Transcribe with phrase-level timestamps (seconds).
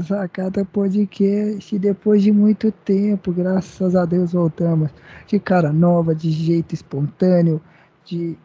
[0.00, 4.90] Sacada Podcast, depois de muito tempo, graças a Deus voltamos
[5.26, 7.60] de cara nova, de jeito espontâneo,
[8.02, 8.38] de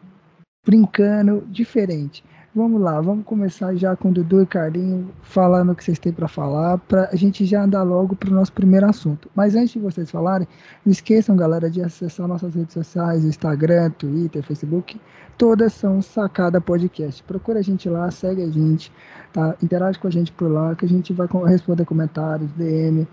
[0.62, 2.22] brincando, diferente.
[2.58, 6.12] Vamos lá, vamos começar já com o Dudu e Carlinho falando o que vocês têm
[6.12, 9.30] para falar, para a gente já andar logo para o nosso primeiro assunto.
[9.32, 10.48] Mas antes de vocês falarem,
[10.84, 15.00] não esqueçam, galera, de acessar nossas redes sociais, Instagram, Twitter, Facebook,
[15.38, 17.22] todas são Sacada Podcast.
[17.22, 18.92] Procura a gente lá, segue a gente,
[19.32, 19.54] tá?
[19.62, 23.06] Interage com a gente por lá, que a gente vai responder comentários, DM,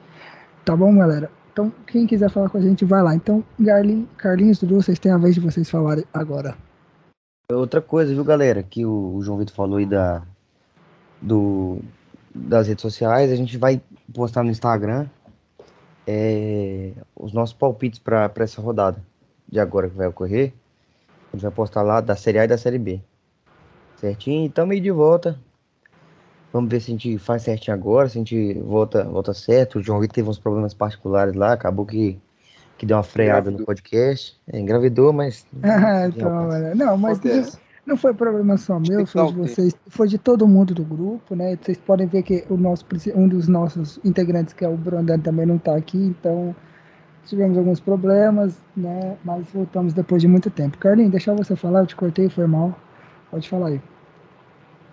[0.65, 1.29] tá bom, galera?
[1.53, 3.13] Então, quem quiser falar com a gente, vai lá.
[3.13, 3.43] Então,
[4.17, 6.55] Carlinhos, Dudu, vocês têm a vez de vocês falarem agora.
[7.51, 10.23] Outra coisa, viu, galera, que o, João Vitor falou aí da,
[11.21, 11.79] do,
[12.33, 13.79] das redes sociais, a gente vai
[14.11, 15.07] postar no Instagram
[16.07, 18.99] é, os nossos palpites para essa rodada
[19.47, 20.53] de agora que vai ocorrer.
[21.31, 22.99] A gente vai postar lá da Série A e da Série B.
[23.97, 24.43] Certinho?
[24.43, 25.39] Então, meio de volta.
[26.51, 29.77] Vamos ver se a gente faz certinho agora, se a gente volta, volta certo.
[29.77, 32.19] O João Vitor teve uns problemas particulares lá, acabou que
[32.77, 34.39] que deu uma freada no podcast.
[34.51, 35.45] É, engravidou, mas.
[35.63, 37.19] Ah, então, não, mas
[37.85, 41.55] não foi problema só meu, foi de vocês, foi de todo mundo do grupo, né?
[41.55, 45.45] Vocês podem ver que o nosso, um dos nossos integrantes, que é o Brandon, também
[45.45, 46.55] não está aqui, então
[47.25, 49.17] tivemos alguns problemas, né?
[49.23, 50.77] Mas voltamos depois de muito tempo.
[50.77, 52.75] Carlinhos, deixa você falar, eu te cortei, foi mal.
[53.29, 53.81] Pode falar aí.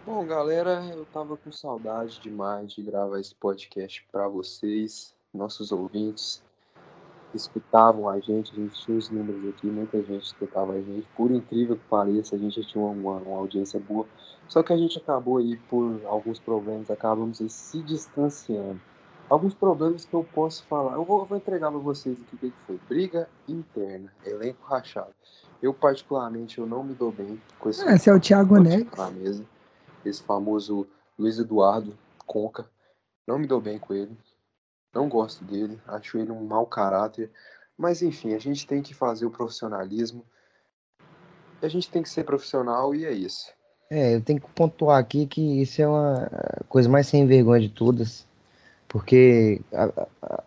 [0.05, 6.43] Bom, galera, eu tava com saudade demais de gravar esse podcast para vocês, nossos ouvintes
[7.37, 11.07] escutavam a gente, a gente tinha os números aqui, muita gente escutava a gente.
[11.17, 14.07] Por incrível que pareça, a gente já tinha uma, uma audiência boa.
[14.49, 18.81] Só que a gente acabou aí, por alguns problemas, acabamos aí se distanciando.
[19.29, 20.95] Alguns problemas que eu posso falar.
[20.95, 22.79] Eu vou, eu vou entregar para vocês aqui o que foi.
[22.89, 25.15] Briga interna, elenco rachado.
[25.63, 27.83] Eu, particularmente, eu não me dou bem com esse...
[27.89, 28.89] Esse é o Thiago Neves.
[29.15, 29.45] Mesa,
[30.05, 30.87] esse famoso
[31.19, 31.97] Luiz Eduardo
[32.27, 32.67] Conca.
[33.27, 34.17] Não me dou bem com ele.
[34.95, 37.31] Não gosto dele, acho ele um mau caráter.
[37.77, 40.25] Mas enfim, a gente tem que fazer o profissionalismo.
[41.63, 43.53] A gente tem que ser profissional e é isso.
[43.89, 46.29] É, eu tenho que pontuar aqui que isso é uma
[46.69, 48.27] coisa mais sem vergonha de todas.
[48.89, 49.61] Porque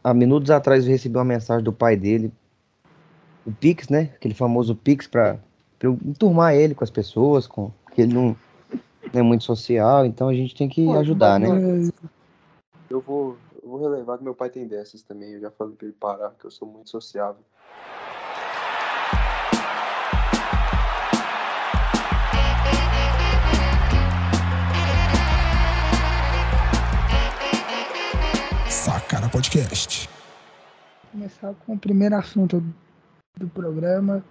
[0.03, 2.31] há, minutos atrás eu recebi uma mensagem do pai dele,
[3.45, 4.11] o Pix, né?
[4.15, 5.39] Aquele famoso Pix para
[5.81, 8.35] eu enturmar ele com as pessoas, com que ele não,
[9.11, 11.47] não é muito social, então a gente tem que ajudar, né?
[12.89, 15.33] Eu vou, eu vou relevar que meu pai tem dessas também.
[15.33, 17.43] Eu já falei pra ele parar, que eu sou muito sociável.
[28.69, 30.07] Sacana Podcast.
[31.11, 32.63] Começar com o primeiro assunto
[33.35, 34.23] do programa.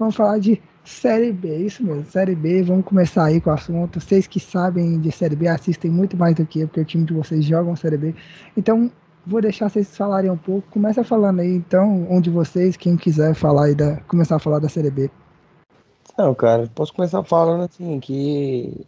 [0.00, 2.62] Vamos falar de Série B, isso mesmo, Série B.
[2.62, 4.00] Vamos começar aí com o assunto.
[4.00, 7.04] Vocês que sabem de Série B assistem muito mais do que eu, porque o time
[7.04, 8.14] de vocês jogam Série B.
[8.56, 8.90] Então,
[9.26, 10.66] vou deixar vocês falarem um pouco.
[10.70, 14.58] Começa falando aí, então, um de vocês, quem quiser falar aí da, começar a falar
[14.58, 15.10] da Série B.
[16.16, 18.86] Não, cara, posso começar falando assim que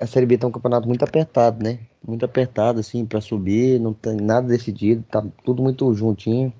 [0.00, 1.78] a Série B tá um campeonato muito apertado, né?
[2.04, 6.52] Muito apertado, assim, para subir, não tem nada decidido, tá tudo muito juntinho.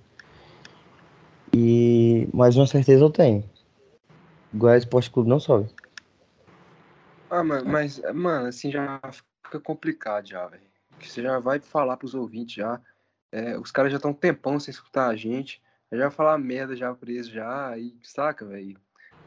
[1.52, 3.42] E mais uma certeza eu tenho.
[4.54, 5.68] Goiás Esporte Clube não sobe.
[7.30, 9.00] Ah, mano, mas, mano, assim já
[9.42, 10.62] fica complicado já, velho.
[11.00, 12.80] Você já vai falar pros ouvintes já.
[13.32, 15.62] É, os caras já estão um tempão sem escutar a gente.
[15.90, 17.76] Já vai falar merda já por eles já.
[17.78, 18.78] E saca, velho.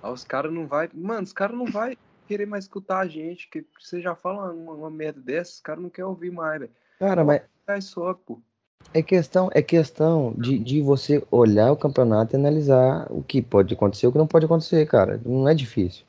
[0.04, 0.90] Os caras não vai.
[0.94, 1.98] Mano, os caras não vai
[2.28, 3.50] querer mais escutar a gente.
[3.50, 6.72] Que você já fala uma, uma merda dessa, os caras não querem ouvir mais, velho.
[7.00, 7.86] Cara, mas.
[7.86, 8.40] Só, pô.
[8.94, 13.74] É questão, é questão de, de você olhar o campeonato e analisar o que pode
[13.74, 15.20] acontecer e o que não pode acontecer, cara.
[15.26, 16.06] Não é difícil.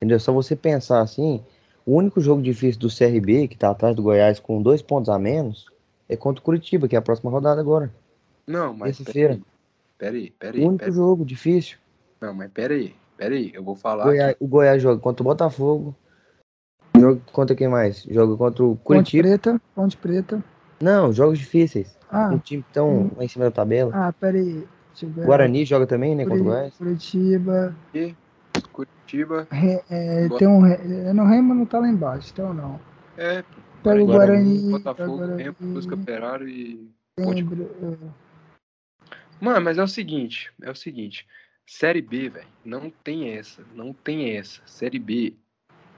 [0.00, 0.18] Entendeu?
[0.18, 1.44] Só você pensar assim,
[1.84, 5.18] o único jogo difícil do CRB, que tá atrás do Goiás com dois pontos a
[5.18, 5.66] menos,
[6.08, 7.92] é contra o Curitiba, que é a próxima rodada agora.
[8.46, 8.96] Não, mas.
[8.96, 9.38] Terça-feira.
[9.98, 10.64] Peraí, peraí.
[10.64, 11.76] O único jogo difícil.
[12.20, 14.04] Não, mas peraí, peraí, eu vou falar.
[14.04, 15.94] Goiás, o Goiás joga contra o Botafogo.
[16.96, 18.02] Joga contra quem mais?
[18.04, 19.28] Joga contra o Curitiba.
[19.28, 20.44] Ponte Preta, Ponte Preta.
[20.80, 21.96] Não, jogos difíceis.
[22.10, 23.10] Ah, um time tão hum.
[23.16, 23.92] lá em cima da tabela.
[23.94, 24.66] Ah, peraí.
[25.02, 26.24] Guarani joga também, né?
[26.24, 26.74] Contra o Goiás.
[26.76, 27.74] Curitiba.
[27.92, 28.14] E
[28.72, 29.48] Curitiba.
[29.50, 30.64] Re, é, tem um.
[30.64, 32.80] É, no Remo não tá lá embaixo, então não.
[33.16, 33.42] É.
[33.82, 34.70] Pega o Guarani.
[34.70, 36.88] Botafogo, Guarani, Remo, Busca Operário e.
[37.18, 38.24] Lembro, é.
[39.40, 41.26] Mano, mas é o seguinte, é o seguinte.
[41.66, 44.60] Série B, velho, não tem essa, não tem essa.
[44.66, 45.34] Série B,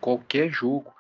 [0.00, 0.92] qualquer jogo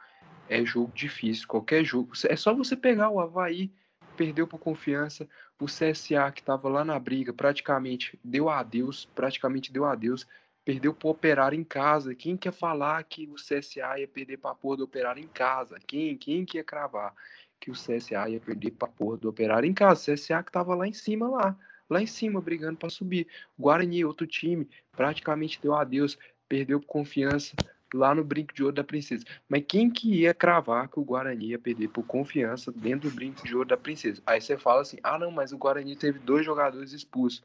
[0.48, 2.12] é jogo difícil, qualquer jogo.
[2.28, 3.70] É só você pegar o Havaí
[4.16, 5.28] perdeu por confiança.
[5.60, 10.26] O CSA, que estava lá na briga, praticamente deu adeus, praticamente deu adeus.
[10.64, 12.14] Perdeu para o Operário em casa.
[12.14, 15.78] Quem quer falar que o CSA ia perder para porra do Operário em casa?
[15.86, 16.16] Quem?
[16.16, 17.14] Quem que ia cravar?
[17.60, 20.12] que o CSA ia perder pra porra do Operário em casa.
[20.12, 21.56] O CSA que tava lá em cima, lá.
[21.88, 23.26] Lá em cima, brigando para subir.
[23.58, 26.18] Guarani, outro time, praticamente deu adeus,
[26.48, 27.54] perdeu confiança
[27.94, 29.24] lá no Brinco de Ouro da Princesa.
[29.48, 33.46] Mas quem que ia cravar que o Guarani ia perder por confiança dentro do Brinco
[33.46, 34.22] de Ouro da Princesa?
[34.26, 37.42] Aí você fala assim: ah, não, mas o Guarani teve dois jogadores expulsos.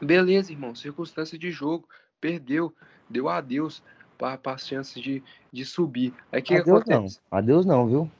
[0.00, 1.88] Beleza, irmão, circunstância de jogo,
[2.20, 2.74] perdeu,
[3.08, 3.82] deu adeus
[4.18, 5.22] para as chances de,
[5.52, 6.12] de subir.
[6.30, 7.20] Aí que adeus acontece?
[7.30, 8.10] não, adeus não, viu?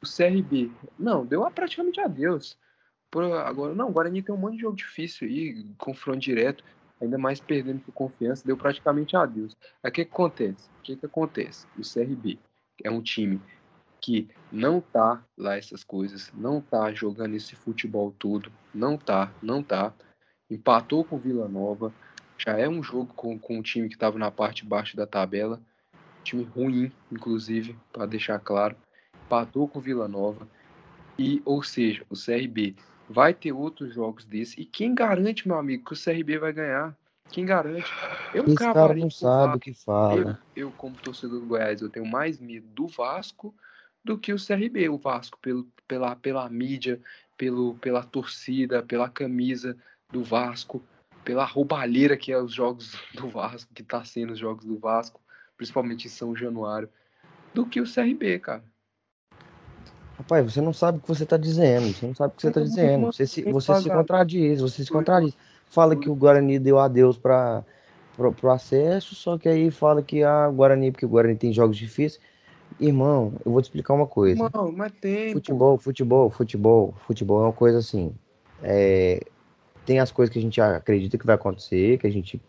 [0.00, 2.58] O CRB, não, deu praticamente adeus.
[3.10, 6.64] Por, agora, não, o Guarani tem um monte de jogo difícil aí, confronto direto,
[7.02, 9.56] ainda mais perdendo por confiança, deu praticamente adeus.
[9.82, 10.68] Aí o que, que acontece?
[10.78, 11.66] O que, que acontece?
[11.76, 12.38] O CRB
[12.82, 13.40] é um time
[14.00, 19.62] que não tá lá essas coisas, não tá jogando esse futebol todo, não tá, não
[19.62, 19.92] tá.
[20.50, 21.92] Empatou com Vila Nova,
[22.38, 25.60] já é um jogo com, com um time que estava na parte baixa da tabela,
[26.22, 28.76] time ruim, inclusive, para deixar claro.
[29.26, 30.46] Empatou com Vila Nova.
[31.18, 32.74] E, ou seja, o CRB
[33.12, 34.60] vai ter outros jogos desse.
[34.60, 36.96] E quem garante, meu amigo, que o CRB vai ganhar?
[37.30, 37.90] Quem garante?
[38.34, 40.40] Eu Esse cara não sabe o que fala.
[40.54, 43.54] Eu, eu, como torcedor do Goiás, eu tenho mais medo do Vasco
[44.04, 44.88] do que o CRB.
[44.88, 47.00] O Vasco, pelo, pela, pela mídia,
[47.36, 49.76] pelo, pela torcida, pela camisa
[50.10, 50.82] do Vasco,
[51.24, 55.20] pela roubalheira que é os jogos do Vasco, que tá sendo os jogos do Vasco,
[55.56, 56.88] principalmente em São Januário,
[57.54, 58.64] do que o CRB, cara.
[60.18, 61.92] Rapaz, você não sabe o que você está dizendo.
[61.92, 63.06] Você não sabe o que você está dizendo.
[63.06, 65.34] Você se, você se contradiz, você se contradiz.
[65.68, 67.64] Fala que o Guarani deu adeus para
[68.18, 71.76] o acesso, só que aí fala que a ah, Guarani, porque o Guarani tem jogos
[71.76, 72.20] difíceis.
[72.78, 74.44] Irmão, eu vou te explicar uma coisa.
[74.44, 75.32] Irmão, mas tem.
[75.32, 78.12] Futebol, futebol, futebol, futebol é uma coisa assim.
[78.62, 79.20] É,
[79.84, 82.40] tem as coisas que a gente acredita que vai acontecer, que a gente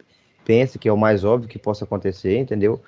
[0.45, 2.81] pensa que é o mais óbvio que possa acontecer, entendeu?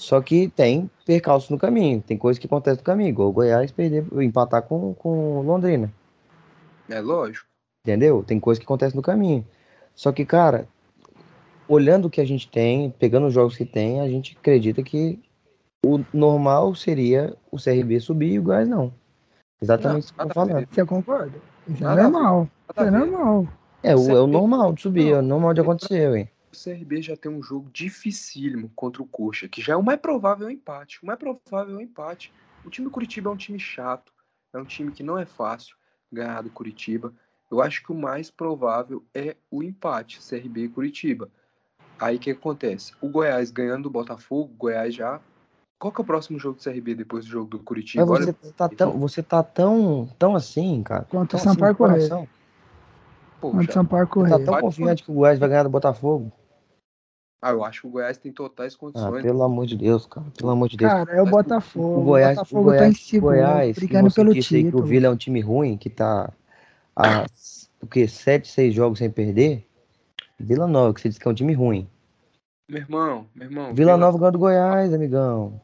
[0.00, 3.70] Só que tem percalços no caminho, tem coisas que acontecem no caminho, igual o Goiás
[3.70, 5.92] perder, empatar com, com Londrina.
[6.88, 7.46] É lógico.
[7.84, 8.24] Entendeu?
[8.26, 9.46] Tem coisas que acontecem no caminho.
[9.94, 10.66] Só que, cara,
[11.68, 15.20] olhando o que a gente tem, pegando os jogos que tem, a gente acredita que
[15.84, 18.94] o normal seria o CRB subir e o Goiás não.
[19.60, 20.66] Exatamente isso que eu tô falando.
[20.66, 21.38] Você concorda?
[21.68, 22.48] Isso é normal.
[22.70, 23.48] Isso é normal.
[23.82, 26.30] É, o, é o normal de subir, é o normal de acontecer, hein?
[26.52, 30.00] O CRB já tem um jogo dificílimo contra o Coxa, que já é o mais
[30.00, 31.02] provável é o empate.
[31.02, 32.32] O mais provável é o empate.
[32.64, 34.12] O time do Curitiba é um time chato,
[34.52, 35.76] é um time que não é fácil
[36.12, 37.12] ganhar do Curitiba.
[37.50, 41.28] Eu acho que o mais provável é o empate, CRB e Curitiba.
[41.98, 42.92] Aí o que acontece?
[43.00, 45.20] O Goiás ganhando do Botafogo, o Goiás já.
[45.78, 48.04] Qual que é o próximo jogo do CRB depois do jogo do Curitiba?
[48.04, 48.52] Mas você Olha...
[48.52, 51.06] tá tão, você tá tão, tão assim, cara.
[51.08, 52.28] Quanto o Sampaio assim, Correia.
[53.40, 54.36] Quanto o Sampaio Correia.
[54.36, 56.32] Você tá tão confiante que o Goiás vai ganhar do Botafogo?
[57.42, 59.18] Ah, eu acho que o Goiás tem totais ah, condições.
[59.18, 60.26] Ah, pelo amor de Deus, cara.
[60.36, 60.90] Pelo amor de Deus.
[60.90, 62.00] Cara, é o Botafogo.
[62.00, 64.70] O Goiás, o Botafogo o Goiás, tá em segundo, Goiás, brigando pelo título.
[64.70, 66.30] que o Vila é um time ruim, que tá
[66.94, 67.24] há
[67.80, 68.06] o quê?
[68.06, 69.66] Sete, seis jogos sem perder.
[70.38, 71.88] Vila Nova, que você disse que é um time ruim.
[72.68, 73.74] Meu irmão, meu irmão.
[73.74, 73.96] Vila, Vila...
[73.96, 75.60] Nova ganhou do Goiás, amigão.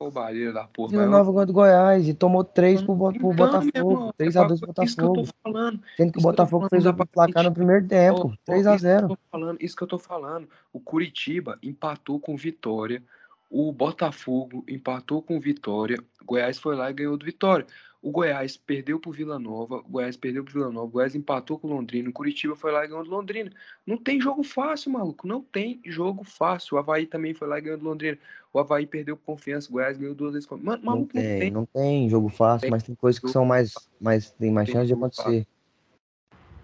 [0.00, 0.90] Roubalheira da porra.
[0.90, 4.14] Vila Nova ganhou do Goiás e tomou três pro, pro então, Botafogo.
[4.16, 4.84] 3x2 pro Botafogo.
[4.84, 5.82] Isso que eu tô falando.
[5.96, 8.32] Sendo que o Botafogo fez o placar no primeiro tempo.
[8.46, 9.16] 3x0.
[9.58, 10.48] Isso que eu tô falando.
[10.72, 13.02] O Curitiba empatou com Vitória.
[13.50, 15.98] O Botafogo empatou com Vitória.
[16.24, 17.66] Goiás foi lá e ganhou do Vitória.
[18.00, 21.58] O Goiás perdeu pro Vila Nova, o Goiás perdeu pro Vila Nova, o Goiás empatou
[21.58, 23.50] com o Londrina, o Curitiba foi lá e ganhou do Londrina.
[23.84, 26.76] Não tem jogo fácil, maluco, não tem jogo fácil.
[26.76, 28.16] O Havaí também foi lá e ganhou do Londrina.
[28.52, 30.48] O Havaí perdeu confiança, o Goiás ganhou duas vezes.
[30.48, 31.50] Mano, maluco, não, tem, não tem.
[31.50, 34.86] Não tem jogo fácil, tem mas tem coisas que são mais, mais tem mais chance
[34.86, 35.46] de acontecer.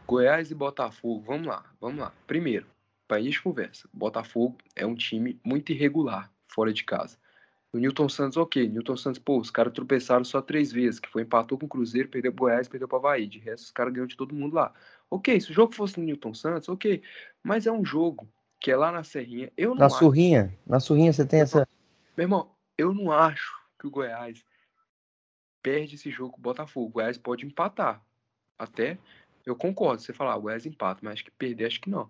[0.07, 2.13] Goiás e Botafogo, vamos lá, vamos lá.
[2.27, 2.67] Primeiro,
[3.09, 3.89] país de conversa.
[3.93, 7.19] Botafogo é um time muito irregular fora de casa.
[7.75, 8.69] O Newton Santos, ok.
[8.69, 12.09] Newton Santos, pô, os caras tropeçaram só três vezes, que foi empatou com o Cruzeiro,
[12.09, 13.27] perdeu o Goiás, perdeu o Havaí.
[13.27, 14.73] De resto, os caras ganham de todo mundo lá.
[15.11, 17.03] Ok, se o jogo fosse no Newton Santos, ok.
[17.43, 18.29] Mas é um jogo
[18.61, 19.53] que é lá na Serrinha.
[19.57, 19.99] Eu não na acho...
[19.99, 20.57] Surrinha?
[20.65, 21.67] Na Surrinha você tem essa...
[22.17, 24.45] Meu irmão, eu não acho que o Goiás
[25.61, 26.87] perde esse jogo com o Botafogo.
[26.87, 28.01] O Goiás pode empatar.
[28.57, 28.99] Até
[29.45, 30.01] eu concordo.
[30.01, 32.09] Você falar, ah, o Goiás empata, mas acho que perder, acho que não.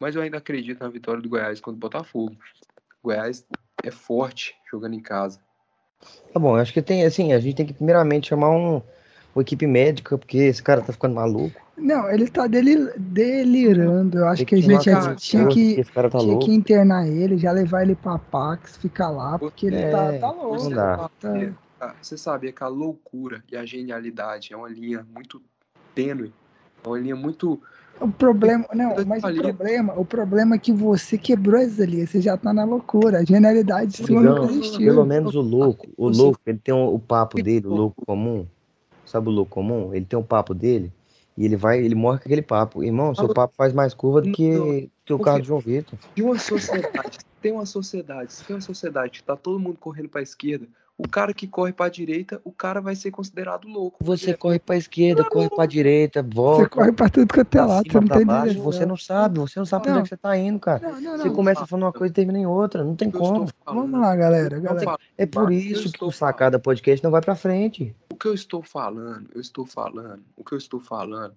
[0.00, 2.34] Mas eu ainda acredito na vitória do Goiás contra o Botafogo.
[3.02, 3.46] O Goiás
[3.82, 5.40] é forte jogando em casa.
[6.32, 8.82] Tá bom, acho que tem, assim, a gente tem que primeiramente chamar um,
[9.34, 11.60] uma equipe médica, porque esse cara tá ficando maluco.
[11.76, 12.92] Não, ele tá delirando.
[12.98, 14.18] delirando.
[14.18, 17.50] Eu acho que, que, a gente cara, tinha, que, tá tinha que internar ele, já
[17.50, 20.64] levar ele pra Pax, ficar lá, porque ele tá, é, tá, tá louco.
[20.64, 21.10] Não dá.
[21.20, 21.94] Tá...
[22.00, 25.42] Você sabia que a loucura e a genialidade é uma linha muito
[25.94, 26.32] tênue.
[26.84, 27.60] É uma linha muito.
[28.02, 32.20] O problema, não, mas o problema, o problema é que você quebrou essa linha, você
[32.20, 33.18] já tá na loucura.
[33.18, 34.86] A genialidade sua Amigão, nunca existiu.
[34.86, 38.44] Pelo menos o louco, o louco, ele tem o, o papo dele, o louco comum.
[39.06, 39.94] Sabe o louco comum?
[39.94, 40.92] Ele tem o papo dele
[41.36, 42.82] e ele vai, ele morre com aquele papo.
[42.82, 45.98] Irmão, seu papo faz mais curva do Não, que, que o carro de João Vitor.
[46.14, 49.78] De uma sociedade, se tem uma sociedade, se tem uma sociedade que tá todo mundo
[49.78, 50.66] correndo pra esquerda,
[50.98, 53.98] o cara que corre pra direita, o cara vai ser considerado louco.
[54.04, 56.68] Você corre pra esquerda, corre pra direita, Você volta.
[56.68, 59.66] corre pra tudo quanto é lado, você não tem baixo, você não sabe, você não
[59.66, 60.92] sabe pra onde é que você tá indo, cara.
[60.92, 61.34] Não, não, Você não.
[61.34, 63.48] começa falando uma coisa e termina em outra, não tem Eu como.
[63.64, 64.60] falando- Vamos lá, galera.
[64.60, 64.84] galera.
[64.84, 67.94] falando- É por isso que o Sacada Podcast não vai pra frente.
[68.12, 71.34] O que eu estou falando, eu estou falando, o que eu estou falando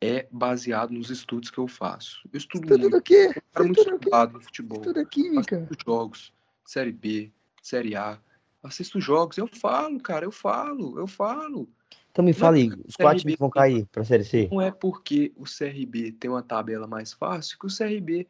[0.00, 2.20] é baseado nos estudos que eu faço.
[2.32, 3.32] Eu estudo Tudo muito, do quê?
[3.56, 4.78] eu muito estudado no futebol.
[4.80, 5.66] Tudo é química.
[5.84, 6.32] Jogos,
[6.64, 8.16] Série B, Série A.
[8.62, 11.68] Assisto jogos, eu falo, cara, eu falo, eu falo.
[12.10, 14.48] Então me fala aí, os quatro times que vão cair pra Série C?
[14.50, 18.26] Não é porque o CRB tem uma tabela mais fácil que o CRB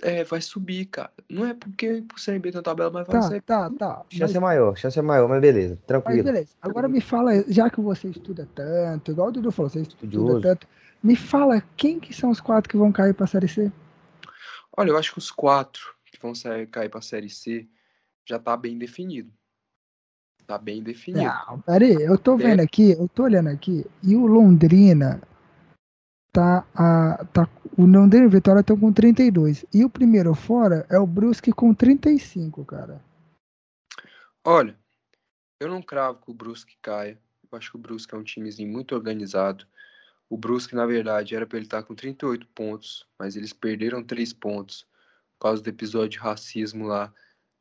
[0.00, 1.12] é, vai subir, cara.
[1.28, 3.42] Não é porque o CRB tem uma tabela mais fácil.
[3.42, 4.04] Tá, tá, tá.
[4.10, 6.24] Mas, Chance é maior, chance é maior, mas beleza, mas tranquilo.
[6.24, 6.52] beleza.
[6.62, 10.40] Agora me fala, já que você estuda tanto, igual o Dudu falou, você estuda Estudioso.
[10.40, 10.66] tanto,
[11.02, 13.70] me fala quem que são os quatro que vão cair pra Série C?
[14.76, 17.68] Olha, eu acho que os quatro que vão sair, cair pra Série C
[18.24, 19.30] já tá bem definido.
[20.52, 21.24] Tá bem definido.
[21.24, 22.36] Não, peraí, eu tô É.
[22.36, 25.22] vendo aqui, eu tô olhando aqui, e o Londrina
[26.30, 29.64] tá, a, tá o Londrina e o Vitória estão com 32.
[29.72, 33.00] E o primeiro fora é o Brusque com 35, cara.
[34.44, 34.76] Olha,
[35.58, 37.18] eu não cravo que o Brusque caia.
[37.50, 39.64] Eu acho que o Brusque é um timezinho muito organizado.
[40.28, 44.34] O Brusque, na verdade, era para ele estar com 38 pontos, mas eles perderam 3
[44.34, 44.82] pontos
[45.38, 47.10] por causa do episódio de racismo lá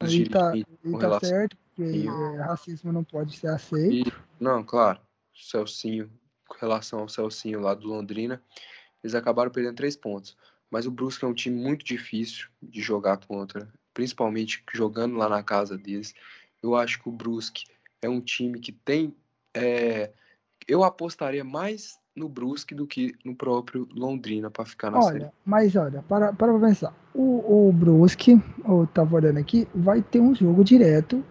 [0.02, 0.52] dos Aí tá,
[0.84, 3.94] com tá relação- certo, porque E- racismo não pode ser aceito.
[4.10, 5.00] E, não, claro,
[5.34, 6.12] Celcinho,
[6.48, 8.42] com relação ao Celcinho lá do Londrina,
[9.04, 10.38] eles acabaram perdendo três pontos.
[10.70, 15.44] Mas o Brusque é um time muito difícil de jogar contra, principalmente jogando lá na
[15.44, 16.14] casa deles.
[16.64, 17.66] Eu acho que o Brusque
[18.02, 19.16] é um time que tem.
[19.54, 20.12] é,
[20.68, 25.24] eu apostaria mais no Brusque do que no próprio Londrina para ficar na série.
[25.24, 26.94] Olha, mas olha, para, para pensar.
[27.14, 31.24] O, o Brusque, eu tava olhando aqui, vai ter um jogo direto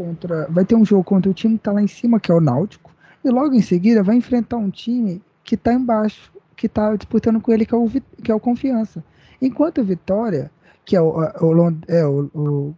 [0.00, 0.46] contra.
[0.48, 2.40] Vai ter um jogo contra o time que tá lá em cima, que é o
[2.40, 2.90] Náutico.
[3.22, 7.52] E logo em seguida vai enfrentar um time que tá embaixo, que tá disputando com
[7.52, 7.90] ele, que é o,
[8.22, 9.04] que é o Confiança.
[9.42, 10.50] Enquanto o Vitória,
[10.86, 12.74] que é o, o, é, o, o,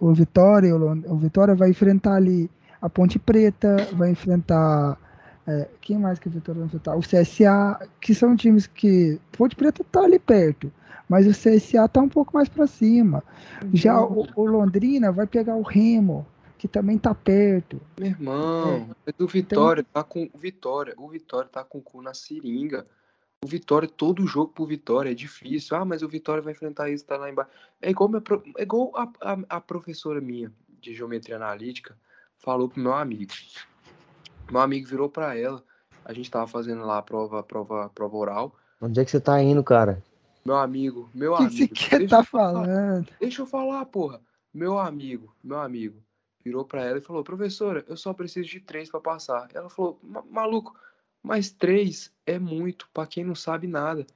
[0.00, 2.50] o Vitória, o, o Vitória vai enfrentar ali
[2.82, 4.98] a Ponte Preta, vai enfrentar.
[5.46, 6.96] é, quem mais que o Vitória vai enfrentar?
[6.96, 9.20] O CSA, que são times que.
[9.36, 10.72] Ponte Preta tá ali perto,
[11.08, 13.22] mas o CSA tá um pouco mais para cima.
[13.72, 16.26] Já o, o Londrina vai pegar o Remo,
[16.66, 17.80] que também tá perto.
[17.98, 18.94] Meu irmão, É.
[19.06, 22.86] mas o Vitória tá com o Vitória, o Vitória tá com o cu na seringa.
[23.44, 25.76] O Vitória, todo jogo pro Vitória é difícil.
[25.76, 27.50] Ah, mas o Vitória vai enfrentar isso, tá lá embaixo.
[27.80, 28.22] É igual, minha
[28.58, 31.96] é igual a, a, a professora minha de geometria analítica
[32.38, 33.32] falou pro meu amigo.
[34.50, 35.62] Meu amigo virou pra ela.
[36.04, 38.56] A gente tava fazendo lá a prova, prova, prova oral.
[38.80, 40.02] Onde é que você tá indo, cara?
[40.44, 41.74] Meu amigo, meu O que, que você amigo.
[41.74, 42.64] quer tá falar.
[42.64, 43.08] falando?
[43.20, 44.20] Deixa eu falar, porra.
[44.54, 46.00] Meu amigo, meu amigo,
[46.46, 49.48] virou pra ela e falou: professora, eu só preciso de três pra passar.
[49.52, 50.74] Ela falou: "Ma- maluco,
[51.22, 54.06] mas três é muito pra quem não sabe nada.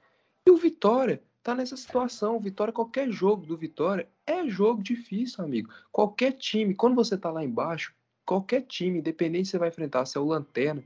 [0.45, 2.37] E o Vitória tá nessa situação.
[2.37, 5.69] O Vitória, qualquer jogo do Vitória é jogo difícil, amigo.
[5.91, 7.93] Qualquer time, quando você tá lá embaixo,
[8.25, 10.81] qualquer time, independente se você vai enfrentar, se é o Lanterna,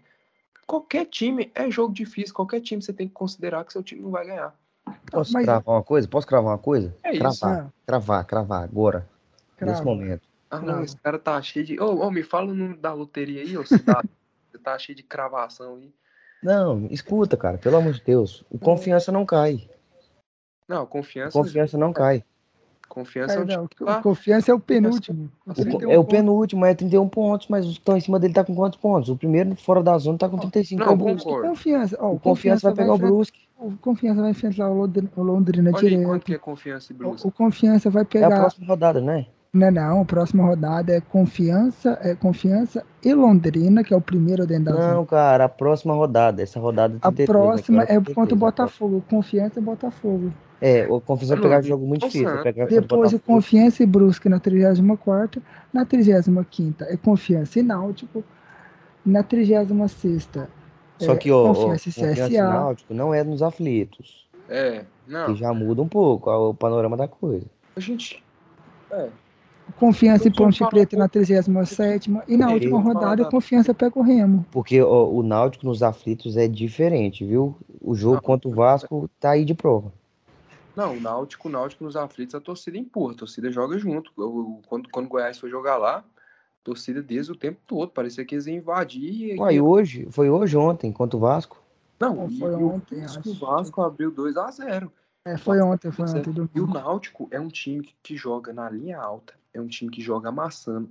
[0.65, 2.33] qualquer time é jogo difícil.
[2.33, 4.53] Qualquer time você tem que considerar que seu time não vai ganhar.
[5.11, 6.07] Posso mas- cravar uma coisa?
[6.07, 6.95] Posso cravar uma coisa?
[7.03, 7.19] É isso.
[7.19, 9.07] Cravar, Ah, cravar, cravar, agora,
[9.61, 10.27] nesse momento.
[10.49, 10.83] Ah, não, Cravo.
[10.83, 11.79] esse cara tá cheio de.
[11.79, 14.07] Ô, ô, me fala o número da loteria aí, ô cidade.
[14.51, 15.91] Você tá cheio de cravação aí.
[16.43, 18.43] Não, escuta, cara, pelo amor de Deus.
[18.49, 19.67] O confiança não cai.
[20.67, 21.37] Não, O confiança.
[21.37, 22.23] confiança não cai.
[22.87, 24.01] Confiança é Cara, não, o lá.
[24.01, 25.29] Confiança é o penúltimo.
[25.45, 26.11] O um é o ponto.
[26.15, 29.09] penúltimo, é 31 pontos, mas os que estão em cima dele tá com quantos pontos?
[29.09, 30.79] O primeiro fora da zona tá com 35.
[30.83, 31.23] Não, é o Brusque.
[31.23, 31.47] concordo.
[31.49, 33.39] Confiança, ó, O confiança vai pegar o enfrentar- Brusque.
[33.57, 36.05] O Confiança vai enfrentar o Londrina, o Londrina Olha aí direto.
[36.07, 37.25] quanto que é confiança e Brusque.
[37.25, 38.39] O, o Confiança vai É a pegar.
[38.41, 39.25] próxima rodada, né?
[39.55, 44.45] Não, não, a próxima rodada é Confiança, é Confiança e Londrina, que é o primeiro
[44.45, 44.93] dentro da zona.
[44.95, 46.43] Não, cara, a próxima rodada.
[46.43, 48.37] Essa rodada A 33, próxima é 33, contra o.
[48.37, 49.03] Botafogo.
[49.09, 50.33] Confiança e Botafogo.
[50.59, 51.69] É, o Confiança vai pegar não vi.
[51.69, 52.27] jogo muito difícil.
[52.69, 53.19] Depois o.
[53.19, 56.45] Confiança e Brusque na 34 Na 35
[56.81, 58.25] é Confiança e Náutico.
[59.05, 60.29] Na 36
[60.99, 62.43] Só é, que, ó, Confiança e Confiança e CSA.
[62.43, 64.27] Náutico não é nos aflitos.
[64.49, 65.27] É, não.
[65.27, 67.45] Que já muda um pouco ó, o panorama da coisa.
[67.73, 68.21] A gente.
[68.91, 69.07] É.
[69.79, 74.45] Confiança e Ponte Preta na 37 E na É, última rodada, Confiança pega o Remo.
[74.51, 77.55] Porque ó, o Náutico nos aflitos é diferente, viu?
[77.81, 78.21] o jogo Não.
[78.21, 79.91] contra o Vasco tá aí de prova.
[80.75, 84.11] Não, o Náutico, o Náutico nos aflitos, a torcida empurra, a torcida joga junto.
[84.67, 86.03] Quando, quando o Goiás foi jogar lá, a
[86.63, 89.35] torcida desde o tempo todo, parecia que eles iam invadir.
[89.35, 91.61] e- Ué, e hoje, foi hoje, ontem, contra o Vasco.
[91.99, 93.29] Não, Não, foi e o ontem, Vasco- acho.
[93.31, 94.91] O Vasco abriu 2 a 0
[95.23, 96.09] É, foi ontem, foi é.
[96.09, 96.49] ontem.
[96.55, 96.67] E o.
[96.67, 100.29] Náutico é um time que, que joga na linha alta, é um time que joga
[100.29, 100.89] amassando.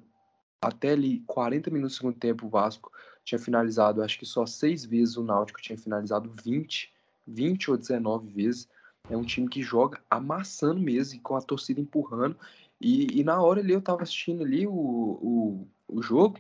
[0.61, 2.91] Até ali, 40 minutos do segundo tempo, o Vasco
[3.23, 6.93] tinha finalizado, acho que só seis vezes o Náutico tinha finalizado 20,
[7.27, 8.69] 20 ou 19 vezes.
[9.11, 12.37] É um time que joga amassando mesmo, com a torcida empurrando.
[12.81, 16.39] E, e na hora ali eu tava assistindo ali o, o, o jogo,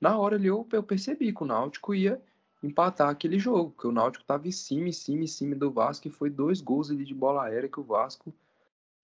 [0.00, 2.20] na hora ali eu, eu percebi que o Náutico ia
[2.62, 6.08] empatar aquele jogo, porque o Náutico tava em cima, em cima, em cima do Vasco,
[6.08, 8.32] e foi dois gols ali de bola aérea que o Vasco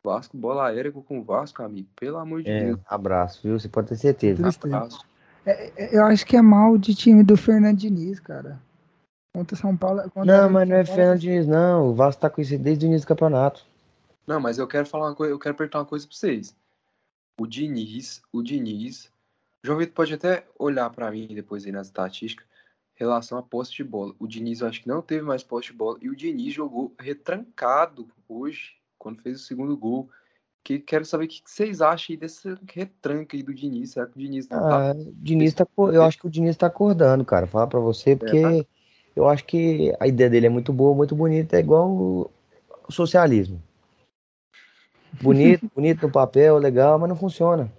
[0.05, 1.89] Vasco, bola aérea com o Vasco, amigo.
[1.97, 2.81] Pelo amor de É, Deus.
[2.87, 3.59] abraço, viu?
[3.59, 4.49] Você pode ter certeza.
[4.49, 5.05] Abraço.
[5.45, 8.61] É, é, eu acho que é mal de time do Fernando Diniz, cara.
[9.35, 10.03] Contra São Paulo.
[10.11, 11.89] contra Não, mas não é Fernando Diniz, não.
[11.91, 13.65] O Vasco tá com isso desde o início do campeonato.
[14.27, 16.55] Não, mas eu quero falar uma coisa, eu quero perguntar uma coisa pra vocês.
[17.39, 19.07] O Diniz, o Diniz,
[19.63, 22.47] o João Vitor pode até olhar pra mim depois aí nas estatísticas,
[22.97, 24.15] em relação a posse de bola.
[24.19, 26.95] O Diniz eu acho que não teve mais posse de bola e o Diniz jogou
[26.99, 30.09] retrancado hoje, quando fez o segundo gol.
[30.63, 33.93] Que quero saber o que vocês acham aí desse retranca aí do Diniz.
[33.93, 36.67] Será que o Diniz não tá Ah, Diniz tá, eu acho que o Diniz tá
[36.67, 37.47] acordando, cara.
[37.47, 38.67] Falar pra você, porque
[39.17, 42.31] eu acho que a ideia dele é muito boa, muito bonita, é igual o
[42.91, 43.61] socialismo.
[45.23, 47.73] Bonito, bonito no papel, legal, mas não funciona.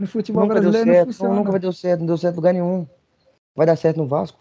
[0.00, 1.34] No futebol Nunca deu brasileiro não certo, funciona.
[1.34, 2.86] nunca vai dar certo, não deu certo em lugar nenhum.
[3.54, 4.38] Vai dar certo no Vasco.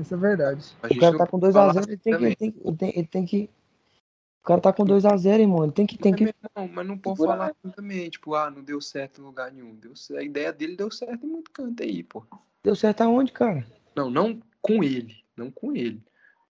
[0.00, 0.64] Isso é verdade.
[0.82, 2.36] A O cara não tá com pode 2x0, falar ele, tem que- também.
[2.40, 3.50] ele, ele, tem, ele tem que.
[4.44, 5.64] O cara tá com 2x0, irmão.
[5.64, 5.96] Ele tem que.
[5.96, 6.24] Tem Mas, que...
[6.24, 9.74] irmão, mas não pode falar assim também, tipo, ah, não deu certo em lugar nenhum.
[9.74, 10.20] Deu certo.
[10.20, 12.22] A ideia dele deu certo em muito canto aí, pô.
[12.62, 13.66] Deu certo aonde, cara?
[13.96, 15.98] Não, não com ele, não com ele.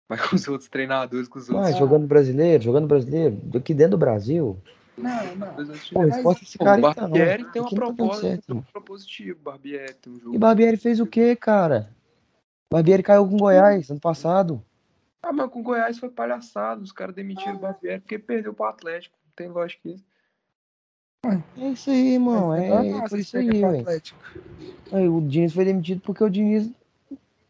[0.07, 1.67] Mas com os outros treinadores, com os outros.
[1.67, 4.57] Mas jogando brasileiro, jogando brasileiro, aqui dentro do Brasil.
[4.97, 5.53] Não, não.
[5.91, 7.09] Pô, resposta esse cara o aí tá não.
[7.09, 9.39] Barbieri tem uma não tá proposta, certo, um propositivo.
[9.43, 10.35] Barbieri tem um jogo.
[10.35, 11.89] E Barbieri fez o quê, cara?
[12.71, 14.63] Barbieri caiu com o Goiás ano passado.
[15.23, 16.81] Ah, mas com o Goiás foi palhaçado.
[16.81, 19.15] Os caras demitiram o Barbieri porque perdeu pro Atlético.
[19.25, 20.03] Não tem lógica isso.
[21.57, 22.53] É isso aí, irmão.
[22.55, 25.13] É, por vocês isso aí, velho.
[25.15, 26.69] O Diniz foi demitido porque o Diniz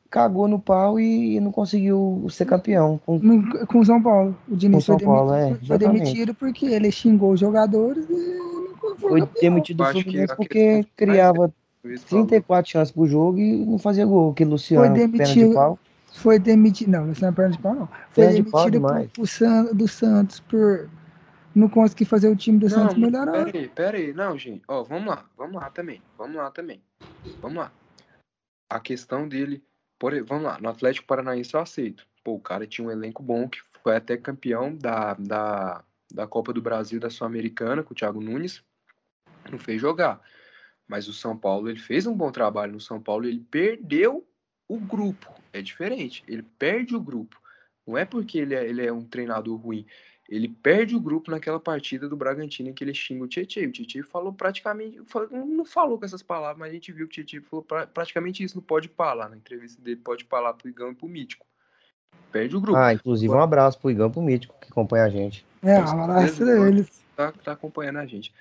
[0.09, 2.99] cagou no pau e não conseguiu ser campeão.
[3.05, 4.35] Com- No- com o São Paulo.
[4.49, 8.05] O Diniz Com foi, São Paulo, demitido, é, foi demitido porque ele xingou os jogadores
[8.09, 9.41] e não foi Foi campeão.
[9.41, 11.53] demitido do Fluminense a porque criava
[11.83, 12.25] Luiz falou.
[12.27, 14.33] 34 chances pro jogo e não fazia gol.
[14.33, 15.53] Que Luciano, Foi perna de demitido.
[15.53, 15.79] pau.
[16.13, 16.89] Foi demitido.
[16.91, 17.87] Não, isso não é perna de pau, não.
[17.87, 20.89] Foi Perna de demitido pro, pro San- do Santos por
[21.55, 23.31] não conseguir fazer o time do Santos Não, melhorar.
[23.31, 24.13] pera aí, pera aí.
[24.13, 24.63] Não, gente.
[24.67, 26.01] Ó, vamos lá, vamos lá também.
[26.17, 26.81] Vamos lá também.
[27.41, 27.71] Vamos lá.
[28.69, 29.63] A questão dele.
[29.97, 32.07] Por, vamos lá, no Atlético Paranaense eu aceito.
[32.23, 36.51] Pô, o cara tinha um elenco bom que foi até campeão da, da, da Copa
[36.51, 38.63] do Brasil da Sul-Americana com o Thiago Nunes.
[39.51, 40.19] Não fez jogar.
[40.87, 44.27] Mas o São Paulo, ele fez um bom trabalho no São Paulo, ele perdeu
[44.73, 45.29] o grupo.
[45.51, 46.23] É diferente.
[46.27, 47.39] Ele perde o grupo.
[47.85, 49.85] Não é porque ele é, ele é um treinador ruim.
[50.29, 53.67] Ele perde o grupo naquela partida do Bragantino em que ele xinga o Tietchan.
[53.67, 54.97] O Tietchan falou praticamente.
[55.29, 58.41] Não falou com essas palavras, mas a gente viu que o Tietchan falou pra- praticamente
[58.41, 61.45] isso no Pode Falar, na entrevista dele, Pode Falar pro Igão e pro Mítico.
[62.31, 62.77] Perde o grupo.
[62.77, 65.45] Ah, inclusive um abraço pro Igão pro Mítico que acompanha a gente.
[65.61, 67.03] É, um abraço deles.
[67.13, 68.33] tá, tá acompanhando a gente.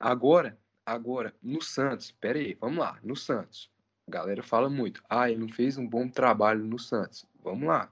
[0.00, 3.70] Agora, agora, no Santos, pera aí, vamos lá, no Santos.
[4.10, 7.24] A galera fala muito, ah, ele não fez um bom trabalho no Santos.
[7.44, 7.88] Vamos lá.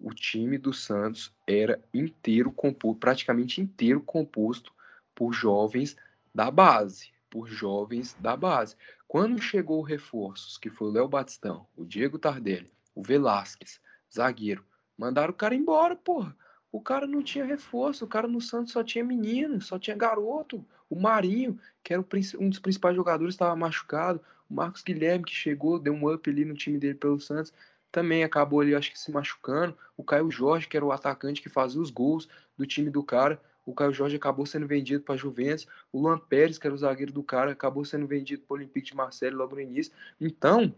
[0.00, 4.72] O time do Santos era inteiro composto, praticamente inteiro composto
[5.14, 5.94] por jovens
[6.34, 8.76] da base, por jovens da base.
[9.06, 13.78] Quando chegou reforços, que foi o Léo Batistão, o Diego Tardelli, o Velasquez,
[14.10, 14.64] zagueiro,
[14.96, 16.34] mandaram o cara embora, porra.
[16.72, 20.64] O cara não tinha reforço, o cara no Santos só tinha menino, só tinha garoto.
[20.88, 22.06] O Marinho, que era o
[22.40, 24.18] um dos principais jogadores, estava machucado.
[24.52, 27.54] O Marcos Guilherme, que chegou, deu um up ali no time dele pelo Santos,
[27.90, 29.74] também acabou ali, acho que se machucando.
[29.96, 33.40] O Caio Jorge, que era o atacante que fazia os gols do time do cara,
[33.64, 35.66] o Caio Jorge acabou sendo vendido para a Juventus.
[35.90, 38.88] O Luan Pérez, que era o zagueiro do cara, acabou sendo vendido para o Olympique
[38.88, 39.90] de Marseille logo no início.
[40.20, 40.74] Então,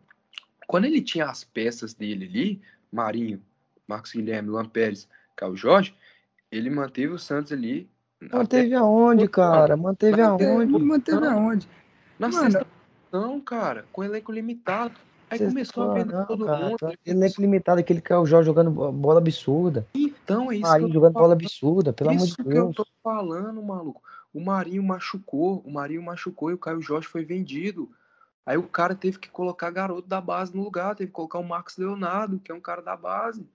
[0.69, 3.43] quando ele tinha as peças dele ali, Marinho,
[3.89, 5.97] Marcos Guilherme, Luan Pérez, Caio Jorge,
[6.49, 7.91] ele manteve o Santos ali.
[8.27, 9.77] até Manteve aonde, cara?
[9.77, 10.79] Manteve Manteve, aonde?
[10.79, 11.69] manteve aonde?
[12.21, 12.53] na Mano.
[12.53, 12.74] sexta
[13.15, 14.95] não, cara, com elenco limitado.
[15.31, 16.79] Aí começou a vender todo cara, mundo.
[16.79, 19.87] tá Elenco limitado, aquele Caio Jorge jogando bo- bola absurda.
[19.95, 22.77] Então é isso que Marinho jogando bola absurda, pelo amor Isso de que eu Deus.
[22.77, 24.03] tô falando, maluco.
[24.33, 27.91] O Marinho machucou, o Marinho machucou e o Caio Jorge foi vendido.
[28.45, 31.45] Aí o cara teve que colocar garoto da base no lugar, teve que colocar o
[31.45, 33.47] Marcos Leonardo, que é um cara da base.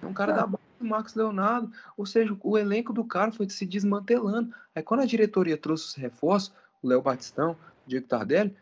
[0.00, 1.70] É um cara da base do Marcos Leonardo.
[1.96, 4.54] Ou seja, o elenco do cara foi se desmantelando.
[4.74, 7.56] Aí quando a diretoria trouxe os reforços, o Léo Batistão, o
[7.88, 8.54] Diego Tardelli,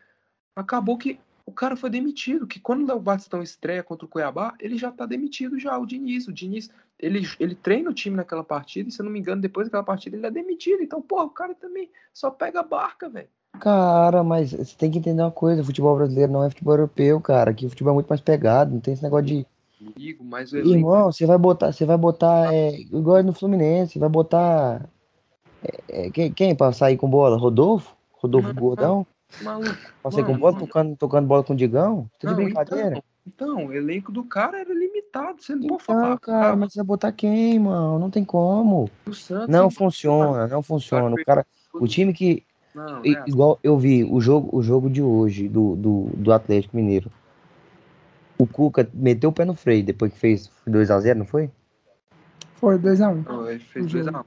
[0.56, 2.46] acabou que o cara foi demitido.
[2.46, 5.86] Que quando o Léo Batistão estreia contra o Cuiabá, ele já tá demitido já, o
[5.86, 6.26] Diniz.
[6.26, 9.42] O Diniz, ele, ele treina o time naquela partida, e se eu não me engano,
[9.42, 10.82] depois daquela partida ele é demitido.
[10.82, 13.28] Então, porra, o cara também só pega a barca, velho.
[13.60, 17.20] Cara, mas você tem que entender uma coisa, o futebol brasileiro não é futebol europeu,
[17.20, 17.50] cara.
[17.52, 19.46] Aqui o futebol é muito mais pegado, não tem esse negócio de.
[19.96, 24.88] Amigo, mas Irmão, você vai botar, você vai botar, é, igual no Fluminense, vai botar.
[25.62, 27.36] é, é, quem, quem pra sair com bola?
[27.36, 27.95] Rodolfo?
[28.26, 29.06] Rodolfo Gordão?
[29.42, 29.76] Maluco.
[30.02, 30.58] Passei mano, com bola.
[30.58, 32.10] Tocando, tocando bola com o Digão?
[32.18, 32.88] Tudo não, brincadeira?
[32.88, 35.42] Então, então, o elenco do cara era limitado.
[35.42, 36.18] Você não então, pode falar.
[36.20, 37.98] Cara, cara, mas você vai botar quem, mano?
[37.98, 38.88] Não tem como.
[39.12, 41.14] Santos, não funciona, não funciona.
[41.14, 41.44] O cara.
[41.74, 42.44] O time que.
[42.74, 43.24] Não, é.
[43.26, 47.10] Igual eu vi o jogo, o jogo de hoje do, do, do Atlético Mineiro.
[48.38, 51.50] O Cuca meteu o pé no freio depois que fez 2x0, não foi?
[52.56, 53.26] Foi 2x1.
[53.28, 53.46] Um.
[53.46, 54.24] Ele fez 2x1.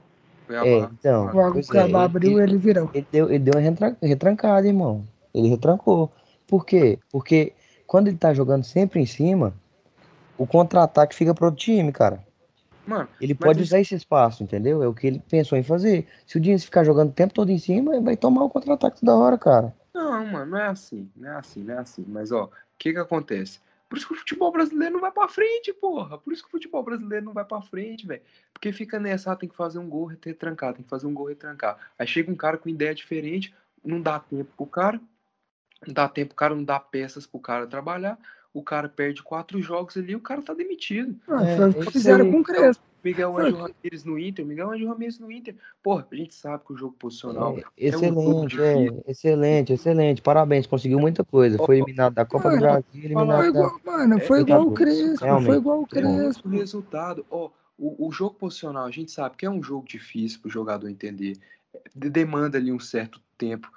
[0.50, 0.66] Cuiabá.
[0.66, 2.90] É, então, logo o Cuiabá é, abriu ele, ele virou.
[2.92, 5.04] Ele deu, ele deu uma retrancada, irmão.
[5.32, 6.10] Ele retrancou.
[6.46, 6.98] Por quê?
[7.12, 7.52] Porque
[7.86, 9.54] quando ele tá jogando sempre em cima,
[10.36, 12.24] o contra-ataque fica pro outro time, cara.
[12.84, 14.82] Mano, ele pode usar esse espaço, entendeu?
[14.82, 16.08] É o que ele pensou em fazer.
[16.26, 18.98] Se o Diniz ficar jogando o tempo todo em cima, ele vai tomar o contra-ataque
[19.00, 19.72] toda hora, cara.
[19.94, 22.04] Não, mano, não é assim, não é assim, não é assim.
[22.08, 23.60] Mas, ó, o que que acontece?
[23.90, 26.16] Por isso que o futebol brasileiro não vai pra frente, porra.
[26.16, 28.22] Por isso que o futebol brasileiro não vai pra frente, velho.
[28.52, 31.26] Porque fica nessa, ah, tem que fazer um gol retrancar, tem que fazer um gol
[31.26, 31.76] retrancar.
[31.98, 33.52] Aí chega um cara com ideia diferente,
[33.84, 35.00] não dá tempo pro cara,
[35.84, 38.16] não dá tempo, o cara não dá peças pro cara trabalhar,
[38.54, 41.20] o cara perde quatro jogos ali, o cara tá demitido.
[41.28, 42.84] Ah, É, fizeram com o Crespo.
[43.02, 43.42] Miguel Foi.
[43.44, 45.54] Ângelo Ramírez no Inter, Miguel Ângelo Ramírez no Inter.
[45.82, 49.04] Porra, a gente sabe que o jogo posicional É, é um excelente, é, difícil.
[49.06, 50.22] excelente, excelente.
[50.22, 51.56] Parabéns, conseguiu muita coisa.
[51.58, 53.46] Foi eliminado da Copa do Mano, Brasil, Foi eliminado da.
[53.48, 55.16] igual, mano, foi É, igual o Crespo.
[55.18, 55.56] Foi realmente.
[55.56, 56.48] igual o É Crespo.
[56.48, 57.26] resultado.
[57.30, 60.52] Ó, o, o jogo posicional, a gente sabe que é um jogo difícil para o
[60.52, 61.38] jogador entender.
[61.94, 63.70] De- Demanda ali um certo tempo.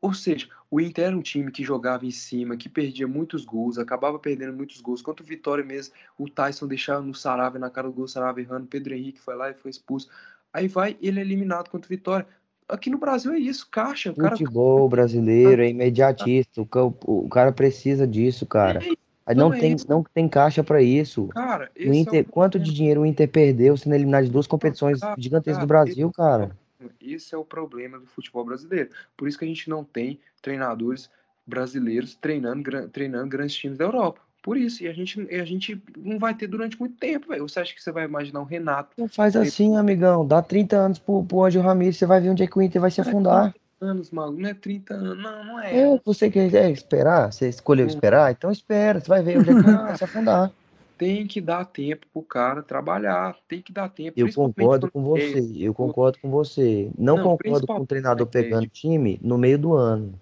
[0.00, 3.78] Ou seja, o Inter era um time que jogava em cima, que perdia muitos gols,
[3.78, 5.00] acabava perdendo muitos gols.
[5.00, 8.66] Quanto o Vitória mesmo, o Tyson deixava no Sarave na cara do gol, Sarave errando,
[8.66, 10.08] Pedro Henrique foi lá e foi expulso.
[10.52, 12.26] Aí vai, ele é eliminado contra o Vitória.
[12.68, 14.12] Aqui no Brasil é isso, caixa.
[14.12, 16.60] Cara Futebol brasileiro é imediatista.
[16.60, 18.84] O, ca- o cara precisa disso, cara.
[18.84, 18.88] É,
[19.26, 19.86] Aí Não Não é tem, isso.
[19.88, 21.28] não tem caixa pra isso.
[21.28, 22.64] cara, O é o Inter, quanto problema.
[22.64, 26.12] de dinheiro o Inter perdeu sendo eliminado de duas competições cara, gigantescas do cara, Brasil,
[26.12, 26.56] cara?
[27.00, 28.90] Esse é o problema do futebol brasileiro.
[29.16, 31.10] Por isso que a gente não tem treinadores
[31.46, 34.20] brasileiros treinando, treinando grandes times da Europa.
[34.42, 37.48] Por isso, e a gente, a gente não vai ter durante muito tempo, velho.
[37.48, 40.26] Você acha que você vai imaginar um Renato Não faz assim, amigão.
[40.26, 42.80] Dá 30 anos pro, pro Anjo Ramírez, você vai ver onde é que o Inter
[42.80, 43.52] vai se afundar.
[43.80, 44.40] anos, maluco?
[44.40, 45.76] Não é 30 anos, não, não é.
[45.76, 47.32] É, você quer é, esperar?
[47.32, 48.30] Você escolheu esperar?
[48.30, 50.52] Então espera, você vai ver onde é que vai se afundar.
[50.98, 54.18] Tem que dar tempo pro cara trabalhar, tem que dar tempo.
[54.18, 56.90] Eu concordo com é- você, eu concordo com você.
[56.98, 60.12] Não, Não, concordo com o treinador é pegando time no meio do ano.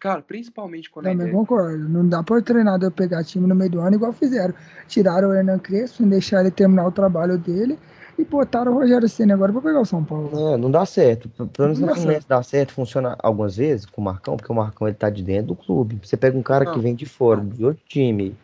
[0.00, 1.88] Cara, principalmente quando Também ideia- concordo.
[1.88, 4.52] Não dá para o treinador pegar time no meio do ano igual fizeram.
[4.88, 7.78] Tiraram o Hernan Crespo, sem deixar ele terminar o trabalho dele
[8.18, 10.30] e botaram o Rogério Ceni agora para pegar o São Paulo.
[10.54, 11.28] É, não dá certo.
[11.28, 14.56] Pelo menos Não dá Fluminense dá certo, funciona algumas vezes com o Marcão, porque o
[14.56, 16.00] Marcão ele tá de dentro do clube.
[16.02, 16.80] Você pega um cara que Não.
[16.82, 18.34] vem de fora, de outro time,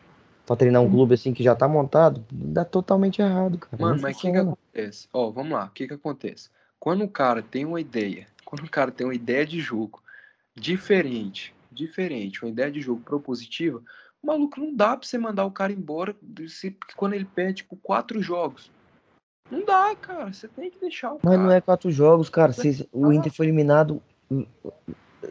[0.48, 0.90] pra treinar um Hum.
[0.90, 3.76] clube assim que já tá montado, dá totalmente errado, cara.
[3.78, 4.52] Mano, mas o que, que funciona.
[4.52, 5.08] acontece?
[5.12, 6.48] Ó, vamos lá, o que, que acontece?
[6.80, 10.02] Quando o cara tem uma ideia, quando o cara tem uma ideia de jogo
[10.56, 13.82] diferente, diferente, uma ideia de jogo propositiva,
[14.22, 16.16] o maluco não dá pra você mandar o cara embora
[16.48, 18.70] se- quando ele perde, tipo, quatro jogos.
[19.50, 20.32] Não dá, cara.
[20.32, 21.36] Você tem que deixar o Mas cara.
[21.36, 22.54] não é quatro jogos, cara.
[22.54, 24.02] Vocês- o Inter foi eliminado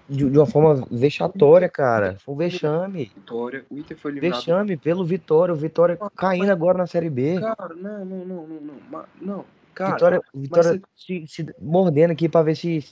[0.10, 2.18] de, de uma forma vexatória, cara.
[2.20, 3.06] Foi um vexame.
[3.16, 3.66] Vitória.
[3.70, 4.40] O Inter foi eliminado.
[4.40, 5.54] Vexame pelo Vitória.
[5.54, 7.40] O Vitória caindo agora na Série B.
[7.40, 9.06] Cara, não, não, não, não, não.
[9.22, 9.94] Não, cara.
[9.94, 12.86] Vitória, Vitória você- se, se mordendo aqui pra ver se.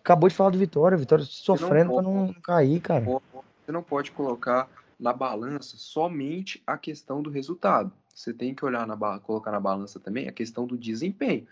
[0.00, 0.98] Acabou de falar do Vitória.
[0.98, 2.08] Vitória sofrendo pra pode.
[2.08, 3.04] não cair, cara.
[3.04, 7.92] Você não pode colocar na balança somente a questão do resultado.
[8.14, 11.46] Você tem que olhar na colocar na balança também a questão do desempenho.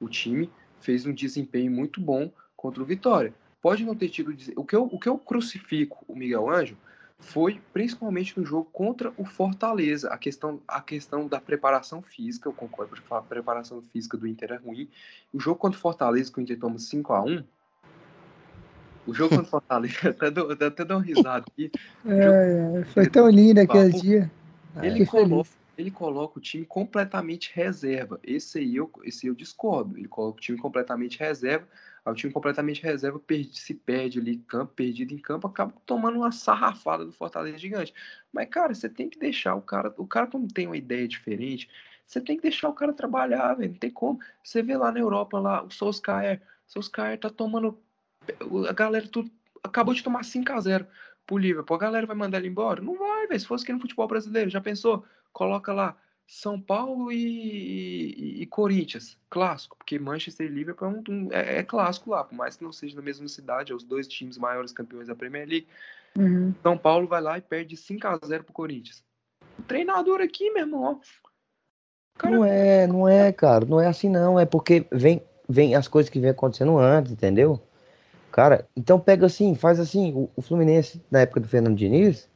[0.00, 3.34] O time fez um desempenho muito bom contra o Vitória.
[3.64, 6.76] Pode não ter tido o que eu, o que eu crucifico o Miguel Ângelo
[7.18, 12.52] foi principalmente no jogo contra o Fortaleza, a questão a questão da preparação física, eu
[12.52, 14.86] concordo porque a preparação física do Inter é ruim.
[15.32, 17.44] O jogo contra o Fortaleza que o Inter toma 5 a 1
[19.06, 21.72] o jogo contra o Fortaleza, até dou, até dou uma risada aqui.
[22.06, 24.30] É, é, foi tão lindo aquele dia.
[24.82, 25.48] Ele que coloca,
[25.78, 28.20] ele coloca o time completamente reserva.
[28.22, 29.96] Esse aí eu, esse eu discordo.
[29.96, 31.66] Ele coloca o time completamente reserva.
[32.06, 36.30] O time completamente reserva perde, se perde ali campo, perdido em campo, acaba tomando uma
[36.30, 37.94] sarrafada do Fortaleza gigante.
[38.30, 39.94] Mas, cara, você tem que deixar o cara.
[39.96, 41.68] O cara, quando tem uma ideia diferente,
[42.06, 43.72] você tem que deixar o cara trabalhar, velho.
[43.72, 44.20] Não tem como.
[44.42, 46.42] Você vê lá na Europa, lá, o Solskjaer.
[46.66, 47.78] Solskjaer tá tomando.
[48.68, 49.30] A galera tudo.
[49.62, 50.86] Acabou de tomar 5x0
[51.26, 51.76] pro Liverpool.
[51.76, 52.82] A galera vai mandar ele embora?
[52.82, 53.40] Não vai, velho.
[53.40, 55.06] Se fosse aqui no futebol brasileiro, já pensou?
[55.32, 61.28] Coloca lá São Paulo e, e, e Corinthians, clássico, porque Manchester e Liverpool é, um,
[61.32, 64.08] é, é, clássico lá, por mais que não seja na mesma cidade, é os dois
[64.08, 65.68] times maiores campeões da Premier League.
[66.16, 66.54] Uhum.
[66.62, 69.04] São Paulo vai lá e perde 5 a 0 pro Corinthians.
[69.58, 70.98] O treinador aqui, meu irmão, ó,
[72.16, 72.36] Cara...
[72.36, 76.08] Não é, não é, cara, não é assim não, é porque vem, vem as coisas
[76.08, 77.60] que vem acontecendo antes, entendeu?
[78.30, 82.28] Cara, então pega assim, faz assim, o, o Fluminense, na época do Fernando Diniz,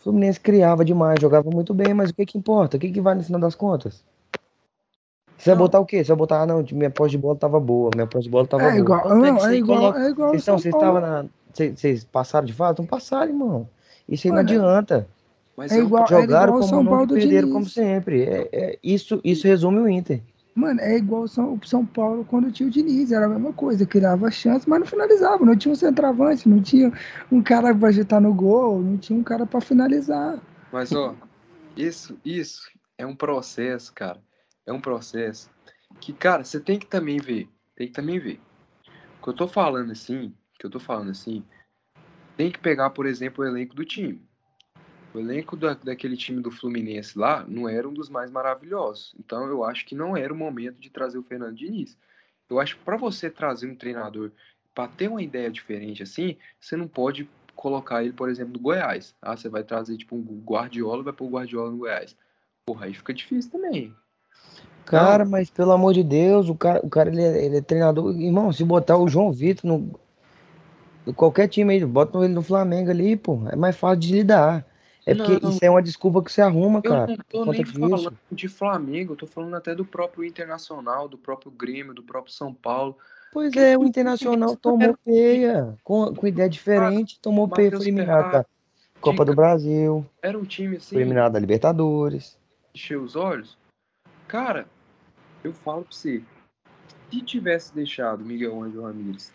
[0.00, 2.78] o Fluminense criava demais, jogava muito bem, mas o que que importa?
[2.78, 4.02] O que que vai no final das contas?
[5.36, 6.02] Você vai botar o quê?
[6.02, 8.46] Você vai botar, ah, não, minha pós de bola tava boa, minha pós de bola
[8.46, 8.78] tava é boa.
[8.78, 10.00] Igual, não, é, igual, coloca...
[10.00, 11.26] é igual, Vocês, estão, vocês, na...
[11.76, 12.80] vocês, passaram de fato?
[12.80, 13.68] Não passaram, irmão.
[14.08, 15.06] Isso aí Mano, não adianta.
[15.56, 17.52] Mas é igual, jogaram é igual como São Paulo perderam Diniz.
[17.52, 18.22] como sempre.
[18.22, 20.22] É, é, isso, isso resume o Inter.
[20.54, 24.30] Mano, é igual São, São Paulo quando tinha o Diniz, era a mesma coisa, criava
[24.30, 26.92] chance, mas não finalizava, não tinha um centroavante, não tinha
[27.30, 30.40] um cara para agitar no gol, não tinha um cara para finalizar.
[30.72, 31.14] Mas ó,
[31.76, 34.20] isso, isso é um processo, cara.
[34.66, 35.50] É um processo
[36.00, 38.40] que, cara, você tem que também ver, tem que também ver.
[39.18, 41.44] O que eu tô falando assim, que eu tô falando assim,
[42.36, 44.22] tem que pegar, por exemplo, o elenco do time.
[45.12, 49.14] O elenco da, daquele time do Fluminense lá não era um dos mais maravilhosos.
[49.18, 51.96] Então eu acho que não era o momento de trazer o Fernando Diniz.
[52.48, 54.30] Eu acho que para você trazer um treinador
[54.74, 59.14] para ter uma ideia diferente assim, você não pode colocar ele, por exemplo, no Goiás.
[59.20, 62.16] Ah, você vai trazer tipo um Guardiola, vai pôr o Guardiola no Goiás.
[62.64, 63.94] Porra, aí fica difícil também.
[64.84, 65.30] Cara, não.
[65.30, 68.18] mas pelo amor de Deus, o cara, o cara ele, é, ele é treinador.
[68.18, 70.00] Irmão, se botar o João Vitor no
[71.14, 74.64] qualquer time aí, bota ele no Flamengo ali, pô, é mais fácil de lidar.
[75.06, 77.16] É porque não, isso é uma desculpa que você arruma, cara.
[77.32, 81.16] Eu não tô nem falando de Flamengo, eu tô falando até do próprio Internacional, do
[81.16, 82.96] próprio Grêmio, do próprio São Paulo.
[83.32, 88.46] Pois é, o Internacional tomou peia, com, com ideia diferente, tomou peia, foi eliminado da
[89.00, 90.04] Copa do Brasil.
[90.20, 90.96] Era um time assim.
[90.96, 92.36] Foi eliminado da Libertadores.
[92.74, 93.56] Encheu os olhos.
[94.26, 94.66] Cara,
[95.42, 96.22] eu falo pra você,
[97.10, 99.32] se tivesse deixado Miguel Ângelo Ramírez,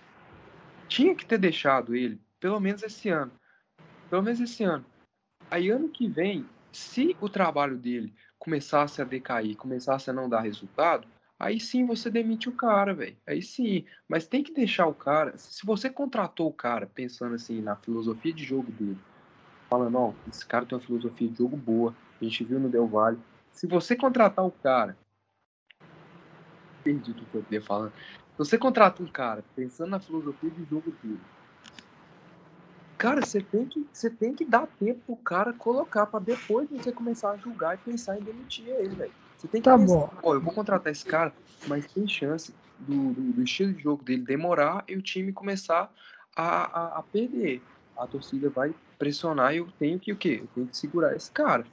[0.87, 3.31] tinha que ter deixado ele, pelo menos esse ano.
[4.09, 4.85] Pelo menos esse ano.
[5.49, 10.41] Aí ano que vem, se o trabalho dele começasse a decair, começasse a não dar
[10.41, 11.07] resultado,
[11.39, 13.17] aí sim você demite o cara, velho.
[13.25, 13.85] Aí sim.
[14.07, 15.37] Mas tem que deixar o cara.
[15.37, 18.97] Se você contratou o cara pensando assim na filosofia de jogo dele,
[19.69, 22.87] falando, ó, esse cara tem uma filosofia de jogo boa, a gente viu no Del
[22.87, 23.19] Valle.
[23.51, 24.97] Se você contratar o cara.
[26.83, 27.93] Perdi o que eu ia falando.
[27.93, 31.19] Se você contrata um cara pensando na filosofia de jogo dele,
[32.97, 36.91] Cara, você tem que, você tem que dar tempo pro cara colocar para depois você
[36.91, 39.11] começar a julgar e pensar em demitir ele, velho.
[39.37, 40.09] Você tem que tá pensar, bom.
[40.23, 41.33] ó, eu vou contratar esse cara,
[41.67, 45.91] mas tem chance do, do, do, estilo de jogo dele demorar e o time começar
[46.35, 47.61] a, a, a, perder.
[47.97, 50.39] A torcida vai pressionar e eu tenho que o quê?
[50.41, 51.65] Eu tenho que segurar esse cara.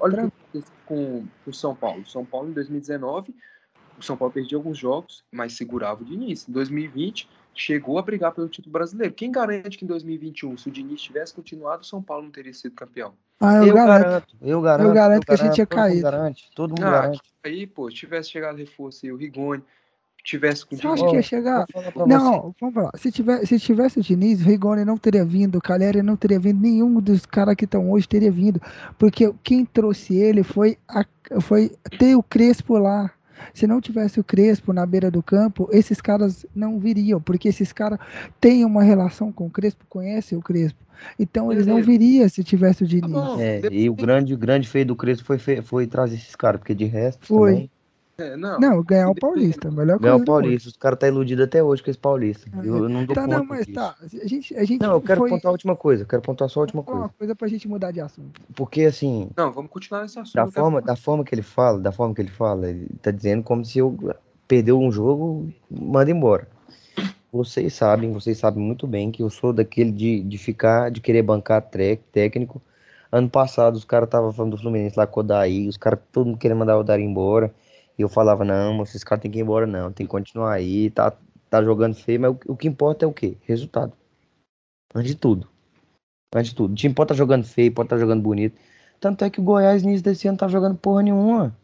[0.00, 2.06] Olha o que com o São Paulo.
[2.06, 3.34] São Paulo em 2019,
[3.98, 6.48] o São Paulo perdia alguns jogos, mas segurava o Diniz.
[6.48, 7.28] Em 2020,
[7.58, 9.12] chegou a brigar pelo título brasileiro.
[9.12, 12.54] Quem garante que em 2021, se o Diniz tivesse continuado, o São Paulo não teria
[12.54, 13.12] sido campeão?
[13.40, 14.86] Ah, eu, eu garanto, garanto, eu garanto.
[14.88, 16.00] Eu garanto que a gente ia cair.
[16.00, 17.20] Garante, todo mundo ah, garante.
[17.44, 19.62] Aí, pô, tivesse chegado reforço aí, o Rigoni,
[20.22, 21.66] tivesse com Você acha que ia chegar?
[22.06, 22.90] Não, vamos falar.
[22.96, 26.38] Se tivesse, se tivesse o Diniz, o Rigoni não teria vindo, o Caleri não teria
[26.38, 28.60] vindo, nenhum dos caras que estão hoje teria vindo.
[28.96, 31.04] Porque quem trouxe ele foi, a,
[31.40, 33.10] foi ter o Crespo lá.
[33.52, 37.72] Se não tivesse o Crespo na beira do campo, esses caras não viriam, porque esses
[37.72, 37.98] caras
[38.40, 40.78] têm uma relação com o Crespo, conhecem o Crespo.
[41.18, 43.40] Então eles não viriam se tivesse o tá Diniz.
[43.40, 46.74] É, e o grande, o grande feio do Crespo foi, foi trazer esses caras, porque
[46.74, 47.26] de resto.
[47.26, 47.52] Foi.
[47.52, 47.70] Também...
[48.20, 51.62] É, não, não, ganhar o Paulista, melhor ganhar o Paulista, os caras tá iludido até
[51.62, 52.50] hoje com esse Paulista.
[52.52, 52.66] É.
[52.66, 53.78] Eu, eu, não dou tá, conta não, mas disso.
[53.78, 53.94] tá.
[54.02, 55.30] A gente, a gente não, eu quero foi...
[55.30, 57.00] pontuar a última coisa, quero pontuar só a última coisa.
[57.02, 58.40] Uma coisa pra gente mudar de assunto.
[58.56, 59.30] Porque assim.
[59.36, 60.34] Não, vamos continuar nesse assunto.
[60.34, 63.44] Da forma, da forma que ele fala, da forma que ele fala, ele tá dizendo
[63.44, 63.96] como se eu
[64.48, 66.48] perdeu um jogo, manda embora.
[67.32, 71.22] Vocês sabem, vocês sabem muito bem que eu sou daquele de, de ficar, de querer
[71.22, 71.62] bancar
[72.10, 72.60] técnico.
[73.12, 76.26] Ano passado os caras estavam falando do Fluminense lá com o Daí, os caras todo
[76.26, 77.54] mundo querendo mandar o Daí embora.
[77.98, 80.88] E eu falava, não, esses caras tem que ir embora, não, tem que continuar aí,
[80.90, 81.12] tá,
[81.50, 83.36] tá jogando feio, mas o, o que importa é o quê?
[83.42, 83.92] Resultado.
[84.94, 85.48] Antes de tudo.
[86.34, 86.72] Antes de tudo.
[86.72, 88.56] O time pode estar tá jogando feio, pode estar tá jogando bonito.
[89.00, 91.56] Tanto é que o Goiás, início desse ano, tá jogando porra nenhuma.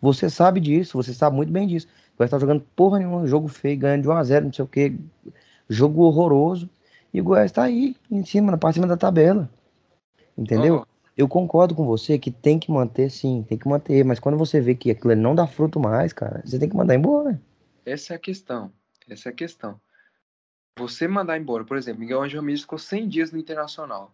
[0.00, 1.88] Você sabe disso, você sabe muito bem disso.
[2.16, 4.96] Goiás tá jogando porra nenhuma, jogo feio, ganhando de 1x0, não sei o que,
[5.68, 6.70] jogo horroroso.
[7.12, 9.50] E o Goiás tá aí, em cima, na parte de cima da tabela.
[10.36, 10.86] Entendeu?
[11.16, 14.04] Eu concordo com você que tem que manter, sim, tem que manter.
[14.04, 16.94] Mas quando você vê que aquilo não dá fruto mais, cara, você tem que mandar
[16.94, 17.40] embora.
[17.86, 18.72] essa é a questão.
[19.08, 19.80] Essa é a questão.
[20.76, 24.12] Você mandar embora, por exemplo, Miguel Angel Ramírez ficou 100 dias no Internacional.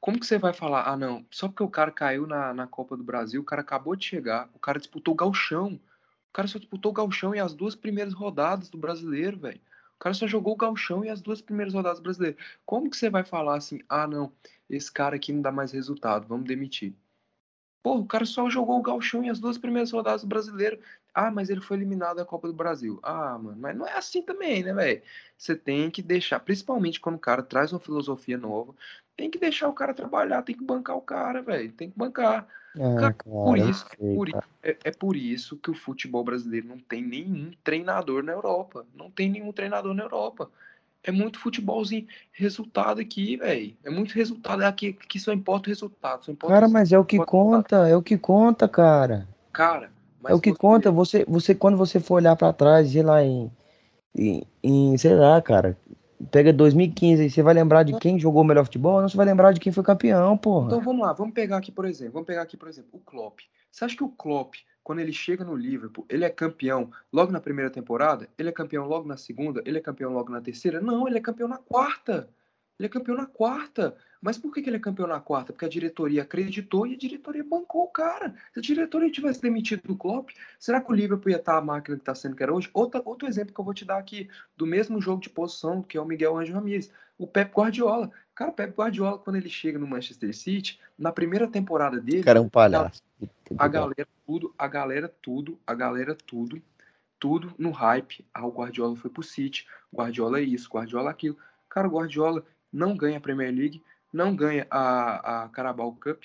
[0.00, 2.96] Como que você vai falar, ah não, só porque o cara caiu na, na Copa
[2.96, 5.78] do Brasil, o cara acabou de chegar, o cara disputou o gauchão.
[6.30, 9.60] O cara só disputou o gauchão e as duas primeiras rodadas do brasileiro, velho.
[9.96, 12.36] O cara só jogou o gauchão e as duas primeiras rodadas do brasileiro.
[12.64, 14.32] Como que você vai falar assim, ah não,
[14.68, 16.94] esse cara aqui não dá mais resultado, vamos demitir.
[17.82, 20.78] Porra, o cara só jogou o gauchão e as duas primeiras rodadas do brasileiro.
[21.14, 22.98] Ah, mas ele foi eliminado da Copa do Brasil.
[23.02, 25.02] Ah, mano, mas não é assim também, né, velho?
[25.36, 28.74] Você tem que deixar, principalmente quando o cara traz uma filosofia nova,
[29.16, 31.72] tem que deixar o cara trabalhar, tem que bancar o cara, velho.
[31.72, 32.46] Tem que bancar.
[32.76, 34.28] Ah, Cara, cara, Por isso, sei, por
[34.62, 38.86] é, é por isso que o futebol brasileiro não tem nenhum treinador na Europa.
[38.94, 40.50] Não tem nenhum treinador na Europa.
[41.04, 42.06] É muito futebolzinho.
[42.32, 43.74] Resultado aqui, velho.
[43.84, 44.62] É muito resultado.
[44.62, 46.24] Aqui, aqui só importa o resultado.
[46.24, 46.80] Só importa Cara, resultado.
[46.80, 49.26] mas é o que conta, é o que conta, cara.
[49.52, 50.90] Cara, mas É o que você- conta.
[50.90, 53.50] Você, você quando você for olhar pra trás, sei lá, em,
[54.16, 55.78] em, em, sei lá, cara,
[56.30, 59.26] pega 2015 e você vai lembrar de quem jogou o melhor futebol, não você vai
[59.26, 60.66] lembrar de quem foi campeão, porra.
[60.66, 63.38] Então vamos lá, vamos pegar aqui, por exemplo, vamos pegar aqui, por exemplo, o Klopp.
[63.70, 64.54] Você acha que o Klopp,
[64.88, 68.26] quando ele chega no Liverpool, ele é campeão logo na primeira temporada?
[68.38, 69.62] Ele é campeão logo na segunda?
[69.66, 70.80] Ele é campeão logo na terceira?
[70.80, 72.30] Não, ele é campeão na quarta.
[72.78, 73.96] Ele é campeão na quarta.
[74.20, 75.52] Mas por que que ele é campeão na quarta?
[75.52, 78.34] Porque a diretoria acreditou e a diretoria bancou o cara.
[78.52, 81.96] Se a diretoria tivesse demitido o Klopp, será que o Liverpool ia estar a máquina
[81.96, 82.68] que está sendo que era hoje?
[82.74, 85.96] Outra, outro exemplo que eu vou te dar aqui, do mesmo jogo de posição, que
[85.96, 86.90] é o Miguel Angel Ramírez.
[87.16, 88.10] O Pep Guardiola.
[88.34, 92.38] Cara, o Pep Guardiola, quando ele chega no Manchester City, na primeira temporada dele, cara
[92.38, 93.02] é um palhaço.
[93.56, 96.62] a galera tudo, a galera tudo, a galera tudo,
[97.18, 98.24] tudo no hype.
[98.32, 101.36] Ah, o Guardiola foi pro City, Guardiola é isso, Guardiola é aquilo.
[101.68, 106.22] Cara, o Guardiola não ganha a Premier League, não ganha a, a Carabao Cup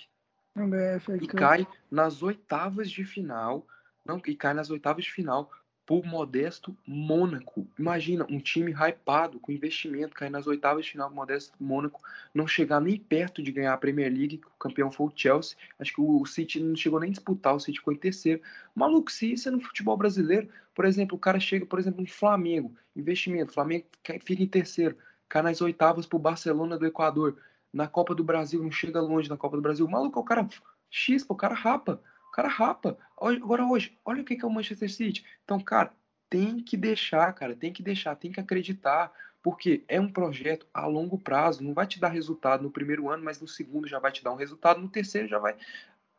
[0.99, 3.65] FA e cai nas oitavas de final,
[4.06, 5.49] não, e cai nas oitavas de final
[5.86, 7.67] por modesto Mônaco.
[7.77, 12.01] Imagina um time hypado com investimento cair nas oitavas de final com modesto Mônaco,
[12.34, 15.58] não chegar nem perto de ganhar a Premier League, o campeão foi o Chelsea.
[15.77, 18.41] Acho que o City não chegou nem a disputar, o City ficou em terceiro.
[18.73, 22.08] Maluco, se isso é no futebol brasileiro, por exemplo, o cara chega, por exemplo, no
[22.08, 24.97] Flamengo, investimento, Flamengo fica em terceiro,
[25.34, 27.39] cai nas oitavas pro Barcelona do Equador.
[27.74, 29.88] Na Copa do Brasil, não chega longe na Copa do Brasil.
[29.88, 30.48] Maluco, o cara
[30.91, 32.00] chispa, o cara rapa.
[32.28, 32.96] O cara rapa.
[33.19, 35.26] Agora hoje, olha o que que é o Manchester City.
[35.43, 35.91] Então, cara,
[36.30, 40.86] tem que deixar, cara, tem que deixar, tem que acreditar, porque é um projeto a
[40.86, 44.12] longo prazo, não vai te dar resultado no primeiro ano, mas no segundo já vai
[44.12, 45.56] te dar um resultado, no terceiro já vai,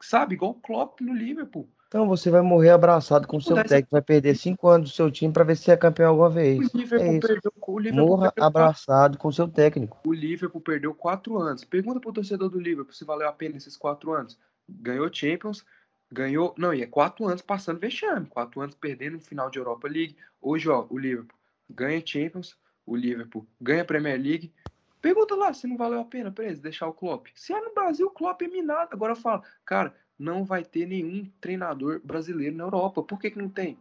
[0.01, 1.69] sabe, igual o Klopp no Liverpool.
[1.89, 5.11] Então você vai morrer abraçado com o seu técnico, vai perder cinco anos do seu
[5.11, 6.59] time pra ver se é campeão alguma vez.
[6.59, 10.01] O Liverpool É perdeu, o Liverpool Morra perdeu abraçado com o seu técnico.
[10.05, 11.65] o Liverpool perdeu quatro anos.
[11.65, 14.39] Pergunta pro torcedor do Liverpool se valeu a pena esses quatro anos.
[14.69, 15.65] Ganhou Champions,
[16.11, 16.55] ganhou.
[16.59, 20.17] Não, e é quatro anos passando vexame, quatro anos perdendo no final de Europa League.
[20.43, 21.39] Hoje, ó, o Liverpool
[21.71, 24.53] ganha Champions, o Liverpool ganha Premier League.
[25.01, 27.27] Pergunta lá se não valeu a pena pra eles deixar o Klopp.
[27.35, 28.89] Se é no Brasil, o Klopp é minado.
[28.93, 33.03] Agora eu falo, cara, não vai ter nenhum treinador brasileiro na Europa.
[33.03, 33.79] Por que, que não tem?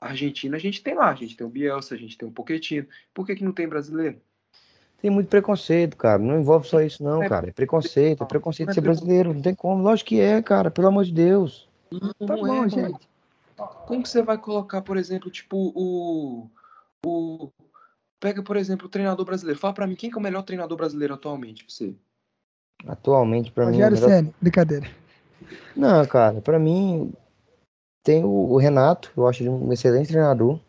[0.00, 2.32] A Argentina a gente tem lá, a gente tem o Bielsa, a gente tem o
[2.32, 2.86] Pochettino.
[3.14, 4.20] Por que, que não tem brasileiro?
[5.00, 6.18] Tem muito preconceito, cara.
[6.18, 7.48] Não envolve só isso, não, É- cara.
[7.48, 9.34] É preconceito, é preconceito Não é de ser brasileiro.
[9.34, 9.82] Não tem como.
[9.82, 10.70] Lógico que é, cara.
[10.70, 11.68] Pelo amor de Deus.
[11.90, 12.70] Tá Não bom, é, mano.
[12.70, 13.08] gente.
[13.86, 16.50] Como que você vai colocar, por exemplo, tipo, o.
[17.04, 17.50] o
[18.20, 19.58] pega, por exemplo, o treinador brasileiro.
[19.58, 21.94] Fala pra mim, quem que é o melhor treinador brasileiro atualmente, pra você?
[22.84, 23.72] Atualmente, pra mim.
[23.72, 24.86] Rogério melhor- Senna, brincadeira.
[25.76, 26.40] Não, cara.
[26.40, 27.12] Pra mim,
[28.04, 29.12] tem o Renato.
[29.16, 30.60] Eu acho ele um excelente treinador.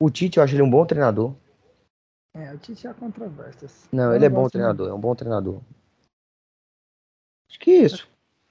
[0.00, 1.34] O Tite, eu acho ele um bom treinador.
[2.34, 3.88] É, o Tite há controvérsias.
[3.90, 4.88] Não, Eu ele é bom treinador.
[4.88, 5.60] É um bom treinador.
[7.50, 8.08] Acho que isso.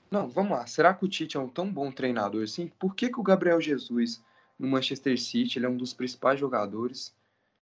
[0.09, 0.65] Não, vamos lá.
[0.65, 2.67] Será que o Tite é um tão bom treinador assim?
[2.79, 4.23] Por que, que o Gabriel Jesus
[4.57, 7.13] no Manchester City ele é um dos principais jogadores?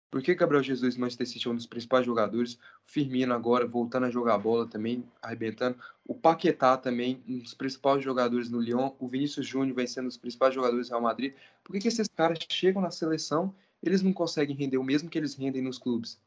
[0.09, 2.53] Por que Gabriel Jesus no Manchester City é um dos principais jogadores?
[2.53, 5.77] O Firmino agora voltando a jogar bola também, arrebentando.
[6.07, 8.91] O Paquetá também, um dos principais jogadores no Lyon.
[8.99, 11.33] O Vinícius Júnior vem sendo um dos principais jogadores do Real Madrid.
[11.63, 15.17] Por que, que esses caras chegam na seleção eles não conseguem render o mesmo que
[15.17, 16.17] eles rendem nos clubes?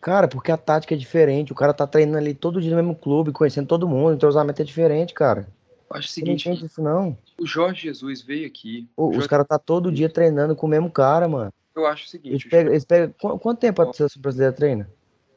[0.00, 1.52] Cara, porque a tática é diferente.
[1.52, 4.08] O cara tá treinando ali todo dia no mesmo clube, conhecendo todo mundo.
[4.10, 5.46] O entrosamento é diferente, cara.
[5.90, 7.16] Eu acho o não seguinte, entende isso, não.
[7.38, 8.88] o Jorge Jesus veio aqui.
[8.96, 11.52] O- o Os Jorge- caras tá todo dia treinando com o mesmo cara, mano.
[11.78, 13.14] Eu acho o Eles seguinte, o pegam, eles pegam...
[13.18, 14.90] qu- Quanto tempo a seleção brasileira treina?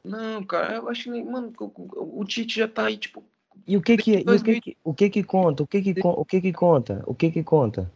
[0.03, 3.23] Não, cara, eu acho que, mano, o- o, o Tite já tá aí, tipo,
[3.67, 5.63] E o que que, e o que, que, o que que conta?
[5.63, 7.03] O que que, o que que conta?
[7.05, 7.91] O que que conta?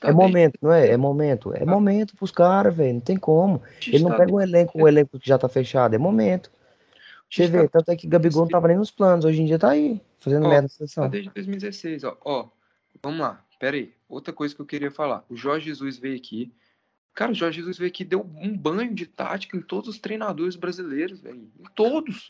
[0.00, 0.26] Tá É bem.
[0.26, 0.88] momento, não é?
[0.90, 1.54] É momento.
[1.54, 2.94] É momento pros caras, velho.
[2.94, 3.62] Não tem como.
[3.86, 4.36] Ele não tá pega bem.
[4.36, 5.94] um elenco, um elenco que já tá fechado.
[5.94, 6.50] É momento.
[7.30, 9.24] Você Tite tá vê, tanto é que Gabigol não tava nem nos planos.
[9.24, 11.08] Hoje em dia tá aí, fazendo Ó, merda na Tá seleção.
[11.08, 12.16] desde 2016, ó.
[12.24, 12.48] Ó,
[13.02, 13.44] vamos lá.
[13.58, 13.92] Pera aí.
[14.08, 15.24] Outra coisa que eu queria falar.
[15.28, 16.52] O Jorge Jesus veio aqui.
[17.16, 19.98] Cara, o Jorge Jesus veio aqui e deu um banho de tática em todos os
[19.98, 21.50] treinadores brasileiros, velho.
[21.58, 22.28] Em todos.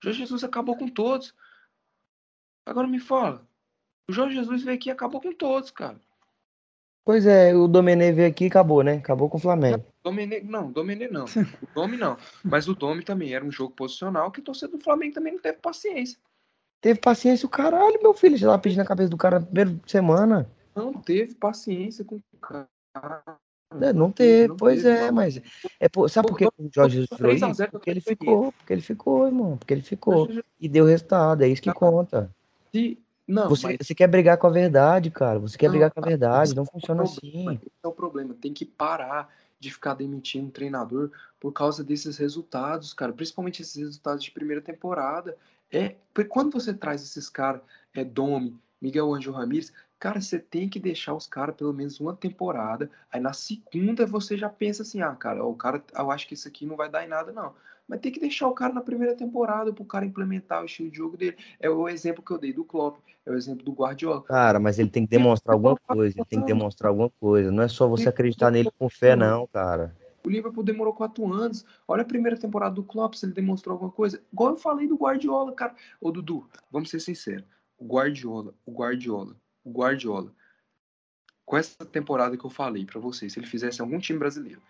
[0.00, 1.34] O Jorge Jesus acabou com todos.
[2.64, 3.46] Agora me fala.
[4.08, 6.00] O Jorge Jesus veio aqui e acabou com todos, cara.
[7.04, 8.94] Pois é, o Domenech veio aqui e acabou, né?
[8.94, 9.84] Acabou com o Flamengo.
[10.02, 11.26] Domene, não, Domene não.
[11.26, 12.16] O Domi não.
[12.42, 15.40] Mas o Domi também era um jogo posicional que o torcedor do Flamengo também não
[15.40, 16.18] teve paciência.
[16.80, 18.38] Teve paciência o caralho, meu filho.
[18.38, 20.50] Já tava pedindo a cabeça do cara na primeira semana.
[20.74, 22.66] Não teve paciência com o cara.
[23.82, 25.12] É, Não teve, não pois teve, é, não.
[25.12, 25.40] mas.
[25.78, 27.56] É, por- sabe por que o Jorge Jesus virou 3 a isso?
[27.56, 29.56] 0 Porque ele ficou, porque ele ficou, irmão.
[29.56, 30.28] Porque ele ficou.
[30.60, 32.30] E deu resultado, é isso que conta.
[32.72, 35.38] Se- Não, Você, mas você quer brigar com a verdade, cara.
[35.40, 36.08] Você quer Não, brigar com a tá.
[36.08, 36.54] verdade.
[36.54, 37.60] Não é o funciona problema, assim.
[37.62, 38.34] esse é o problema.
[38.40, 41.10] Tem que parar de ficar demitindo um treinador
[41.40, 43.12] por causa desses resultados, cara.
[43.12, 45.36] Principalmente esses resultados de primeira temporada.
[45.72, 47.60] É, porque quando você traz esses caras,
[47.92, 52.14] é Domi, Miguel Angel Ramírez, cara, você tem que deixar os caras pelo menos uma
[52.14, 52.90] temporada.
[53.10, 56.48] Aí na segunda você já pensa assim, ah, cara, o cara, eu acho que isso
[56.48, 57.54] aqui não vai dar em nada, não.
[57.88, 60.96] Mas tem que deixar o cara na primeira temporada pro cara implementar o estilo de
[60.96, 61.36] jogo dele.
[61.60, 64.22] É o exemplo que eu dei do Klopp, é o exemplo do Guardiola.
[64.22, 66.16] Cara, mas ele tem que demonstrar alguma coisa.
[66.16, 67.52] Ele tem que demonstrar alguma coisa.
[67.52, 69.94] Não é só você acreditar nele com fé, não, cara.
[70.24, 71.64] O Liverpool demorou quatro anos.
[71.86, 74.20] Olha a primeira temporada do Klopp, se ele demonstrou alguma coisa.
[74.32, 75.72] Igual eu falei do Guardiola, cara.
[76.00, 77.44] Ô, Dudu, vamos ser sinceros.
[77.78, 79.36] O Guardiola, o Guardiola,
[79.66, 80.32] o Guardiola.
[81.44, 84.62] Com essa temporada que eu falei pra vocês, se ele fizesse algum time brasileiro,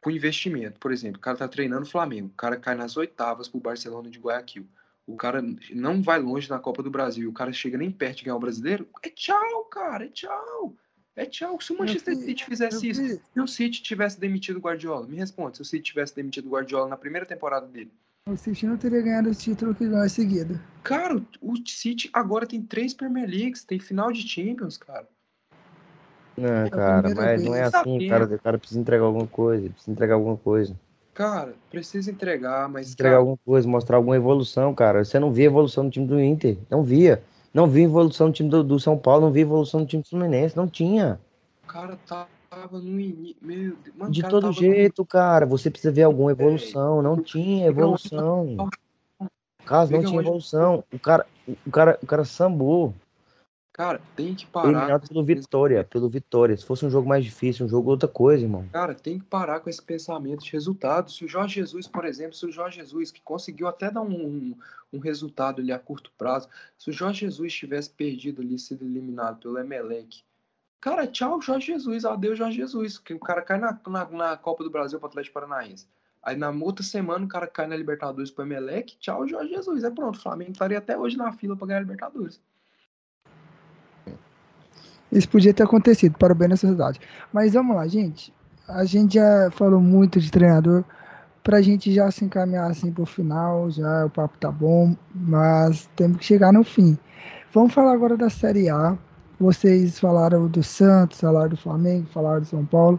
[0.00, 3.48] com investimento, por exemplo, o cara tá treinando o Flamengo, o cara cai nas oitavas
[3.48, 4.66] pro Barcelona de Guayaquil.
[5.06, 5.40] O cara
[5.72, 8.40] não vai longe na Copa do Brasil, o cara chega nem perto de ganhar o
[8.40, 8.88] brasileiro.
[9.02, 10.74] É tchau, cara, é tchau.
[11.14, 11.60] É tchau.
[11.60, 15.56] Se o Manchester City fizesse isso, se o City tivesse demitido o Guardiola, me responde,
[15.56, 17.92] se o City tivesse demitido o Guardiola na primeira temporada dele.
[18.28, 20.60] O City não teria ganhado o título que ganhou em seguida.
[20.82, 25.06] Cara, o City agora tem três Premier Leagues, tem final de Champions, cara.
[26.36, 28.04] Não, a cara, mas não é assim.
[28.04, 29.70] O cara, o cara precisa entregar alguma coisa.
[29.70, 30.74] Precisa entregar alguma coisa.
[31.14, 35.04] Cara, precisa entregar, mas Precisa entregar cara, alguma coisa, mostrar alguma evolução, cara.
[35.04, 36.58] Você não via evolução no time do Inter.
[36.68, 37.22] Não via.
[37.54, 39.26] Não via evolução no time do, do São Paulo.
[39.26, 40.56] Não via evolução no time do Fluminense.
[40.56, 41.20] Não tinha.
[41.62, 41.96] o cara
[42.48, 43.36] tava no início.
[43.40, 47.02] Meu Deus, mano, De todo tava no- jeito, cara, você precisa ver alguma evolução.
[47.02, 48.68] Não tinha evolução.
[49.64, 51.26] Caso não tinha evolução, o cara,
[51.66, 52.94] o cara, o cara sambou,
[53.72, 54.70] Cara, tem que parar.
[54.70, 56.56] eliminado pelo Vitória, pelo Vitória.
[56.56, 58.66] Se fosse um jogo mais difícil, um jogo outra coisa, irmão.
[58.72, 61.16] Cara, tem que parar com esse pensamento de resultados.
[61.16, 64.14] Se o Jorge Jesus, por exemplo, se o Jorge Jesus, que conseguiu até dar um,
[64.26, 64.56] um,
[64.94, 69.40] um resultado ali a curto prazo, se o Jorge Jesus tivesse perdido ali, sido eliminado
[69.40, 70.24] pelo Emelec,
[70.80, 74.64] cara, tchau, Jorge Jesus, adeus, Jorge Jesus, que o cara cai na, na, na Copa
[74.64, 75.86] do Brasil para o Atlético Paranaense.
[76.22, 79.84] Aí na outra semana o cara cai na Libertadores pro Emelec, tchau, Jorge Jesus.
[79.84, 82.40] É pronto, o Flamengo estaria até hoje na fila para ganhar a Libertadores.
[85.10, 87.00] Isso podia ter acontecido, para o bem da sociedade.
[87.32, 88.34] Mas vamos lá, gente.
[88.68, 90.84] A gente já falou muito de treinador.
[91.44, 96.18] Pra gente já se encaminhar assim pro final, já o papo tá bom, mas temos
[96.18, 96.98] que chegar no fim.
[97.54, 98.98] Vamos falar agora da Série A.
[99.38, 102.98] Vocês falaram do Santos, falaram do Flamengo, falaram do São Paulo.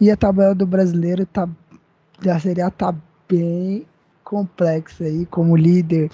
[0.00, 1.48] E a tabela do brasileiro tá,
[2.22, 2.94] da Série A tá
[3.28, 3.86] bem
[4.22, 6.10] complexa aí, como líder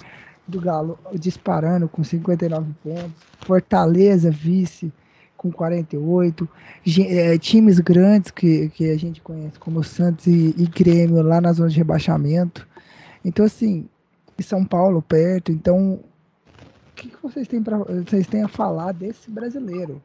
[0.47, 3.11] do Galo disparando com 59 pontos.
[3.45, 4.91] Fortaleza, vice,
[5.37, 6.47] com 48.
[6.83, 11.39] Ge- eh, times grandes que, que a gente conhece, como Santos e, e Grêmio, lá
[11.39, 12.67] na zona de rebaixamento.
[13.23, 13.87] Então, assim,
[14.37, 15.51] e São Paulo perto.
[15.51, 15.99] Então,
[17.01, 20.01] que, que vocês, têm pra, vocês têm a falar desse brasileiro?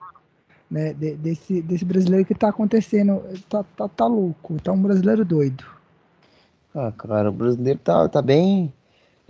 [0.70, 0.94] Né?
[0.94, 5.64] De- desse, desse brasileiro que tá acontecendo, tá, tá, tá louco, tá um brasileiro doido.
[6.74, 8.72] Ah, cara, o brasileiro tá, tá bem.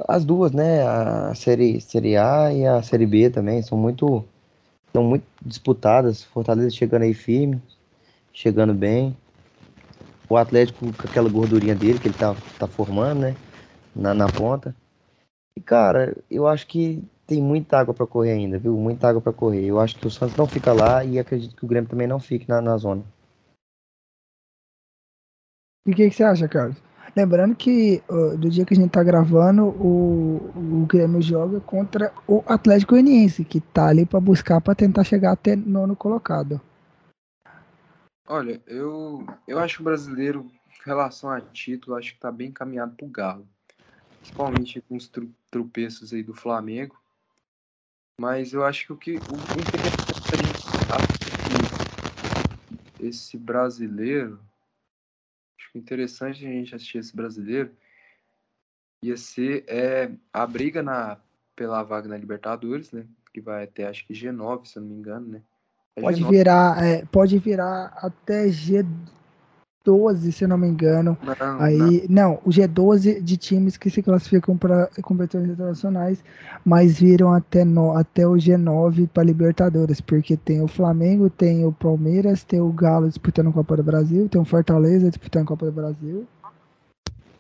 [0.09, 0.83] As duas, né?
[0.87, 4.25] A série, série A e a Série B também são muito,
[4.93, 6.23] são muito disputadas.
[6.23, 7.61] Fortaleza chegando aí firme,
[8.33, 9.17] chegando bem.
[10.29, 13.37] O Atlético com aquela gordurinha dele que ele tá, tá formando, né?
[13.95, 14.75] Na, na ponta.
[15.57, 18.77] E, cara, eu acho que tem muita água pra correr ainda, viu?
[18.77, 19.65] Muita água pra correr.
[19.65, 22.21] Eu acho que o Santos não fica lá e acredito que o Grêmio também não
[22.21, 23.03] fique na, na zona.
[25.87, 26.77] E o que, que você acha, Carlos?
[27.17, 32.13] Lembrando que ó, do dia que a gente tá gravando, o, o Grêmio joga contra
[32.27, 36.61] o Atlético Goianiense, que tá ali pra buscar pra tentar chegar até nono colocado.
[38.29, 42.49] Olha, eu, eu acho que o brasileiro, em relação a título, acho que tá bem
[42.49, 43.49] encaminhado pro Galo.
[44.19, 45.11] Principalmente com os
[45.51, 46.97] tropeços aí do Flamengo.
[48.19, 50.37] Mas eu acho que o que o, interessante é
[53.01, 54.41] que esse brasileiro,
[55.59, 57.71] acho que interessante a gente assistir esse brasileiro
[59.03, 61.19] ia ser é, a briga na,
[61.55, 63.07] pela vaga na Libertadores, né?
[63.33, 65.43] Que vai até acho que G9, se eu não me engano, né?
[65.95, 66.31] É Pode G9.
[66.31, 68.49] virar, é, pode virar até
[69.87, 71.17] G12, se eu não me engano.
[71.23, 71.61] Não, não.
[71.61, 76.23] Aí, não, o G12 de times que se classificam para competições internacionais,
[76.65, 81.73] mas viram até, no, até o G9 para Libertadores, porque tem o Flamengo, tem o
[81.73, 85.67] Palmeiras, tem o Galo disputando a Copa do Brasil, tem o Fortaleza disputando a Copa
[85.67, 86.27] do Brasil,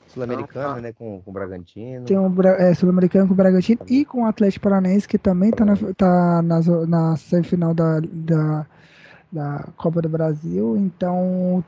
[0.08, 0.92] Sul-Americana, Não, né?
[0.92, 2.04] Com, com o Bragantino.
[2.06, 5.50] tem o Bra- é, Sul-Americano com o Bragantino e com o Atlético Paranaense, que também
[5.50, 8.66] está na, tá na, na semifinal da, da,
[9.30, 11.62] da Copa do Brasil, então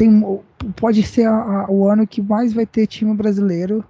[0.00, 0.40] tem,
[0.76, 3.84] pode ser a- a- o ano que mais vai ter time brasileiro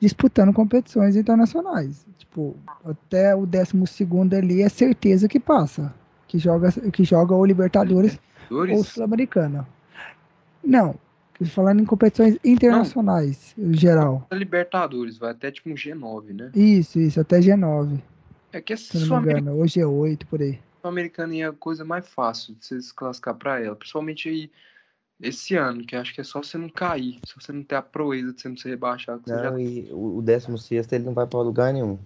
[0.00, 2.04] disputando competições internacionais.
[2.18, 5.94] Tipo, até o 12 ali é certeza que passa.
[6.26, 8.18] Que joga, que joga ou Libertadores
[8.50, 8.82] ou?
[8.82, 9.66] Sul-Americana.
[10.64, 10.96] Não,
[11.46, 14.26] falando em competições internacionais, em geral.
[14.32, 16.50] Libertadores, vai até tipo um G9, né?
[16.54, 18.00] Isso, isso, até G9,
[18.52, 19.58] É que não me Sul-Americana engano.
[19.58, 20.58] Ou G8, por aí.
[20.80, 23.76] Sul-Americana é a coisa mais fácil de se classificar pra ela.
[23.76, 24.50] Principalmente aí
[25.22, 27.82] esse ano, que acho que é só você não cair, se você não ter a
[27.82, 29.22] proeza de você não ser rebaixado.
[29.24, 31.98] você já Não, e o, o 16 ele não vai pra lugar nenhum.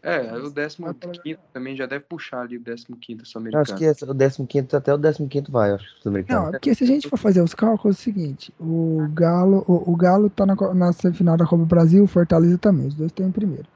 [0.00, 1.10] É, o 15 Vai pra
[1.52, 3.78] também já deve puxar ali o 15 Eu acho sul-americano.
[3.78, 6.48] que esse- o 15 até o 15 vai, acho, Não, sul-americano.
[6.48, 9.90] é porque se a gente for fazer os cálculos, é o seguinte: o Galo, o,
[9.92, 13.10] o Galo tá na, na semifinal da Copa do Brasil, o Fortaleza também, os dois
[13.10, 13.66] estão em primeiro.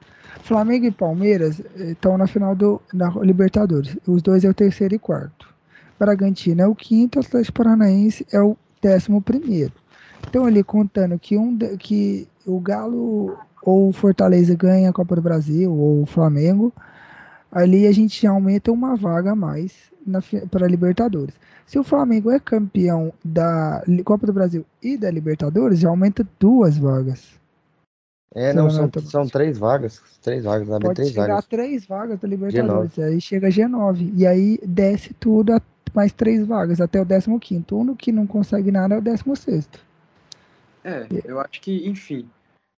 [0.43, 3.95] Flamengo e Palmeiras estão na final do, da Libertadores.
[4.07, 5.47] Os dois é o terceiro e quarto.
[5.99, 9.71] Bragantino é o quinto, Atlético Paranaense é o décimo primeiro.
[10.27, 15.21] Então, ali contando que, um, que o Galo ou o Fortaleza ganha a Copa do
[15.21, 16.73] Brasil, ou o Flamengo,
[17.51, 19.73] ali a gente aumenta uma vaga a mais
[20.51, 21.33] para Libertadores.
[21.65, 26.77] Se o Flamengo é campeão da Copa do Brasil e da Libertadores, já aumenta duas
[26.77, 27.41] vagas.
[28.35, 30.01] É, não, são, são três vagas.
[30.21, 31.45] Três vagas, abre Pode três chegar vagas.
[31.45, 32.99] a três vagas da Libertadores.
[32.99, 34.11] Aí chega a G9.
[34.15, 35.53] E aí desce tudo
[35.93, 37.65] mais três vagas, até o 15.
[37.71, 39.69] O único que não consegue nada é o 16.
[40.83, 42.29] É, eu acho que, enfim,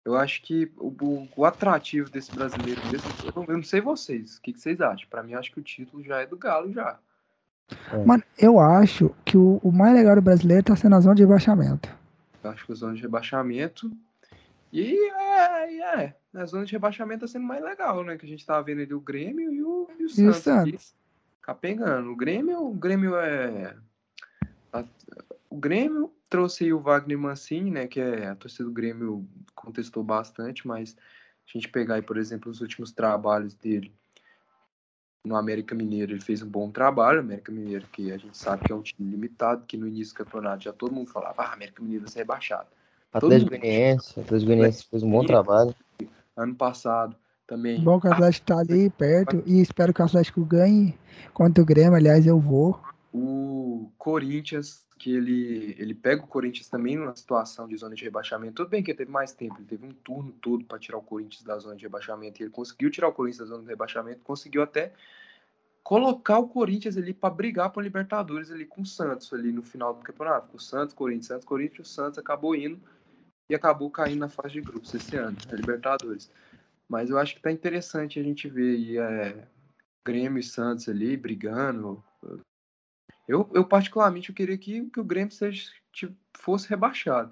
[0.03, 3.79] eu acho que o, o- o atrativo desse brasileiro mesmo, eu não, eu não sei
[3.79, 5.07] vocês, o que, que vocês acham?
[5.09, 6.99] Pra mim, eu acho que o título já é do Galo já.
[8.05, 11.23] Mano, eu acho que o, o mais legal do brasileiro tá sendo a zona de
[11.23, 11.89] rebaixamento.
[12.43, 13.89] Eu acho que a zona de rebaixamento.
[14.71, 18.17] E é, e é, a zona de rebaixamento tá sendo mais legal, né?
[18.17, 20.93] Que a gente tava vendo ali o Grêmio e o, e o E o Santos.
[21.43, 21.45] Santos.
[21.45, 22.11] Capengando.
[22.11, 23.75] O Grêmio, o Grêmio é.
[25.49, 27.87] o Grêmio trouxe aí o Wagner Mancini, né?
[27.87, 30.95] Que é a torcida do Grêmio contestou bastante, mas
[31.47, 33.93] a gente pegar aí, por exemplo, os últimos trabalhos dele
[35.25, 37.19] no América Mineiro, ele fez um bom trabalho.
[37.19, 40.17] América Mineiro, que a gente sabe que é um time limitado, que no início do
[40.17, 42.67] campeonato já todo mundo falava, ah, América Mineiro vai ser rebaixado.
[43.11, 45.73] Atlético Goianiense, Atlético Goianiense fez um bom trabalho.
[46.35, 47.15] Ano passado
[47.47, 47.81] também.
[47.81, 50.97] Bom que o Atlético tá ali perto e espero que o Atlético ganhe
[51.33, 51.95] contra o Grêmio.
[51.95, 52.79] Aliás, eu vou.
[53.11, 58.53] o Corinthians, que ele, ele pega o Corinthians também numa situação de zona de rebaixamento.
[58.53, 61.01] Tudo bem que ele teve mais tempo, ele teve um turno todo para tirar o
[61.01, 64.21] Corinthians da zona de rebaixamento e ele conseguiu tirar o Corinthians da zona de rebaixamento,
[64.23, 64.93] conseguiu até
[65.83, 69.93] colocar o Corinthians ali para brigar para Libertadores ali com o Santos ali no final
[69.93, 70.55] do campeonato.
[70.55, 72.79] O Santos, Corinthians, Santos, Corinthians, o Santos acabou indo
[73.49, 76.31] e acabou caindo na fase de grupos esse ano, a Libertadores.
[76.93, 79.47] Mas eu acho que tá interessante a gente ver aí é,
[80.05, 82.03] Grêmio e Santos ali brigando,
[83.27, 87.31] eu, eu particularmente, eu queria que, que o Grêmio seja, tipo, fosse rebaixado.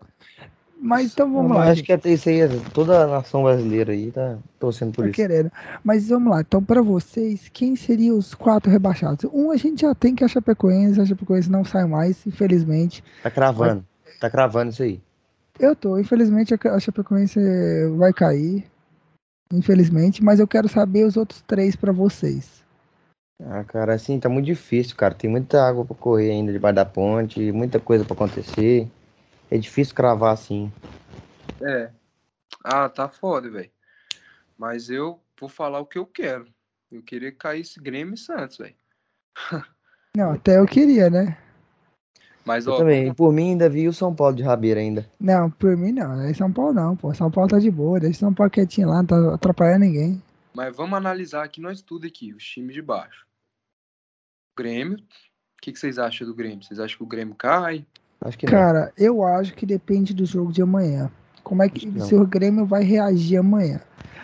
[0.79, 1.63] Mas então vamos Mas lá.
[1.65, 1.85] acho gente.
[1.85, 2.39] que até isso aí,
[2.73, 5.15] toda a nação brasileira aí tá torcendo por Tá isso.
[5.15, 5.51] querendo.
[5.83, 6.41] Mas vamos lá.
[6.41, 9.29] Então, para vocês, quem seriam os quatro rebaixados?
[9.31, 10.99] Um, a gente já tem que a Chapecoense.
[10.99, 13.03] A Chapecoense não sai mais, infelizmente.
[13.21, 13.85] Tá cravando.
[14.19, 14.99] Tá cravando isso aí.
[15.59, 15.99] Eu tô.
[15.99, 17.39] Infelizmente, a Chapecoense
[17.95, 18.70] vai cair.
[19.51, 20.23] Infelizmente.
[20.23, 22.61] Mas eu quero saber os outros três para vocês.
[23.43, 25.13] Ah, cara, assim, tá muito difícil, cara.
[25.13, 28.87] Tem muita água pra correr ainda debaixo da ponte, muita coisa pra acontecer.
[29.49, 30.71] É difícil cravar assim.
[31.61, 31.91] É.
[32.63, 33.71] Ah, tá foda, velho.
[34.57, 36.47] Mas eu vou falar o que eu quero.
[36.91, 38.75] Eu queria que caísse Grêmio e Santos, velho.
[40.15, 41.37] Não, até eu queria, né?
[42.43, 45.07] Mas, Eu ó, também, vamos- por mim, ainda vi o São Paulo de rabeira ainda.
[45.19, 46.21] Não, por mim não.
[46.21, 47.13] É São Paulo não, pô.
[47.13, 47.99] São Paulo tá de boa.
[47.99, 50.21] Deixa São Paulo quietinho lá, não tá atrapalhando ninguém.
[50.53, 53.25] mas vamos analisar aqui nós tudo aqui, os times de baixo.
[54.57, 54.97] Grêmio.
[54.97, 56.63] O que, que vocês acham do Grêmio?
[56.63, 57.85] Vocês acham que o Grêmio cai?
[58.19, 58.53] Acho que não.
[58.53, 61.11] Cara, eu acho que depende do jogo de amanhã.
[61.43, 62.05] Como é que que não.
[62.05, 63.79] se o Grêmio vai reagir amanhã?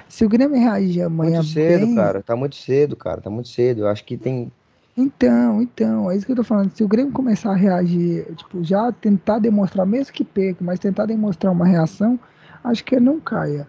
[0.10, 2.24] Se o Grêmio reagir amanhã Muito cedo, bem, cara.
[2.24, 3.22] Tá muito cedo, cara.
[3.22, 3.82] Tá muito cedo.
[3.82, 4.52] Eu acho que tem.
[5.00, 6.76] Então, então, é isso que eu tô falando.
[6.76, 11.06] Se o Grêmio começar a reagir, tipo, já tentar demonstrar, mesmo que perca, mas tentar
[11.06, 12.20] demonstrar uma reação,
[12.64, 13.68] acho que ele não caia.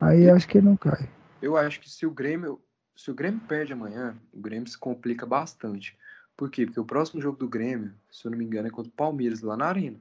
[0.00, 1.08] Aí acho que ele não cai.
[1.40, 2.60] Eu acho que se o Grêmio,
[2.96, 5.96] se o Grêmio perde amanhã, o Grêmio se complica bastante.
[6.36, 6.66] Por quê?
[6.66, 9.42] Porque o próximo jogo do Grêmio, se eu não me engano, é contra o Palmeiras
[9.42, 9.98] lá na Arena.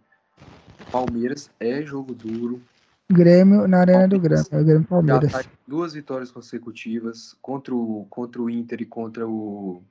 [0.91, 2.63] Palmeiras é jogo duro.
[3.11, 5.31] Grêmio na Arena do Grêmio, é o Grêmio Palmeiras.
[5.31, 9.83] Tá duas vitórias consecutivas contra o, contra o Inter e contra o,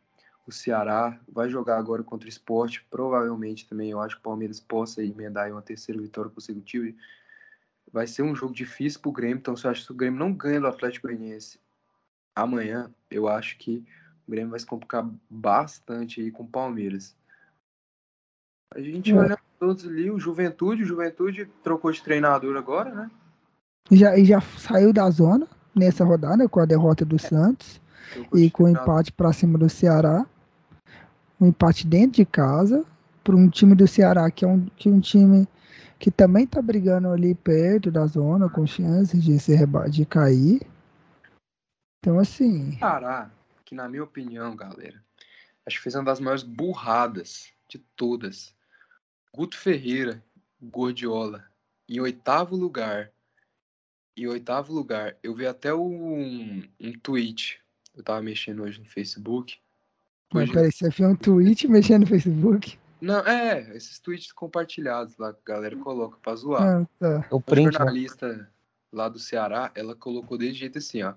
[0.51, 1.19] o Ceará.
[1.27, 2.81] Vai jogar agora contra o Sport.
[2.91, 6.95] Provavelmente também eu acho que o Palmeiras possa emendar uma terceira vitória consecutiva.
[7.93, 9.39] Vai ser um jogo difícil pro Grêmio.
[9.39, 11.59] Então, se eu acho que o Grêmio não ganha do Atlético Goianiense
[12.37, 13.85] amanhã, eu acho que
[14.27, 17.17] o Grêmio vai se complicar bastante aí com o Palmeiras.
[18.73, 19.17] A gente É.
[19.17, 23.11] olha todos ali, o Juventude, o Juventude trocou de treinador agora, né?
[23.91, 27.81] Já, e já saiu da zona nessa rodada com a derrota do Santos
[28.13, 30.27] Trocou e com o empate para cima do Ceará.
[31.41, 32.85] Um empate dentro de casa
[33.25, 35.49] para um time do Ceará que é um, que é um time
[35.99, 40.61] que também tá brigando ali perto da zona, com chances de, reba- de cair.
[41.99, 43.31] Então, assim, Ceará,
[43.65, 45.03] que na minha opinião, galera,
[45.67, 48.55] acho que fez uma das maiores burradas de todas.
[49.33, 50.25] Guto Ferreira,
[50.61, 51.45] Gordiola,
[51.89, 53.13] em oitavo lugar.
[54.17, 57.61] Em oitavo lugar, eu vi até um, um tweet.
[57.95, 59.59] Eu tava mexendo hoje no Facebook.
[60.33, 62.79] Mas Hoje- peraí, você viu um tweet mexendo no Facebook?
[63.01, 66.83] Não, é, esses tweets compartilhados lá que a galera coloca pra zoar.
[66.83, 67.27] Ah, tá.
[67.31, 67.73] O A print, né?
[67.73, 68.51] jornalista
[68.93, 71.15] lá do Ceará, ela colocou desse jeito assim, ó.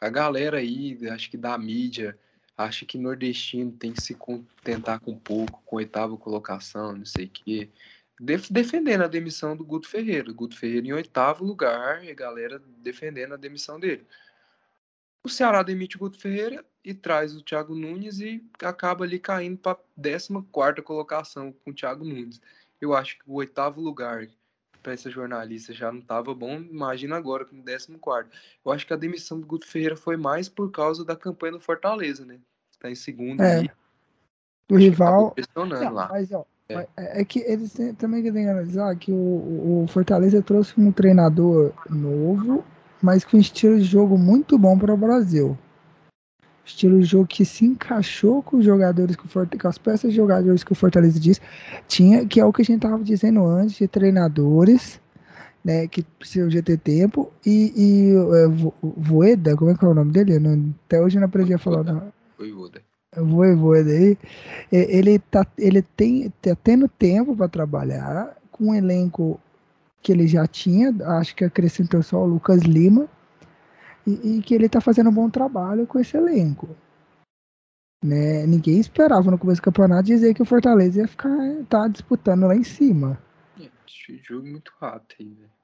[0.00, 2.18] A galera aí, acho que da mídia,
[2.56, 7.30] acha que nordestino tem que se contentar com pouco, com oitava colocação, não sei o
[7.30, 7.68] quê.
[8.20, 10.30] Def- defendendo a demissão do Guto Ferreira.
[10.30, 14.04] O Guto Ferreira em oitavo lugar e a galera defendendo a demissão dele.
[15.24, 19.58] O Ceará demite o Guto Ferreira e traz o Thiago Nunes e acaba ali caindo
[19.58, 22.40] para 14 colocação com o Thiago Nunes.
[22.80, 24.26] Eu acho que o oitavo lugar
[24.82, 27.98] para essa jornalista já não estava bom, imagina agora com o 14.
[28.64, 31.60] Eu acho que a demissão do Guto Ferreira foi mais por causa da campanha do
[31.60, 32.38] Fortaleza, né?
[32.80, 33.64] Tá em segundo É.
[34.70, 35.34] O acho rival.
[35.84, 36.08] Não, lá.
[36.10, 36.88] mas, ó, É.
[36.96, 40.90] é é que eles têm- também tem que analisar que o, o Fortaleza trouxe um
[40.90, 42.64] treinador novo,
[43.02, 45.56] mas com estilo de jogo muito bom para o Brasil.
[46.64, 50.10] Estilo de jogo que se encaixou com os jogadores, que o Forte- com as peças
[50.10, 51.40] de jogadores que o Fortaleza diz,
[51.88, 55.00] tinha, que é o que a gente estava dizendo antes, de treinadores,
[55.64, 59.88] né, que precisam de ter tempo, e, e é, Vo- Voeda, como é que é
[59.88, 60.38] o nome dele?
[60.38, 61.82] Não- até hoje eu não aprendi a falar.
[61.82, 62.12] Não.
[62.36, 62.80] Foi Voda.
[63.16, 64.16] Voivoda aí,
[64.70, 69.40] ele tá, ele tem, tá tendo tempo para trabalhar com um elenco
[70.02, 73.08] que ele já tinha, acho que acrescentou só o Lucas Lima,
[74.06, 76.74] e, e que ele tá fazendo um bom trabalho com esse elenco.
[78.02, 78.46] Né?
[78.46, 81.30] Ninguém esperava no começo do campeonato dizer que o Fortaleza ia ficar
[81.68, 83.22] tá disputando lá em cima.
[83.60, 85.60] É, esse jogo muito rápido velho.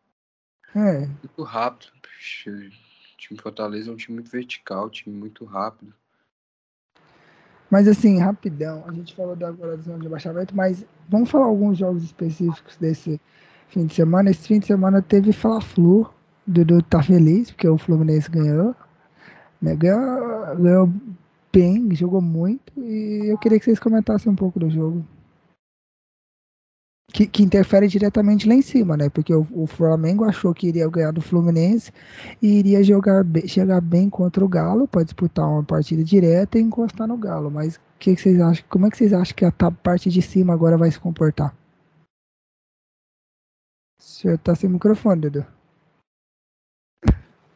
[0.74, 1.90] É, Muito rápido.
[1.94, 5.94] O time Fortaleza é um time muito vertical, um time muito rápido.
[7.70, 11.46] mas assim, rapidão, a gente falou da agora da zona de rebaixamento, mas vamos falar
[11.46, 13.18] alguns jogos específicos desse
[13.68, 14.30] fim de semana.
[14.30, 16.08] Esse fim de semana teve Fla-Flu,
[16.46, 18.74] Dudu tá feliz porque o Fluminense ganhou,
[19.60, 19.74] né?
[19.74, 20.92] Ganhou, ganhou
[21.52, 25.04] bem, jogou muito e eu queria que vocês comentassem um pouco do jogo.
[27.12, 29.08] Que, que interfere diretamente lá em cima, né?
[29.08, 31.90] Porque o, o Flamengo achou que iria ganhar do Fluminense
[32.42, 37.06] e iria jogar chegar bem contra o Galo para disputar uma partida direta e encostar
[37.06, 37.50] no Galo.
[37.50, 38.64] Mas que que vocês acham?
[38.68, 41.54] Como é que vocês acham que a parte de cima agora vai se comportar?
[44.06, 45.44] O senhor tá sem microfone, Dudu.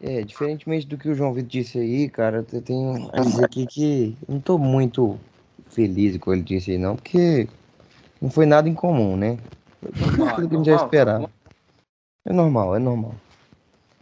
[0.00, 3.66] É, diferentemente do que o João Vitor disse aí, cara, eu tenho a dizer aqui
[3.66, 5.16] que eu não tô muito
[5.68, 7.48] feliz com o que ele disse aí, não, porque
[8.20, 9.38] não foi nada incomum, né?
[9.80, 11.30] Foi tudo aquilo que a gente já normal, esperava.
[12.24, 13.14] É normal, é normal.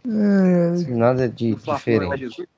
[0.07, 2.49] É, Nada de é diferente.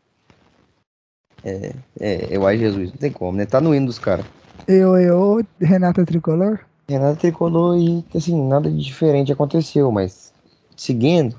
[1.44, 3.46] É, é o Ai Jesus, não tem como, né?
[3.46, 4.26] Tá no hino dos caras.
[4.70, 6.71] eu, eu, Renata Tricolor.
[6.88, 10.34] Renata tricolor e, assim, nada de diferente aconteceu, mas
[10.76, 11.36] seguindo,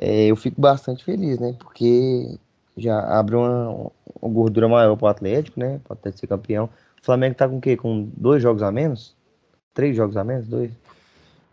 [0.00, 1.54] é, eu fico bastante feliz, né?
[1.58, 2.38] Porque
[2.76, 3.90] já abre uma,
[4.20, 5.80] uma gordura maior pro Atlético, né?
[5.84, 6.66] Pro Atlético ser campeão.
[7.00, 7.76] O Flamengo tá com o quê?
[7.76, 9.16] Com dois jogos a menos?
[9.74, 10.46] Três jogos a menos?
[10.46, 10.70] Dois?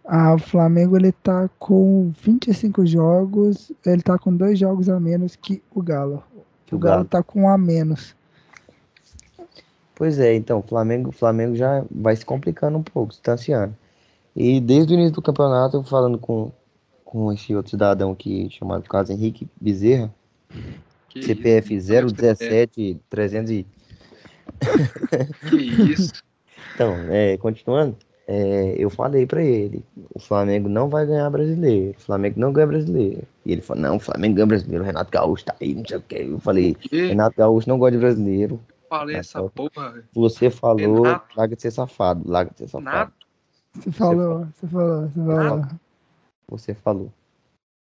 [0.07, 5.35] Ah, o Flamengo ele tá com 25 jogos, ele tá com dois jogos a menos
[5.35, 6.23] que o Galo.
[6.65, 8.15] Que O Galo tá com um a menos.
[9.95, 13.75] Pois é, então, o Flamengo, Flamengo já vai se complicando um pouco, distanciando.
[14.35, 16.51] E desde o início do campeonato, eu falando com,
[17.05, 20.13] com esse outro cidadão aqui, chamado Carlos Henrique Bezerra,
[21.07, 23.65] Que CPF isso, 017 300 e
[25.49, 25.55] Que
[25.93, 26.11] isso?
[26.73, 27.95] Então, é, continuando,
[28.27, 29.81] é, eu falei pra ele,
[30.13, 33.23] o Flamengo não vai ganhar brasileiro, o Flamengo não ganha brasileiro.
[33.45, 35.97] E ele falou, não, o Flamengo ganha brasileiro, o Renato Gaúcho tá aí, não sei
[35.97, 36.15] o que.
[36.15, 38.59] Eu falei, Renato Gaúcho não gosta de brasileiro.
[38.99, 39.69] Falei essa Natal.
[39.69, 40.03] porra.
[40.13, 41.37] Você falou, Renato.
[41.37, 42.89] larga de ser safado, larga de ser safado.
[42.89, 43.13] Renato,
[43.73, 45.67] Você falou, você falou, você falou.
[46.47, 47.13] Você falou.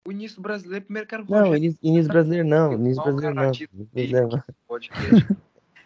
[0.08, 3.44] o início brasileiro, primeiro que era o Não, início, início brasileiro não, início brasileiro não.
[3.46, 4.44] Início brasileiro não.
[4.68, 5.28] podcast.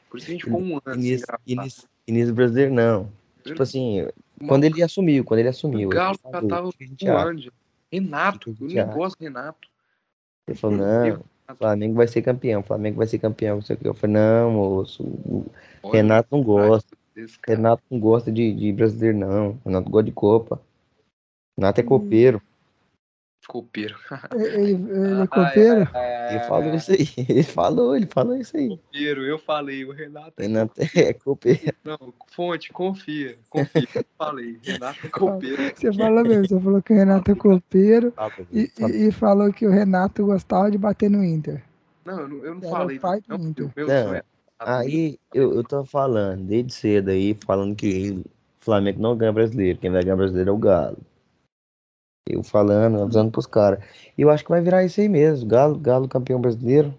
[0.09, 3.11] Por isso que a gente ficou um ano Início, início, início brasileiro não.
[3.43, 4.07] Tipo assim,
[4.47, 5.87] quando ele assumiu, quando ele assumiu.
[5.89, 7.53] O Galo já tava "O que a gente acha?" voando.
[7.91, 9.67] Renato, O que eu nem gosto do Renato.
[10.47, 11.23] Ele falou, não,
[11.53, 13.87] Flamengo vai ser campeão, o Flamengo vai ser campeão, não sei o que.
[13.87, 15.45] Eu falei, não, moço, o
[15.83, 16.97] Olha, Renato não gosta.
[17.47, 19.59] Renato não gosta de, de brasileiro, não.
[19.63, 20.61] Renato gosta de Copa.
[21.57, 22.41] Renato é copeiro.
[23.47, 23.95] Copeiro.
[24.35, 25.87] Ele, ele é copeiro?
[25.93, 28.69] ai, ai, Ele ai, falou isso aí, ele falou, ele falou isso aí.
[28.69, 31.73] Copeiro, eu falei, o Renato é Renato é copeiro.
[31.83, 31.97] Não,
[32.31, 33.87] fonte, confia, confia.
[33.95, 35.61] Eu falei, Renato é copeiro.
[35.75, 38.13] Você falou mesmo, você falou que o Renato é copeiro
[38.51, 38.95] e, falou.
[38.95, 41.63] e, e falou que o Renato gostava de bater no Inter.
[42.05, 42.99] Não, eu não, eu não falei.
[43.27, 43.65] não, Inter.
[43.65, 44.23] o meu Não, é-
[44.57, 48.23] Aí eu, eu tô falando, desde cedo aí, falando que o
[48.61, 49.77] Flamengo não ganha brasileiro.
[49.79, 50.97] Quem vai ganhar brasileiro é o Galo.
[52.27, 53.83] Eu falando, avisando pros caras.
[54.17, 55.47] E eu acho que vai virar isso aí mesmo.
[55.47, 56.93] Galo, Galo campeão brasileiro.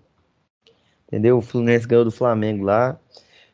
[1.08, 1.38] Entendeu?
[1.38, 2.98] O Fluminense ganhou do Flamengo lá.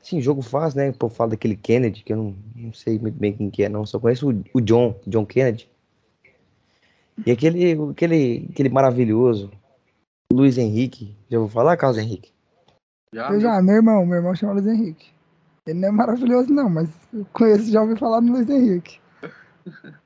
[0.02, 0.90] Sim, jogo fácil, né?
[0.90, 3.68] O povo fala daquele Kennedy, que eu não, não sei muito bem quem que é,
[3.68, 3.86] não.
[3.86, 5.70] Só conheço o, o John, John Kennedy.
[7.24, 9.50] E aquele, aquele, aquele maravilhoso,
[10.32, 11.16] Luiz Henrique.
[11.30, 12.32] Já vou falar, Carlos Henrique?
[13.14, 15.10] Já, Eu já, meu irmão, meu irmão chama Luiz Henrique.
[15.66, 18.98] Ele não é maravilhoso, não, mas eu conheço, já ouvi falar no Luiz Henrique.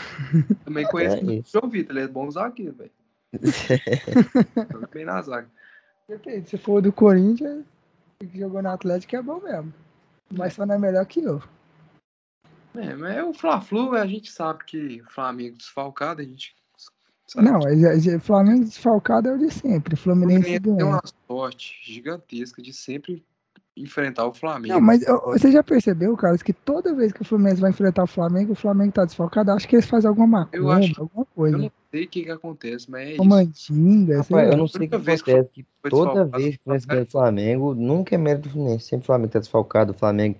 [0.64, 1.42] também conheço É o.
[1.46, 2.90] João Vitor, ele é bom zagueiro, velho.
[4.92, 5.50] Bem na zaga.
[6.08, 7.64] Depende, se for do Corinthians,
[8.20, 9.72] que jogou no Atlético é bom mesmo.
[10.30, 11.42] Mas só não é melhor que eu.
[12.74, 16.54] É, mas é o Fla-Flu, a gente sabe que o Flamengo desfalcado, a gente
[17.26, 19.94] sabe Não, é- é- Flamengo desfalcado é o de sempre.
[19.94, 23.24] o Fluminense Fluminense tem uma sorte gigantesca de sempre
[23.76, 24.74] enfrentar o Flamengo.
[24.74, 28.06] Não, mas você já percebeu, Carlos, que toda vez que o Fluminense vai enfrentar o
[28.06, 29.50] Flamengo, o Flamengo tá desfalcado?
[29.50, 31.58] Acho que eles fazem alguma macumba, Eu acho- alguma Eu coisa.
[31.58, 33.22] não sei o que, que acontece, mas é isso.
[33.22, 35.24] Uma mandinga, sei Rapaz, eu não sei o que acontece.
[35.52, 38.52] que Foi Toda vez que o Fluminense Flamengo- ganha do Flamengo, nunca é mérito do
[38.52, 38.84] Fluminense.
[38.86, 39.90] Sempre o Flamengo tá desfalcado.
[39.90, 40.36] O Flamengo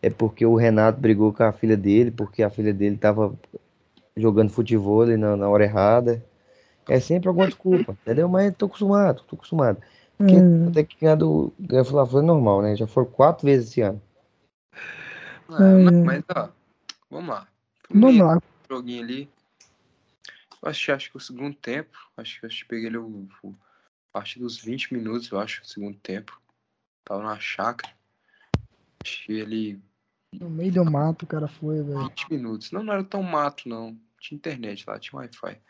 [0.00, 3.34] é porque o Renato brigou com a filha dele, porque a filha dele tava
[4.16, 6.24] jogando futebol ali na, na hora errada.
[6.88, 8.28] É sempre alguma desculpa, entendeu?
[8.28, 9.78] Mas tô acostumado, tô acostumado.
[10.16, 10.68] Porque É.
[10.70, 12.76] até que ganhar do ganhar do Fla-Flu é normal, né?
[12.76, 14.00] Já foram quatro vezes esse ano.
[15.48, 16.04] Ah, não, É.
[16.04, 16.48] mas ó,
[17.10, 17.48] vamos lá.
[17.90, 18.40] Vamos lá.
[18.68, 19.30] joguinho ali.
[20.62, 23.54] Eu acho, acho que o segundo tempo, acho que acho que peguei ele o, o-
[24.12, 26.40] a partir dos 20 minutos, eu acho, do segundo tempo.
[27.04, 27.92] Tava na chácara.
[29.04, 29.80] Achei ele
[30.32, 32.00] No meio do mato o cara foi, velho.
[32.08, 32.72] 20 minutos.
[32.72, 33.96] Não, não era tão mato, não.
[34.18, 35.60] Tinha internet lá, tinha Wi-Fi.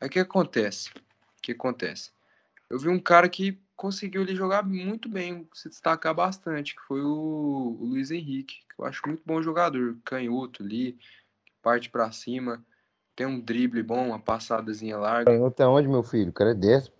[0.00, 0.90] Aí o que acontece?
[0.90, 2.10] O que acontece?
[2.68, 7.02] Eu vi um cara que conseguiu ele jogar muito bem, se destacar bastante, que foi
[7.02, 10.98] o, o Luiz Henrique, que eu acho muito bom jogador, canhoto ali,
[11.62, 12.64] parte pra cima,
[13.14, 15.46] tem um drible bom, uma passadazinha larga.
[15.46, 16.30] Até onde, meu filho?
[16.30, 16.92] O cara é destro.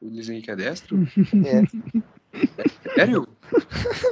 [0.00, 0.98] O Luiz Henrique é destro?
[1.44, 3.26] É, Sério?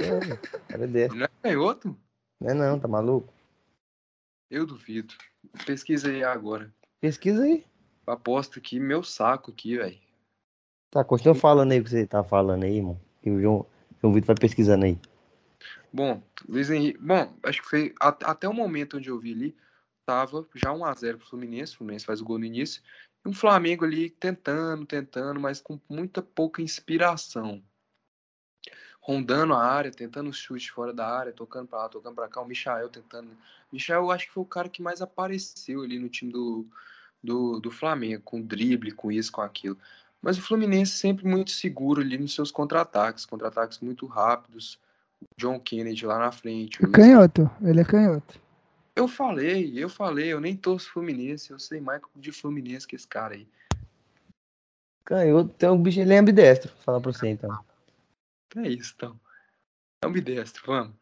[0.03, 1.19] é, o cara é destro.
[1.19, 1.97] Não é canhoto?
[2.41, 3.33] Não é não, tá maluco?
[4.51, 5.15] Eu duvido.
[5.67, 6.73] Pesquisa aí agora.
[7.01, 7.65] Pesquisa aí.
[8.07, 10.08] Aposto aqui, meu saco aqui, velho.
[10.91, 12.99] Tá, continua falando aí o que você tá falando aí, irmão.
[13.23, 13.67] Que o João,
[14.01, 14.99] João Vitor vai pesquisando aí.
[15.93, 16.99] Bom, Luiz Henrique.
[16.99, 19.57] Bom, acho que foi at- até o momento onde eu vi ali,
[20.07, 21.75] tava já 1x0 pro Fluminense.
[21.75, 22.83] O Fluminense faz o gol no início.
[23.25, 27.63] E um Flamengo ali tentando, tentando, mas com muita pouca inspiração.
[29.01, 32.41] Rondando a área, tentando chute fora da área, tocando pra lá, tocando pra cá.
[32.41, 33.31] O Michael tentando.
[33.31, 36.67] O Michael, eu acho que foi o cara que mais apareceu ali no time do,
[37.23, 39.79] do, do Flamengo, com drible, com isso, com aquilo.
[40.21, 44.79] Mas o Fluminense sempre muito seguro ali nos seus contra-ataques, contra-ataques muito rápidos.
[45.39, 46.81] John Kennedy lá na frente.
[46.81, 48.41] o É Luiz- canhoto, ele é canhoto.
[48.95, 53.07] Eu falei, eu falei, eu nem torço Fluminense, eu sei mais de Fluminense que esse
[53.07, 53.49] cara aí.
[55.05, 56.73] Canhoto, então o bicho ele é ambidestro.
[56.73, 57.65] Vou falar pra você então.
[58.57, 59.19] É isso, então.
[60.03, 60.95] É ambidestro, vamos.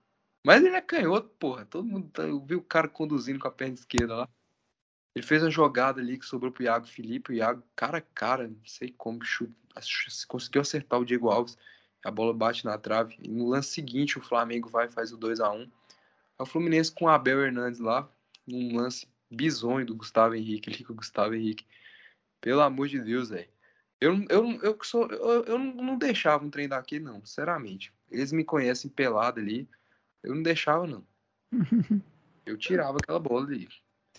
[0.45, 1.65] Mas ele é canhoto, porra.
[1.65, 4.29] Todo mundo tá, eu vi o cara conduzindo com a perna esquerda lá.
[5.17, 7.33] Ele fez uma jogada ali que sobrou pro Iago Felipe.
[7.33, 9.51] O Iago, cara a cara, não sei como, chuta,
[10.29, 11.57] conseguiu acertar o Diego Alves.
[12.05, 13.17] A bola bate na trave.
[13.23, 16.45] E no lance seguinte, o Flamengo vai e faz o 2 a 1 É o
[16.45, 18.07] Fluminense com o Abel Hernandes lá.
[18.47, 20.69] Num lance bizonho do Gustavo Henrique.
[20.69, 21.65] Ali com o Gustavo Henrique.
[22.39, 23.49] Pelo amor de Deus, velho.
[23.99, 27.91] Eu, eu, eu, sou, eu, eu não deixava um trem daquele, não, sinceramente.
[28.11, 29.67] eles me conhecem pelado ali.
[30.23, 31.07] Eu não deixava, não.
[32.45, 33.67] Eu tirava aquela bola ali.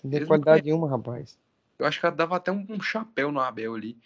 [0.01, 1.37] Sem não qualidade nenhuma, rapaz.
[1.77, 3.97] Eu acho que ela dava até um, um chapéu no Abel ali.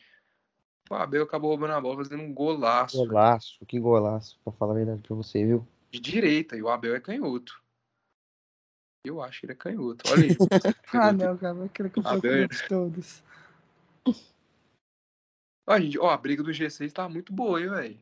[0.89, 4.75] O Abel acabou roubando a bola, fazendo um golaço Golaço, que golaço, pra falar a
[4.75, 5.65] verdade pra você, viu?
[5.91, 6.55] de direita.
[6.55, 7.61] E o Abel é canhoto.
[9.05, 10.09] Eu acho que ele é canhoto.
[10.09, 10.29] Olha aí.
[10.93, 12.47] Ah, não, cara, aquele que eu procuro bem.
[12.47, 13.23] de todos.
[15.65, 17.99] Ó, gente, ó, a briga do G6 tá muito boa, hein, velho?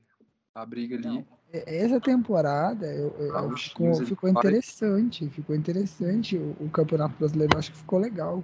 [0.55, 1.07] A briga ali.
[1.07, 5.27] Não, Essa temporada eu, eu- Ah, ficou, ficou interessante.
[5.29, 6.37] Ficou interessante.
[6.37, 8.43] O, o Campeonato Brasileiro acho que ficou legal.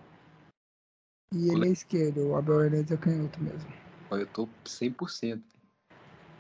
[1.34, 3.68] E Ficou ele é esquerdo, o Abel Hernandes é canhoto mesmo.
[4.12, 5.42] Eu tô 100%.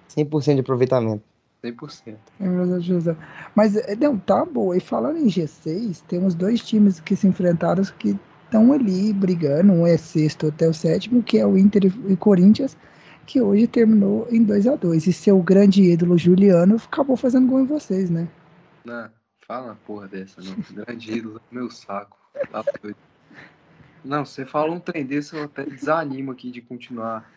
[0.09, 1.23] 100% de aproveitamento.
[1.63, 2.17] 100%.
[2.39, 3.15] É.
[3.55, 4.77] Mas é, não, tá boa.
[4.77, 9.73] E falando em G6, temos dois times que se enfrentaram que estão ali brigando.
[9.73, 12.77] Um é sexto até o sétimo, que é o Inter e o Corinthians,
[13.25, 17.61] que hoje terminou em 2 a 2 E seu grande ídolo, Juliano, acabou fazendo gol
[17.61, 18.27] em vocês, né?
[18.83, 19.09] Não,
[19.47, 20.55] fala uma porra dessa, não.
[20.85, 22.17] Grande ídolo, meu saco.
[22.51, 22.97] Tá doido.
[24.03, 27.27] Não, você fala um trem desse, eu até desanimo aqui de continuar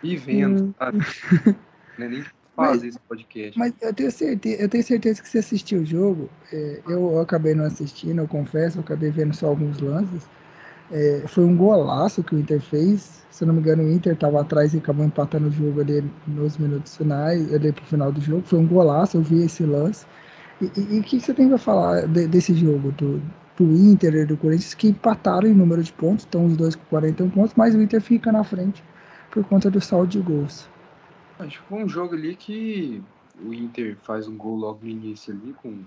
[0.00, 0.98] vivendo, sabe?
[1.98, 2.24] Não é nem
[2.54, 3.58] fazer esse podcast.
[3.58, 6.30] Mas eu tenho certeza, eu tenho certeza que você assistiu o jogo.
[6.52, 10.26] É, eu, eu acabei não assistindo, eu confesso, eu acabei vendo só alguns lances.
[10.90, 13.22] É, foi um golaço que o Inter fez.
[13.30, 16.04] Se eu não me engano, o Inter estava atrás e acabou empatando o jogo ali
[16.26, 18.42] nos minutos finais, ali pro final do jogo.
[18.42, 20.04] Foi um golaço, eu vi esse lance.
[20.60, 23.20] E o que você tem para falar de- desse jogo, do,
[23.56, 26.84] do Inter e do Corinthians, que empataram em número de pontos, estão os dois com
[26.90, 28.82] 41 pontos, mas o Inter fica na frente
[29.30, 30.68] por conta do saldo de gols.
[31.38, 33.02] Acho que foi um jogo ali que
[33.44, 35.84] o Inter faz um gol logo no início ali com o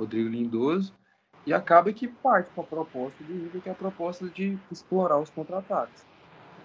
[0.00, 0.92] Rodrigo Lindoso
[1.44, 5.18] e acaba que parte com a proposta do Inter, que é a proposta de explorar
[5.18, 6.04] os contra-ataques.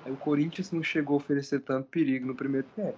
[0.05, 2.97] Aí o Corinthians não chegou a oferecer tanto perigo no primeiro tempo.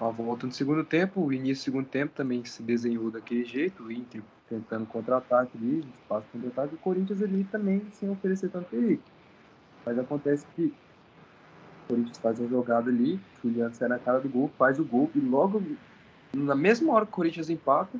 [0.00, 3.82] A volta no segundo tempo, o início do segundo tempo também se desenhou daquele jeito,
[3.82, 9.02] o Inter tentando contra-ataque ali, espaço contra-ataque, o Corinthians ali também sem oferecer tanto perigo.
[9.84, 10.72] Mas acontece que
[11.84, 14.84] o Corinthians faz uma jogada ali, o Juliano sai na cara do gol, faz o
[14.84, 15.62] gol e logo
[16.32, 17.98] na mesma hora que o Corinthians empata,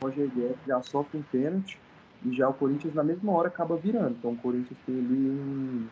[0.00, 1.80] o Roger Guedes já sofre um pênalti
[2.24, 4.16] e já o Corinthians na mesma hora acaba virando.
[4.16, 5.88] Então o Corinthians tem ali um,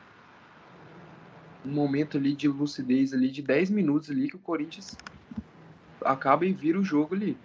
[1.64, 4.96] um momento ali de lucidez ali de 10 minutos ali que o Corinthians
[6.04, 7.38] acaba e vira o jogo ali.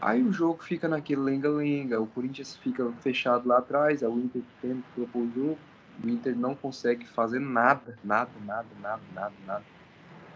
[0.00, 4.84] Aí o jogo fica naquele lenga-lenga, o Corinthians fica fechado lá atrás, o Inter tenta
[4.94, 5.60] propor o jogo,
[6.02, 9.64] o Inter não consegue fazer nada, nada, nada, nada, nada, nada.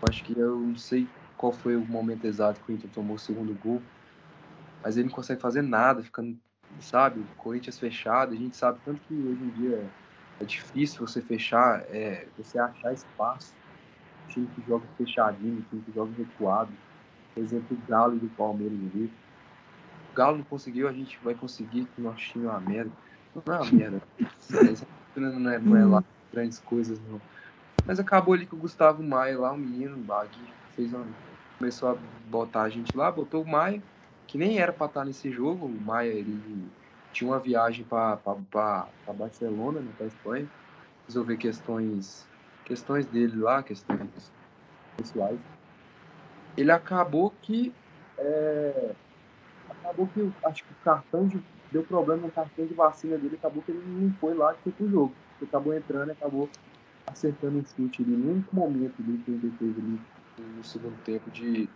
[0.02, 3.16] Eu acho que eu não sei qual foi o momento exato que o Inter tomou
[3.16, 3.82] o segundo gol,
[4.84, 6.38] mas ele não consegue fazer nada, ficando,
[6.80, 9.84] sabe, o Corinthians fechado, a gente sabe tanto que hoje em dia
[10.40, 13.54] é difícil você fechar, é, você achar espaço,
[14.28, 16.70] time que joga fechadinho, time que joga recuado,
[17.34, 19.10] por exemplo, o Galo e do Palmeiras ali.
[20.12, 22.92] O Galo não conseguiu, a gente vai conseguir, que nosso time é uma merda.
[23.34, 24.02] Não é uma merda.
[25.16, 27.20] Não é, não é lá grandes coisas, não.
[27.86, 30.38] Mas acabou ali com o Gustavo Maia lá, o menino, o Bagui,
[30.74, 31.06] fez uma,
[31.58, 31.96] começou a
[32.28, 33.82] botar a gente lá, botou o Maia,
[34.26, 35.66] que nem era pra estar nesse jogo.
[35.66, 36.68] O Maia, ele
[37.12, 38.18] tinha uma viagem pra
[39.06, 40.46] Barcelona, né, pra Espanha,
[41.06, 42.26] resolver questões,
[42.64, 44.32] questões dele lá, questões
[44.96, 45.38] pessoais.
[46.56, 47.72] Ele acabou que
[48.18, 48.94] é,
[49.70, 53.62] acabou que acho que o cartão de deu problema no cartão de vacina dele, acabou
[53.62, 55.14] que ele não foi lá que foi pro jogo.
[55.40, 56.48] Ele acabou entrando e acabou
[57.06, 60.00] acertando um chute ali no único momento ali que ele teve ali
[60.56, 61.68] no segundo tempo de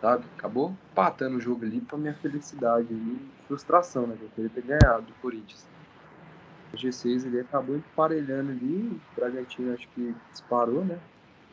[0.00, 4.50] sabe, acabou empatando o jogo ali pra minha felicidade ali, frustração, né, que eu queria
[4.50, 5.64] ter ganhado do Corinthians.
[6.72, 10.98] O G6 ele acabou emparelhando ali, o Bragantino acho que disparou, né?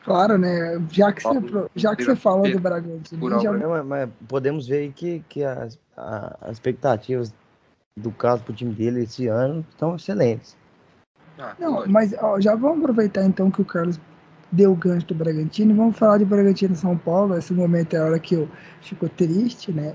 [0.02, 0.78] Claro, né?
[0.90, 1.40] Já que você,
[1.74, 3.58] já que você falou do Bragantino, já, obra.
[3.58, 7.32] Não, mas, mas podemos ver aí que, que as, a- as expectativas
[7.98, 10.54] do caso pro time dele esse ano estão excelentes.
[11.38, 11.90] Ah, Não, lógico.
[11.92, 13.98] mas ó, já vamos aproveitar então que o Carlos
[14.54, 17.36] deu o gancho do Bragantino vamos falar de Bragantino São Paulo.
[17.36, 18.48] Esse momento é a hora que eu
[18.80, 19.94] fico triste, né?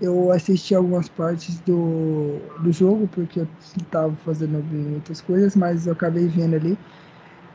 [0.00, 5.92] Eu assisti algumas partes do, do jogo porque eu estava fazendo muitas coisas, mas eu
[5.92, 6.78] acabei vendo ali.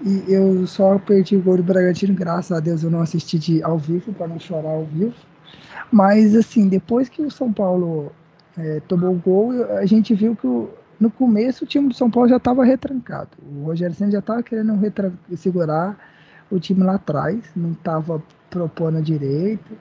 [0.06, 3.64] E eu só perdi o gol do Bragantino, graças a Deus eu não assisti de,
[3.64, 5.14] ao vivo, para não chorar ao vivo.
[5.92, 8.12] Mas assim, depois que o São Paulo
[8.58, 12.10] é, tomou o gol, a gente viu que o, no começo o time do São
[12.10, 13.30] Paulo já estava retrancado.
[13.42, 15.98] O Rogério Senna já estava querendo retran- segurar
[16.52, 19.78] o time lá atrás, não estava propondo direito.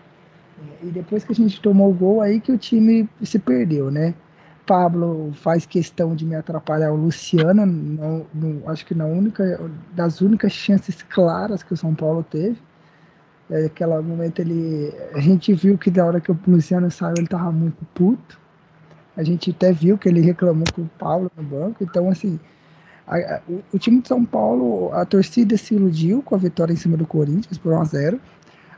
[0.82, 4.14] E depois que a gente tomou o gol, aí que o time se perdeu, né?
[4.66, 8.26] Pablo faz questão de me atrapalhar o Luciano, não-
[8.70, 9.60] acho que na única
[9.94, 12.58] das únicas chances claras que o São Paulo teve.
[13.50, 13.68] É,
[14.02, 14.92] momento ele.
[15.14, 18.38] A gente viu que da hora que o Luciano saiu, ele tava muito puto.
[19.16, 21.84] A gente até viu que ele reclamou com o Paulo no banco.
[21.84, 22.40] Então, assim,
[23.06, 26.76] a, o, o, time de São Paulo, a torcida se iludiu com a vitória em
[26.76, 28.20] cima do Corinthians por 1 a 0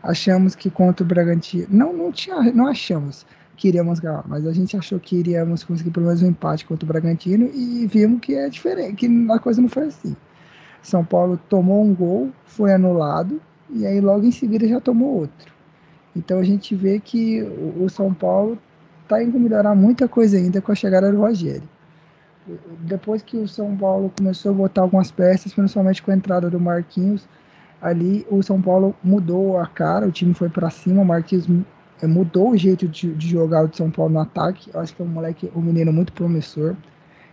[0.03, 1.67] Achamos que contra o Bragantino.
[1.69, 5.91] Não, não, tinha, não achamos que iríamos ganhar, mas a gente achou que iríamos conseguir
[5.91, 9.61] pelo menos um empate contra o Bragantino e vimos que é diferente, que a coisa
[9.61, 10.15] não foi assim.
[10.83, 15.53] São Paulo tomou um gol, foi anulado e aí logo em seguida já tomou outro.
[16.15, 18.59] Então a gente vê que o São Paulo
[19.03, 21.69] está indo melhorar muita coisa ainda com a chegada do Rogério.
[22.81, 26.61] Depois que o São Paulo começou a botar algumas peças, principalmente com a entrada do
[26.61, 27.27] Marquinhos,
[27.81, 31.49] ali o São Paulo mudou a cara, o time foi para cima, o Marquinhos
[32.01, 34.71] é, mudou o jeito de, de, jogar o de São Paulo no ataque.
[34.73, 36.75] Eu acho que é um moleque, um menino muito promissor,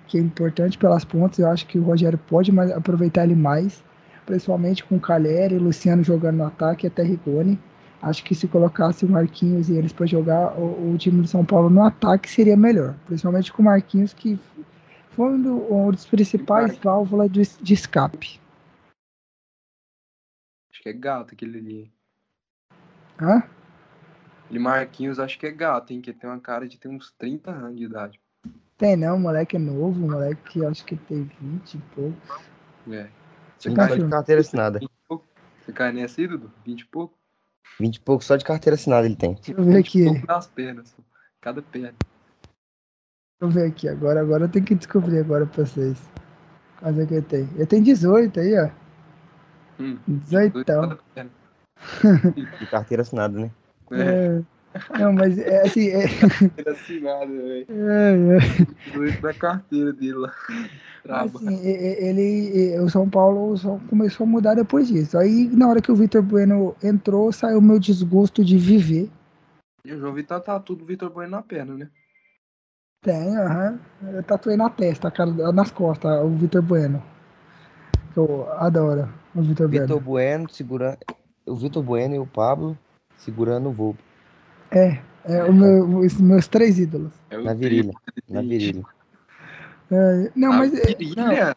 [0.08, 1.40] que é importante pelas pontas.
[1.40, 3.84] Eu acho que o Rogério pode mais, aproveitar ele mais,
[4.26, 7.60] principalmente com o Caleri o Luciano jogando no ataque até Rigoni.
[8.02, 11.46] Acho que se colocasse o Marquinhos e eles para jogar o, o, time do São
[11.46, 14.38] Paulo no ataque seria melhor, principalmente com o Marquinhos que
[15.16, 18.40] foi um, do, um dos principais válvulas de, de escape.
[20.72, 21.94] Acho que é gato aquele ali.
[23.22, 23.44] Hã?
[24.50, 26.02] E Marquinhos acho que é gato, hein?
[26.02, 28.20] Que tem uma cara de ter uns 30 anos de idade.
[28.78, 32.42] Tem não, o moleque é novo, o moleque acho que tem 20 e pouco.
[32.92, 33.10] É.
[33.58, 34.80] Você cai de carteira assinada.
[35.10, 36.52] Você cai nessa aí, Dudu?
[36.66, 37.18] 20 e pouco?
[37.80, 39.36] 20 e pouco só de carteira assinada ele tem.
[39.36, 40.26] Deixa eu ver aqui.
[40.26, 40.94] Das pernas,
[41.40, 41.96] cada perna.
[43.44, 46.02] Deixa eu ver aqui, agora, agora eu tenho que descobrir agora pra vocês.
[46.80, 47.50] Quanto é que ele tem?
[47.56, 48.70] Ele tem 18 aí, ó.
[49.82, 50.98] Hum, 18 então.
[52.34, 53.52] De carteira assinada, né?
[53.92, 54.42] É.
[54.98, 55.90] Não, mas é assim.
[55.90, 56.06] É...
[56.58, 57.68] Ele assinado, velho.
[58.96, 59.22] É, é.
[59.22, 60.34] da carteira dele lá.
[61.10, 65.18] Assim, ele, o São Paulo só começou a mudar depois disso.
[65.18, 69.10] Aí, na hora que o Vitor Bueno entrou, saiu o meu desgosto de viver.
[69.84, 71.90] E o João Vitor tá tudo Vitor Bueno na perna, né?
[73.04, 73.80] Tem, aham.
[74.02, 77.04] Eu tatuei na testa, cara, nas costas, o Vitor Bueno.
[78.16, 79.88] Eu adoro o Vitor Bueno.
[79.88, 80.98] Vitor Bueno, segura...
[81.46, 82.78] o Vitor Bueno e o Pablo
[83.18, 83.96] segurando o voo.
[84.72, 87.12] É, é o meu, os meus três ídolos.
[87.30, 87.94] É na virilha.
[88.30, 88.84] Na virilha.
[89.92, 90.72] É, não, a mas.
[90.72, 91.16] Virilha?
[91.16, 91.56] Não.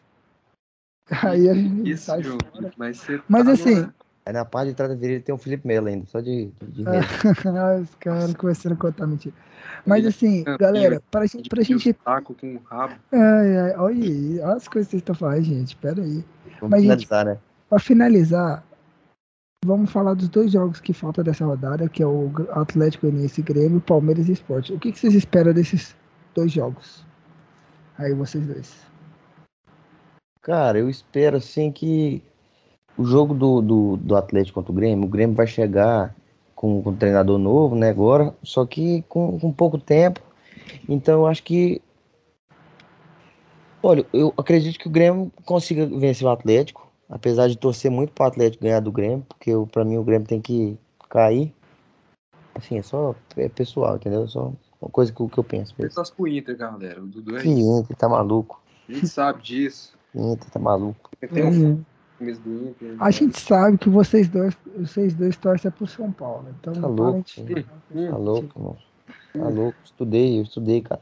[1.29, 2.37] Aí a gente Isso, sai João,
[2.77, 3.89] mas Mas tá assim.
[4.27, 6.83] Aí na parte de trás da virilha tem o Felipe Melo ainda, só de, de
[6.83, 6.99] É.
[7.47, 9.33] Ah, Os caras começando a contar mentira.
[9.85, 11.47] Mas assim, Campinho, galera, pra gente.
[11.47, 12.95] Pra gente taco com o rabo.
[13.13, 15.77] ai, ai, olha olha as coisas que vocês estão falando, gente.
[15.77, 16.25] Pera aí.
[16.59, 17.37] Vamos Mas, gente, finalizar, né?
[17.69, 18.63] Pra finalizar,
[19.63, 23.43] vamos falar dos dois jogos que faltam dessa rodada, que é o Atlético Goianiense e
[23.45, 24.71] Grêmio, Palmeiras e Sport.
[24.71, 25.95] O que, que vocês esperam desses
[26.35, 27.05] dois jogos?
[27.97, 28.75] Aí vocês dois.
[30.41, 32.21] Cara, eu espero assim que
[32.97, 36.15] o jogo do, do, do Atlético contra o Grêmio, o Grêmio vai chegar
[36.55, 40.19] com, com um treinador novo, né, agora, só que com, com pouco tempo.
[40.89, 41.81] Então eu acho que.
[43.83, 48.25] Olha, eu acredito que o Grêmio consiga vencer o Atlético, apesar de torcer muito para
[48.25, 50.77] o Atlético ganhar do Grêmio, porque eu- pra mim o Grêmio tem que
[51.09, 51.53] cair.
[52.55, 54.23] Assim, é só é pessoal, entendeu?
[54.23, 55.75] É Só uma coisa que, eu- que eu penso.
[55.77, 57.01] Você torce pro Inter, galera.
[57.01, 57.79] O Dudu é Que isso.
[57.79, 58.59] Inter, tá maluco.
[58.89, 59.93] A gente sabe disso.
[60.15, 61.11] Inter, tá maluco.
[61.31, 61.83] Tem um Hum.
[62.19, 62.95] Do Inter.
[62.99, 66.45] A gente sabe que vocês dois, vocês dois torcem pro São Paulo.
[66.59, 67.65] Então Tá louco, de-
[67.95, 68.77] Hum, Tá louco, irmão.
[69.33, 69.77] Tá louco.
[69.83, 71.01] Estudei, eu estudei, cara.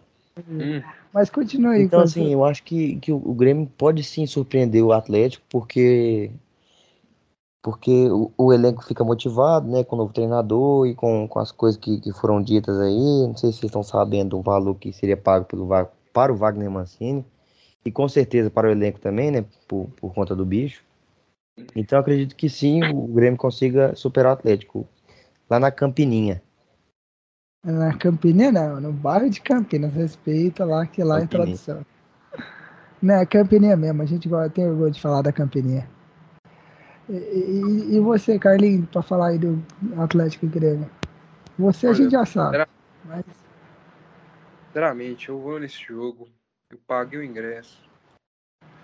[0.50, 0.82] hum.
[1.14, 1.84] Mas continua aí.
[1.84, 6.32] Então, assim, essa- eu acho que, que o Grêmio pode sim surpreender o Atlético, porque
[7.64, 11.52] porque o, o elenco fica motivado, né, com o novo treinador e com, com as
[11.52, 12.94] coisas que, que foram ditas aí.
[13.28, 15.68] Não sei se vocês estão sabendo o valor que seria pago pelo,
[16.14, 17.26] para o Wagner Mancini
[17.84, 20.84] e com certeza para o elenco também, né, por, por conta do bicho.
[21.76, 24.88] Então, eu acredito que sim, o Grêmio consiga superar o Atlético
[25.50, 26.42] lá na Campininha.
[27.64, 31.46] Na Campinas, não, no bairro de Campinas, respeita lá, que lá é Campininha.
[31.46, 31.86] tradição.
[33.02, 35.90] Não, é Campininha mesmo, a gente tem orgulho de falar da Campininha.
[37.10, 39.64] E, e- e você, Carlinhos, pra falar aí do
[39.98, 40.90] Atlético e Grêmio?
[41.58, 42.66] Você a Olha, gente já sabe,
[43.06, 43.24] mas
[44.68, 46.28] Sinceramente, eu vou nesse jogo.
[46.70, 47.82] Eu paguei o ingresso.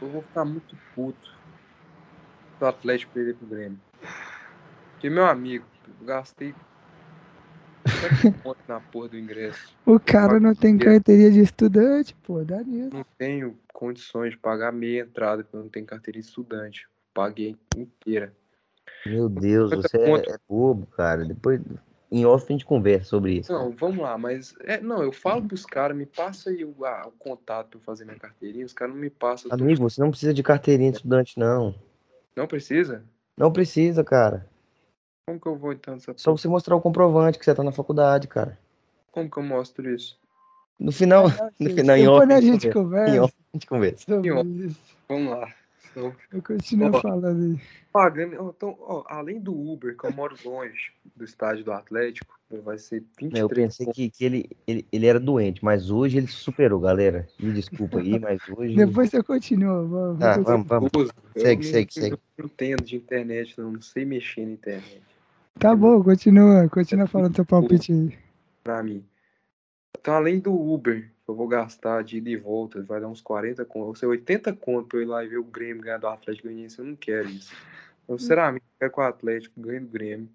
[0.02, 1.41] Eu vou ficar muito puto
[2.62, 3.80] do Atlético perder pro Grêmio.
[4.92, 5.66] Porque, meu amigo,
[6.00, 6.54] eu gastei
[8.68, 9.76] na porra do ingresso.
[9.84, 12.94] o cara não tem carteirinha de estudante, pô, dá nisso.
[12.94, 16.88] Não tenho condições de pagar meia entrada, porque eu não tenho carteira de estudante.
[17.16, 18.32] Paguei inteira.
[19.08, 21.26] Meu Deus, você é, é bobo, cara.
[21.26, 21.60] Depois,
[22.12, 23.52] em off, a gente conversa sobre isso.
[23.52, 24.54] Não, vamos lá, mas.
[24.62, 27.84] É, não, eu falo pros caras, me passa aí o, ah, o contato pra eu
[27.84, 28.66] fazer minha carteirinha.
[28.66, 29.50] Os caras não me passam.
[29.52, 31.74] eu tô- Amigo, você não precisa de carteirinha de estudante, não.
[32.36, 33.04] Não precisa?
[33.38, 34.48] Não precisa, cara.
[35.26, 37.72] Como que eu vou então nessa Só você mostrar o comprovante que você tá na
[37.72, 38.58] faculdade, cara.
[39.12, 40.20] Como que eu mostro isso?
[40.80, 41.26] No final,
[41.60, 43.16] no final, em off, a a gente conversa.
[43.16, 44.06] Em off, a gente conversa.
[45.08, 45.54] Vamos lá.
[45.92, 47.02] Então, Eu continuo Ó.
[47.02, 47.60] falando aí.
[47.92, 48.36] pagando.
[48.40, 52.78] ó, Então, ó, além do Uber, que eu moro longe do estádio do Atlético, vai
[52.78, 56.80] ser 23 Eu pensei que, que ele, ele, ele era doente, mas hoje ele superou,
[56.80, 57.28] galera.
[57.40, 58.76] Me desculpa aí, mas hoje.
[58.76, 59.86] Depois você continua.
[59.86, 60.46] Vamos, Tá, vamos.
[60.48, 60.92] vamos, vamos.
[60.92, 61.12] pontos.
[61.36, 62.12] Eu Segue, não- segue, segue.
[62.14, 65.02] Eu não entendo de internet, não, não sei mexer na internet.
[65.60, 66.68] Tá bom, continua.
[66.70, 68.18] Continua falando seu palpite aí.
[68.64, 69.04] Pra mim.
[70.00, 73.66] Então, além do Uber, eu vou gastar de ida e volta, vai dar uns 40
[73.66, 76.08] conto, ou seja, 80 conto pra eu ir lá e ver o Grêmio ganhar do
[76.08, 77.54] Atlético Goianiense, eu não quero isso.
[78.08, 80.30] Eu, sinceramente, quero que o Atlético ganhe do Grêmio.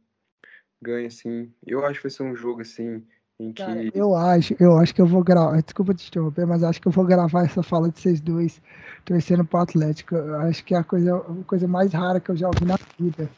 [0.80, 1.52] Ganhe, assim.
[1.66, 3.04] Eu acho que vai ser um jogo, assim,
[3.38, 3.62] em que...
[3.62, 5.60] Cara, eu acho, eu acho que eu vou gravar.
[5.60, 8.62] Desculpa te interromper, mas acho que eu vou gravar essa fala de vocês dois
[9.04, 10.14] torcendo pro Atlético.
[10.14, 12.78] Eu acho que é a coisa, a coisa mais rara que eu já ouvi na
[12.98, 13.28] vida.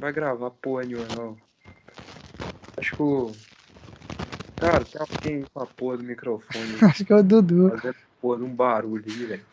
[0.00, 1.36] Vai gravar porra nenhuma, não.
[2.76, 3.32] Acho que o...
[4.58, 7.70] Cara, tem alguém com a porra do microfone Acho que é o Dudu.
[7.70, 9.44] fazendo porra de um barulho aí, velho.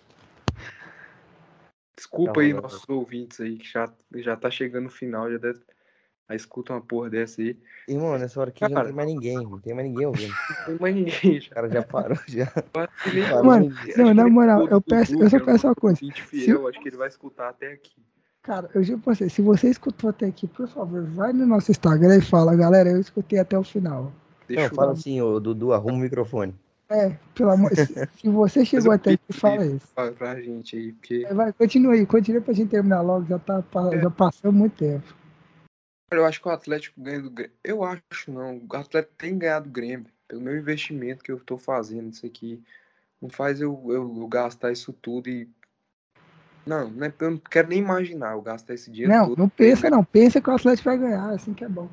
[1.96, 5.32] Desculpa Tá aí, bom, tá nossos ouvintes aí, que já, já tá chegando no final,
[5.32, 5.60] já deve.
[6.28, 7.58] Aí escuta uma porra dessa aí.
[7.88, 8.88] Irmão, nessa hora aqui já não Cara.
[8.88, 9.44] tem mais ninguém.
[9.44, 10.34] Não tem mais ninguém ouvindo.
[10.50, 11.50] Não tem mais ninguém O já.
[11.54, 12.52] cara já parou, já.
[13.14, 16.00] Nem- Mano, não, na moral, eu peço- eu só peço uma coisa.
[16.26, 17.96] Fiel, acho que ele vai escutar até aqui.
[18.42, 21.70] Cara, eu juro pra você, se você escutou até aqui, por favor, vai no nosso
[21.72, 24.12] Instagram e fala, galera, eu escutei até o final.
[24.48, 26.54] Deixa Não, eu fala assim, ô Dudu, arruma o microfone.
[26.88, 29.88] É, pelo amor se, se você chegou até aqui, fala isso.
[29.96, 33.40] pra, pra gente aí, porque É, Vai, continua aí, continua pra gente terminar logo, já,
[33.40, 34.00] tá, É.
[34.02, 35.16] já passou muito tempo.
[36.12, 37.56] Olha, eu acho que o Atlético ganha do Grêmio.
[37.64, 38.62] Eu acho não.
[38.70, 40.06] O Atlético tem ganhado do Grêmio.
[40.28, 42.62] Pelo meu investimento que eu tô fazendo isso aqui.
[43.20, 45.50] Não faz eu, eu, eu gastar isso tudo e.
[46.66, 49.40] Não, não é- eu não quero nem imaginar eu gastar esse dinheiro Não, todo.
[49.40, 51.90] não pensa não, pensa que o Atlético vai ganhar, assim que é bom.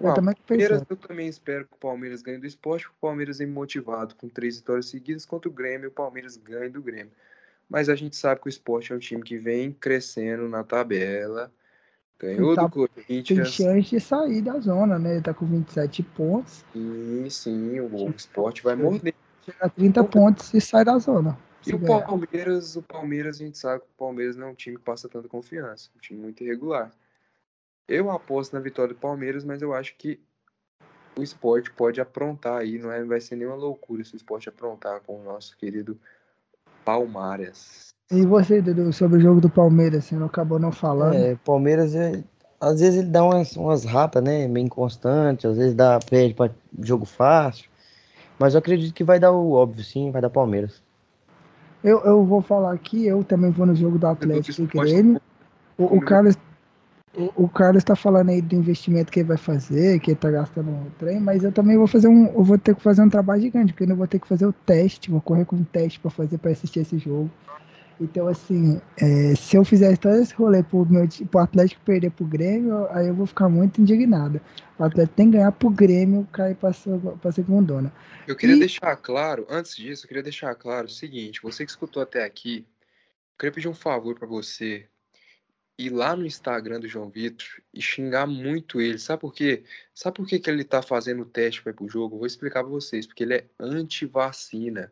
[0.00, 3.00] Eu Ó, também Palmeiras, eu também espero que o Palmeiras ganhe do esporte, porque o
[3.00, 6.82] Palmeiras é motivado com três vitórias seguidas contra o Grêmio e o Palmeiras ganha do
[6.82, 7.12] Grêmio.
[7.68, 11.50] Mas a gente sabe que o esporte é um time que vem crescendo na tabela.
[12.18, 13.48] Ganhou tá- do Tem Corinthians.
[13.54, 15.14] chance de sair da zona, né?
[15.14, 19.14] Ele tá com 27 pontos, Sim, sim, o esporte vai morder.
[19.44, 21.36] chega a 30 pontos e sai da zona.
[21.66, 22.06] E o ganhar.
[22.06, 25.08] Palmeiras, o Palmeiras, a gente sabe que o Palmeiras não é um time que passa
[25.08, 26.92] tanta confiança, um time muito irregular.
[27.88, 30.20] Eu aposto na vitória do Palmeiras, mas eu acho que
[31.16, 35.00] o esporte pode aprontar aí, não é, vai ser nenhuma loucura se o esporte aprontar
[35.00, 35.98] com o nosso querido
[36.84, 37.88] Palmares.
[38.10, 41.14] E você, Dudu, sobre o jogo do Palmeiras, você não acabou não falando.
[41.14, 42.22] É, Palmeiras, é,
[42.60, 44.46] às vezes ele dá umas, umas ratas, né?
[44.46, 47.68] Meio inconstante, às vezes dá perde para jogo fácil.
[48.38, 50.82] Mas eu acredito que vai dar o óbvio, sim, vai dar Palmeiras.
[51.82, 55.20] Eu, eu vou falar aqui, eu também vou no jogo do Atlético e Grêmio.
[55.78, 56.36] O, o Carlos,
[57.16, 60.30] o, o Carlos tá falando aí do investimento que ele vai fazer, que ele tá
[60.30, 63.08] gastando no trem, mas eu também vou fazer um, eu vou ter que fazer um
[63.08, 65.98] trabalho gigante, porque eu vou ter que fazer o teste, vou correr com um teste
[65.98, 67.30] para fazer para assistir esse jogo.
[67.98, 72.10] Então, assim, é, se eu fizer todo esse rolê pro, meu, ti- pro Atlético perder
[72.10, 74.38] pro Grêmio, aí eu vou ficar muito indignado.
[74.78, 76.90] O Atlético tem que ganhar pro Grêmio cair pra, se-
[77.22, 77.90] pra segundona.
[78.28, 81.70] Eu queria E- deixar claro, antes disso, eu queria deixar claro o seguinte: você que
[81.70, 82.66] escutou até aqui,
[83.32, 84.86] eu queria pedir um favor pra você
[85.78, 88.98] ir lá no Instagram do João Vitor e xingar muito ele.
[88.98, 89.62] Sabe por quê?
[89.94, 92.14] Sabe por que, que ele tá fazendo o teste para ir pro jogo?
[92.14, 94.90] Eu vou explicar pra vocês, porque ele é anti-vacina.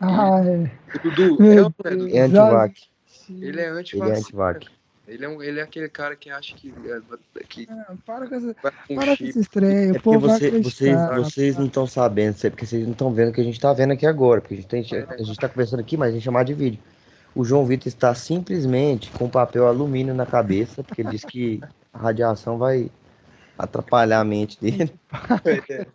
[0.00, 0.98] Ah, é.
[0.98, 1.56] Dudu, é
[2.14, 2.16] é?
[2.18, 2.82] É antivac.
[3.30, 4.18] Ele é Ele é anti-vacina.
[4.18, 4.66] antivac.
[5.06, 8.34] Ele é, um- ele é aquele cara que acha que, é, que Ah, para com
[8.36, 12.64] essa, para com esses trem, É porque você- vocês, vocês não estão sabendo, é porque
[12.64, 14.40] vocês não estão vendo o que a gente está vendo aqui agora.
[14.40, 16.80] Porque a gente, tem, a gente tá conversando aqui, mas a gente chamar de vídeo.
[17.34, 21.60] O João Vitor está simplesmente com papel alumínio na cabeça, porque ele disse que
[21.92, 22.90] a radiação vai
[23.58, 24.92] atrapalhar a mente dele.
[25.44, 25.86] É,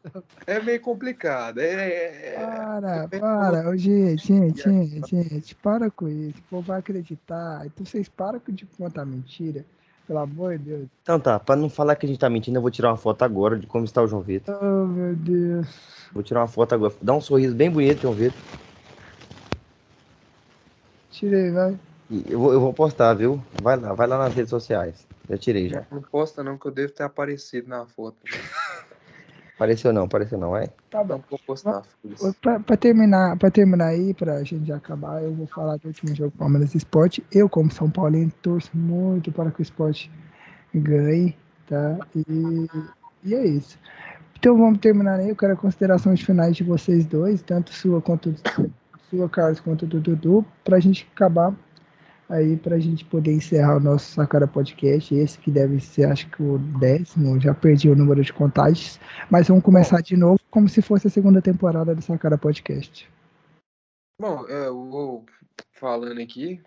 [0.48, 1.60] é meio complicado.
[1.60, 6.40] É, é- Para, para, Ô, gente, gente, gente, gente, para com isso.
[6.40, 7.66] O povo vai acreditar.
[7.66, 9.66] Então vocês param de contar mentira.
[10.08, 10.88] Pelo amor de Deus.
[11.04, 13.24] Então tá, para não falar que a gente tá mentindo, eu vou tirar uma foto
[13.24, 14.58] agora de como está o João Vitor.
[14.62, 15.68] Oh, meu Deus.
[16.14, 16.94] Vou tirar uma foto agora.
[17.02, 18.40] Dá um sorriso bem bonito, João Vitor.
[21.18, 21.76] Tirei, vai.
[22.30, 23.42] Eu vou, eu vou postar, viu?
[23.60, 25.08] Vai lá, vai lá nas redes sociais.
[25.28, 25.84] Já tirei já.
[25.92, 28.18] Não posta não, que eu devo ter aparecido na foto.
[29.56, 30.68] Apareceu não, apareceu não, é?
[30.92, 31.24] Tá Não bom.
[31.32, 31.82] vou postar.
[32.40, 36.16] Pra, pra terminar, pra terminar aí, pra gente já acabar, eu vou falar do último
[36.16, 37.22] jogo Palmeiras e Sport.
[37.32, 40.10] Eu, como São Paulino, torço muito para que o Sport
[40.76, 41.36] ganhe,
[41.68, 41.98] tá?
[42.16, 42.68] E,
[43.24, 43.80] e é isso.
[44.38, 45.30] Então vamos terminar aí.
[45.30, 48.36] Eu quero considerações finais de vocês dois, tanto sua quanto
[49.10, 51.56] sua, Carlos, quanto do Dudu, pra gente acabar
[52.30, 56.30] aí para a gente poder encerrar o nosso Sacara Podcast, esse que deve ser, acho
[56.30, 60.68] que o décimo, já perdi o número de contagens, mas vamos começar de novo como
[60.68, 63.10] se fosse a segunda temporada do Sacara Podcast.
[64.20, 65.26] Bom, é, eu vou
[65.72, 66.62] falando aqui,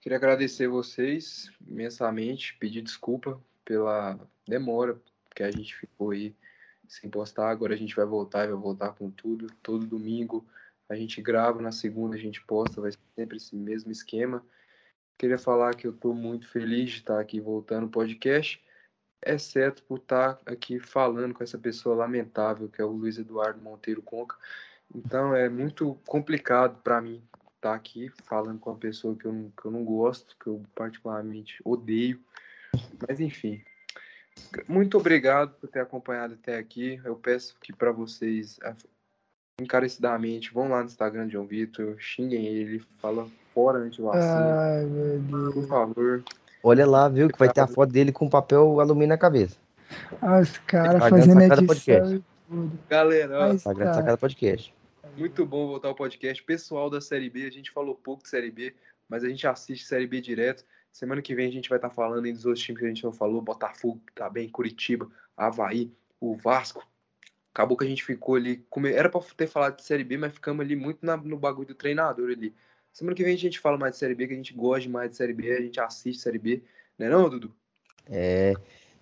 [0.00, 4.96] queria agradecer vocês imensamente, pedir desculpa pela demora
[5.34, 6.34] que a gente ficou aí
[6.86, 10.46] sem postar, agora a gente vai voltar vai voltar com tudo, todo domingo
[10.88, 14.44] a gente grava, na segunda a gente posta, vai sempre esse mesmo esquema.
[15.18, 18.62] Queria falar que eu estou muito feliz de estar aqui voltando ao podcast,
[19.24, 24.02] exceto por estar aqui falando com essa pessoa lamentável que é o Luiz Eduardo Monteiro
[24.02, 24.36] Conca.
[24.94, 27.22] Então é muito complicado para mim
[27.56, 30.62] estar aqui falando com uma pessoa que eu, não, que eu não gosto, que eu
[30.74, 32.22] particularmente odeio.
[33.08, 33.64] Mas enfim,
[34.68, 37.00] muito obrigado por ter acompanhado até aqui.
[37.04, 38.58] Eu peço que para vocês
[39.60, 44.60] encarecidamente vão lá no Instagram de João Vitor, xinguem ele, fala fora antivacina.
[44.60, 45.54] Ai, meu Deus.
[45.54, 46.24] Por favor.
[46.62, 49.56] Olha lá, viu, que vai ter a foto dele com papel alumínio na cabeça.
[50.20, 52.24] Ah, os caras Instagram fazendo Sacada edição Podcast.
[52.88, 54.74] Galera, ó, Instagram Sacada Podcast.
[55.16, 56.42] muito bom voltar ao podcast.
[56.42, 58.74] Pessoal da Série B, a gente falou pouco de Série B,
[59.08, 60.64] mas a gente assiste Série B direto.
[60.92, 63.04] Semana que vem a gente vai estar falando aí dos outros times que a gente
[63.04, 63.40] não falou.
[63.40, 66.86] Botafogo, tá bem, Curitiba, Havaí, o Vasco.
[67.56, 68.62] Acabou que a gente ficou ali.
[68.68, 71.68] come- Era pra ter falado de Série B, mas ficamos ali muito na- no bagulho
[71.68, 72.52] do treinador ali.
[72.92, 75.10] Semana que vem a gente fala mais de Série B, que a gente gosta mais
[75.10, 76.62] de Série B, a gente assiste Série B.
[76.98, 77.50] Né não, Dudu?
[78.10, 78.52] É.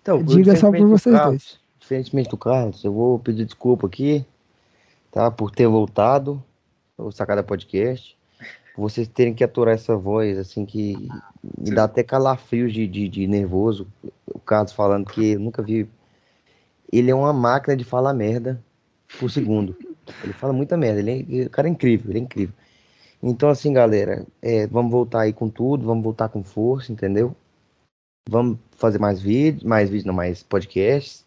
[0.01, 1.59] Então, Diga só por diferentemente do vocês Carlos- dois.
[1.81, 4.25] Diferentemente do Carlos, eu vou pedir desculpa aqui,
[5.11, 5.29] tá?
[5.29, 6.41] Por ter voltado
[6.97, 8.17] ao Sacada Podcast.
[8.73, 10.95] Por vocês terem que aturar essa voz, assim, que
[11.57, 13.85] me dá até calafrios de, de, de nervoso.
[14.25, 15.89] O Carlos falando que eu nunca vi.
[16.91, 18.61] Ele é uma máquina de falar merda
[19.19, 19.75] por segundo.
[20.23, 20.99] Ele fala muita merda.
[20.99, 22.55] Ele é, o cara é incrível, ele é incrível.
[23.21, 27.35] Então, assim, galera, é, vamos voltar aí com tudo, vamos voltar com força, entendeu?
[28.29, 31.25] Vamos fazer mais vídeos, mais vídeos, não, mais podcasts.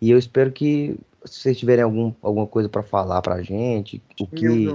[0.00, 4.26] E eu espero que se vocês tiverem algum, alguma coisa para falar pra gente, o
[4.26, 4.74] que,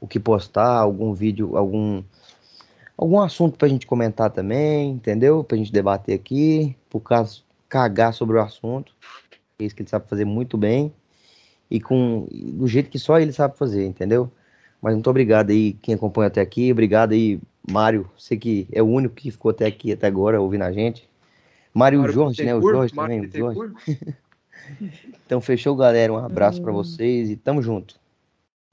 [0.00, 2.02] o que postar, algum vídeo, algum
[2.96, 5.44] algum assunto pra gente comentar também, entendeu?
[5.44, 8.94] Pra gente debater aqui, por caso cagar sobre o assunto.
[9.58, 10.92] É isso que ele sabe fazer muito bem
[11.70, 14.30] e com do jeito que só ele sabe fazer, entendeu?
[14.80, 18.86] Mas muito obrigado aí quem acompanha até aqui, obrigado aí Mário, você que é o
[18.86, 21.08] único que ficou até aqui até agora ouvindo a gente.
[21.72, 22.54] Mário, e o Mário Jorge, né?
[22.54, 23.74] O Jorge Mário também, o Jorge.
[25.24, 26.12] Então fechou, galera.
[26.12, 28.00] Um abraço pra vocês e tamo junto.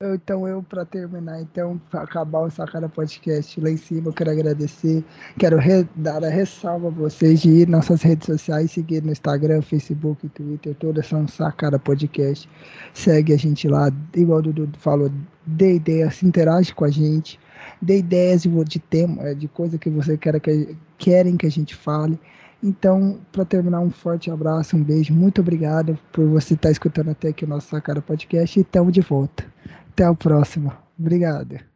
[0.04, 4.14] Eu- Então, eu, para terminar, então, pra acabar o Sacada Podcast lá em cima, eu
[4.14, 5.04] quero agradecer,
[5.40, 5.58] quero
[5.96, 10.76] dar a ressalva a vocês de ir nossas redes sociais, seguir no Instagram, Facebook, Twitter,
[10.76, 12.50] todas são Sacada Podcast.
[12.94, 15.10] Segue a gente lá, igual o Dudu falou,
[15.46, 17.40] dê ideias, interage com a gente,
[17.82, 22.20] dê ideias de, tema, de coisa que você quer que, querem que a gente fale.
[22.62, 27.30] Então, para terminar, um forte abraço, um beijo, muito obrigado por você estar escutando até
[27.30, 29.53] aqui o nosso Sacada Podcast e estamos de volta.
[29.94, 30.84] Até a próxima.
[31.00, 31.73] Obrigado.